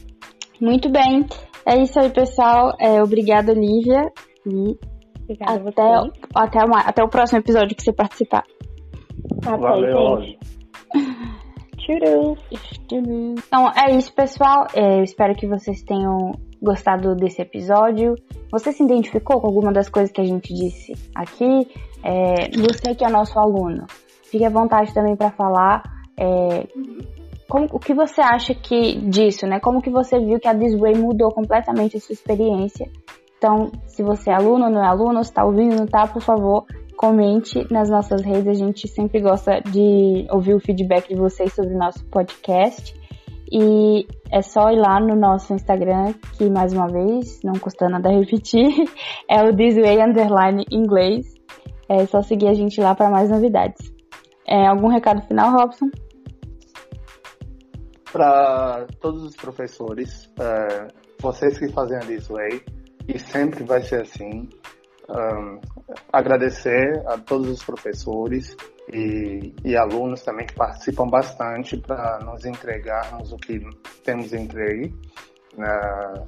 Muito 0.61 0.89
bem. 0.89 1.27
É 1.67 1.77
isso 1.77 1.99
aí, 1.99 2.11
pessoal. 2.11 2.73
É, 2.79 3.03
obrigada, 3.03 3.53
Olivia. 3.53 4.13
E 4.47 4.79
Obrigada 5.25 5.69
até, 5.69 6.11
até, 6.35 6.59
até 6.87 7.03
o 7.03 7.09
próximo 7.09 7.41
episódio 7.41 7.75
que 7.77 7.83
você 7.83 7.93
participar. 7.93 8.45
Tá 9.43 9.57
Valeu, 9.57 10.21
gente. 10.23 10.39
Então 12.91 13.71
é 13.71 13.95
isso, 13.95 14.13
pessoal. 14.15 14.67
É, 14.75 15.01
eu 15.01 15.05
espero 15.05 15.35
que 15.35 15.47
vocês 15.47 15.83
tenham 15.83 16.33
gostado 16.63 17.15
desse 17.15 17.43
episódio. 17.43 18.15
Você 18.51 18.73
se 18.73 18.83
identificou 18.83 19.41
com 19.41 19.49
alguma 19.49 19.71
das 19.71 19.89
coisas 19.91 20.11
que 20.11 20.21
a 20.21 20.25
gente 20.25 20.55
disse 20.55 20.95
aqui? 21.15 21.69
É, 22.03 22.49
você 22.57 22.95
que 22.95 23.05
é 23.05 23.11
nosso 23.11 23.39
aluno, 23.39 23.87
fique 24.23 24.45
à 24.45 24.49
vontade 24.49 24.95
também 24.95 25.15
para 25.15 25.31
falar 25.31 25.83
é, 26.19 26.67
como, 27.49 27.67
o 27.73 27.79
que 27.79 27.93
você 27.93 28.21
acha 28.21 28.55
que 28.55 28.97
disso, 29.01 29.47
né? 29.47 29.61
Como 29.61 29.83
que 29.83 29.91
você 29.91 30.19
viu 30.19 30.41
que 30.41 30.49
a 30.49 30.55
This 30.55 30.79
Way 30.79 30.95
mudou 30.97 31.31
completamente 31.31 31.97
a 31.97 32.01
sua 32.01 32.15
experiência? 32.15 32.91
Então, 33.45 33.71
se 33.87 34.03
você 34.03 34.31
é 34.31 34.35
aluno 34.35 34.65
ou 34.65 34.71
não 34.71 34.83
é 34.83 34.87
aluno, 34.87 35.21
está 35.21 35.45
ouvindo, 35.45 35.77
não 35.77 35.87
tá, 35.87 36.07
por 36.07 36.23
favor, 36.23 36.65
comente 36.97 37.71
nas 37.71 37.91
nossas 37.91 38.23
redes. 38.23 38.49
A 38.49 38.55
gente 38.55 38.89
sempre 38.89 39.21
gosta 39.21 39.61
de 39.61 40.27
ouvir 40.31 40.55
o 40.55 40.61
feedback 40.61 41.09
de 41.09 41.21
vocês 41.21 41.53
sobre 41.53 41.75
o 41.75 41.79
nosso 41.79 42.03
podcast. 42.07 42.99
E 43.53 44.07
é 44.33 44.41
só 44.41 44.71
ir 44.71 44.79
lá 44.79 44.99
no 44.99 45.15
nosso 45.15 45.53
Instagram, 45.53 46.15
que 46.39 46.49
mais 46.49 46.73
uma 46.73 46.89
vez, 46.89 47.39
não 47.45 47.53
custa 47.53 47.87
nada 47.87 48.09
repetir, 48.09 48.67
é 49.29 49.43
o 49.43 49.55
Thisway 49.55 50.01
Underline 50.01 50.65
Inglês. 50.73 51.27
É 51.87 52.07
só 52.07 52.23
seguir 52.23 52.49
a 52.49 52.55
gente 52.55 52.81
lá 52.81 52.95
para 52.95 53.11
mais 53.11 53.29
novidades. 53.29 53.93
É, 54.49 54.67
algum 54.67 54.89
recado 54.89 55.21
final, 55.27 55.53
Robson? 55.53 55.91
Para 58.11 58.87
todos 59.03 59.23
os 59.23 59.37
professores, 59.37 60.33
é, 60.41 60.89
vocês 61.21 61.59
que 61.59 61.69
fazem 61.69 61.99
a 61.99 62.01
Thisway, 62.01 62.63
e 63.09 63.19
sempre 63.19 63.65
vai 63.65 63.83
ser 63.83 64.03
assim, 64.03 64.49
um, 65.09 65.61
agradecer 66.13 67.03
a 67.07 67.19
todos 67.19 67.49
os 67.49 67.63
professores 67.63 68.57
e, 68.93 69.55
e 69.65 69.77
alunos 69.77 70.23
também 70.23 70.47
que 70.47 70.55
participam 70.55 71.07
bastante 71.07 71.77
para 71.77 72.19
nos 72.21 72.45
entregarmos 72.45 73.33
o 73.33 73.37
que 73.37 73.61
temos 74.03 74.33
entregue. 74.33 74.95
Uh, 75.55 76.27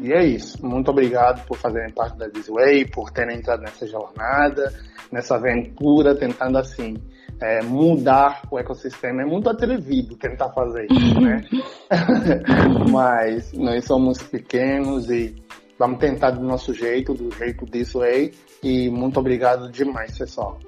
e 0.00 0.12
é 0.12 0.24
isso. 0.24 0.64
Muito 0.64 0.90
obrigado 0.90 1.44
por 1.46 1.56
fazerem 1.56 1.92
parte 1.92 2.16
da 2.16 2.28
Disway, 2.28 2.86
por 2.86 3.10
terem 3.10 3.38
entrado 3.38 3.62
nessa 3.62 3.86
jornada, 3.86 4.72
nessa 5.10 5.34
aventura, 5.34 6.14
tentando 6.14 6.58
assim 6.58 6.96
é, 7.40 7.62
mudar 7.62 8.42
o 8.50 8.58
ecossistema. 8.58 9.22
É 9.22 9.24
muito 9.24 9.50
atrevido 9.50 10.16
tentar 10.16 10.50
fazer 10.50 10.86
isso, 10.90 11.20
né? 11.20 11.42
Mas 12.90 13.52
nós 13.52 13.84
somos 13.84 14.22
pequenos 14.22 15.10
e 15.10 15.34
vamos 15.78 15.98
tentar 15.98 16.32
do 16.32 16.42
nosso 16.42 16.74
jeito, 16.74 17.14
do 17.14 17.30
jeito 17.34 17.64
disso 17.64 18.00
aí. 18.02 18.32
E 18.62 18.90
muito 18.90 19.20
obrigado 19.20 19.70
demais, 19.70 20.18
pessoal. 20.18 20.58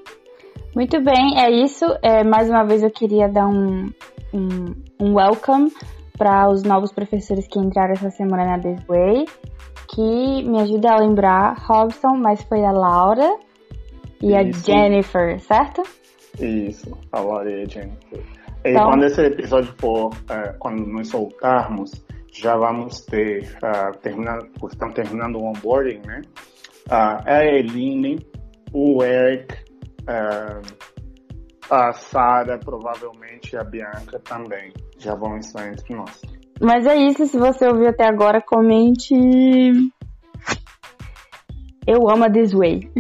Muito 0.75 1.03
bem, 1.03 1.39
é 1.39 1.51
isso. 1.51 1.85
É, 2.03 2.23
mais 2.23 2.49
uma 2.49 2.65
vez 2.65 2.83
eu 2.83 2.91
queria 2.91 3.29
dar 3.29 3.47
um, 3.47 3.91
um, 4.33 4.75
um 5.01 5.15
welcome 5.15 5.73
para 6.17 6.49
os 6.49 6.63
novos 6.63 6.93
professores 6.93 7.49
que 7.49 7.59
entraram 7.59 7.93
essa 7.93 8.11
semana 8.11 8.45
na 8.45 8.59
This 8.59 8.85
Way, 8.87 9.25
que 9.89 10.43
me 10.45 10.61
ajuda 10.61 10.93
a 10.93 10.99
lembrar 10.99 11.57
Robson, 11.59 12.15
mas 12.17 12.43
foi 12.43 12.65
a 12.65 12.71
Laura 12.71 13.37
e 14.23 14.27
isso. 14.27 14.37
a 14.37 14.75
Jennifer, 14.75 15.41
certo? 15.41 15.83
Isso, 16.39 16.97
a 17.11 17.21
Laura 17.21 17.51
e 17.51 17.63
a 17.63 17.67
Jennifer. 17.67 18.21
E 18.65 18.71
então, 18.71 18.91
quando 18.91 19.05
esse 19.05 19.23
episódio 19.23 19.75
for, 19.79 20.11
é, 20.29 20.55
quando 20.59 20.87
nós 20.87 21.09
soltarmos, 21.09 21.93
já 22.33 22.57
vamos 22.57 23.01
ter, 23.01 23.57
uh, 23.57 23.97
terminando, 23.99 24.49
estamos 24.71 24.95
terminando 24.95 25.37
o 25.37 25.47
onboarding, 25.47 26.01
né? 26.07 26.23
Uh, 26.89 27.23
a 27.27 27.45
Eline, 27.45 28.19
o 28.73 29.03
Eric, 29.03 29.55
uh, 30.03 30.63
a 31.71 31.93
Sara, 31.93 32.59
provavelmente 32.59 33.57
a 33.57 33.65
Bianca 33.65 34.19
também 34.21 34.73
já 34.99 35.15
vão 35.15 35.37
estar 35.39 35.69
entre 35.69 35.95
nós. 35.95 36.21
Mas 36.61 36.87
é 36.87 36.97
isso, 36.97 37.27
se 37.27 37.39
você 37.39 37.67
ouviu 37.67 37.89
até 37.89 38.07
agora, 38.07 38.41
comente. 38.43 39.15
Eu 41.87 42.09
amo 42.09 42.25
a 42.25 42.31
This 42.31 42.53
Way. 42.53 42.91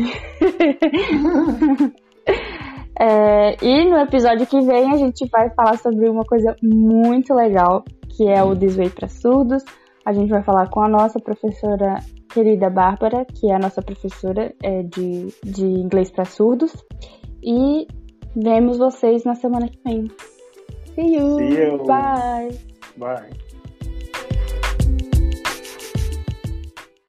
é, 2.99 3.57
e 3.63 3.85
no 3.85 3.99
episódio 3.99 4.47
que 4.47 4.61
vem 4.63 4.91
a 4.91 4.97
gente 4.97 5.29
vai 5.31 5.51
falar 5.51 5.77
sobre 5.77 6.09
uma 6.09 6.25
coisa 6.25 6.57
muito 6.63 7.35
legal 7.35 7.85
que 8.17 8.29
é 8.29 8.43
o 8.43 8.55
Desway 8.55 8.91
para 8.91 9.09
Surdos. 9.09 9.65
A 10.05 10.13
gente 10.13 10.31
vai 10.31 10.43
falar 10.43 10.69
com 10.69 10.81
a 10.83 10.89
nossa 10.89 11.19
professora 11.21 12.01
querida 12.33 12.71
Bárbara, 12.71 13.25
que 13.25 13.51
é 13.51 13.55
a 13.55 13.59
nossa 13.59 13.83
professora 13.83 14.55
é, 14.63 14.83
de, 14.83 15.29
de 15.45 15.65
inglês 15.65 16.11
para 16.11 16.25
surdos. 16.25 16.73
E 17.43 17.87
vemos 18.35 18.79
vocês 18.79 19.25
na 19.25 19.35
semana 19.35 19.69
que 19.69 19.79
vem. 19.85 20.11
See 20.95 21.17
you. 21.17 21.39
See 21.39 21.63
you. 21.63 21.85
Bye. 21.85 22.59
Bye. 22.97 23.40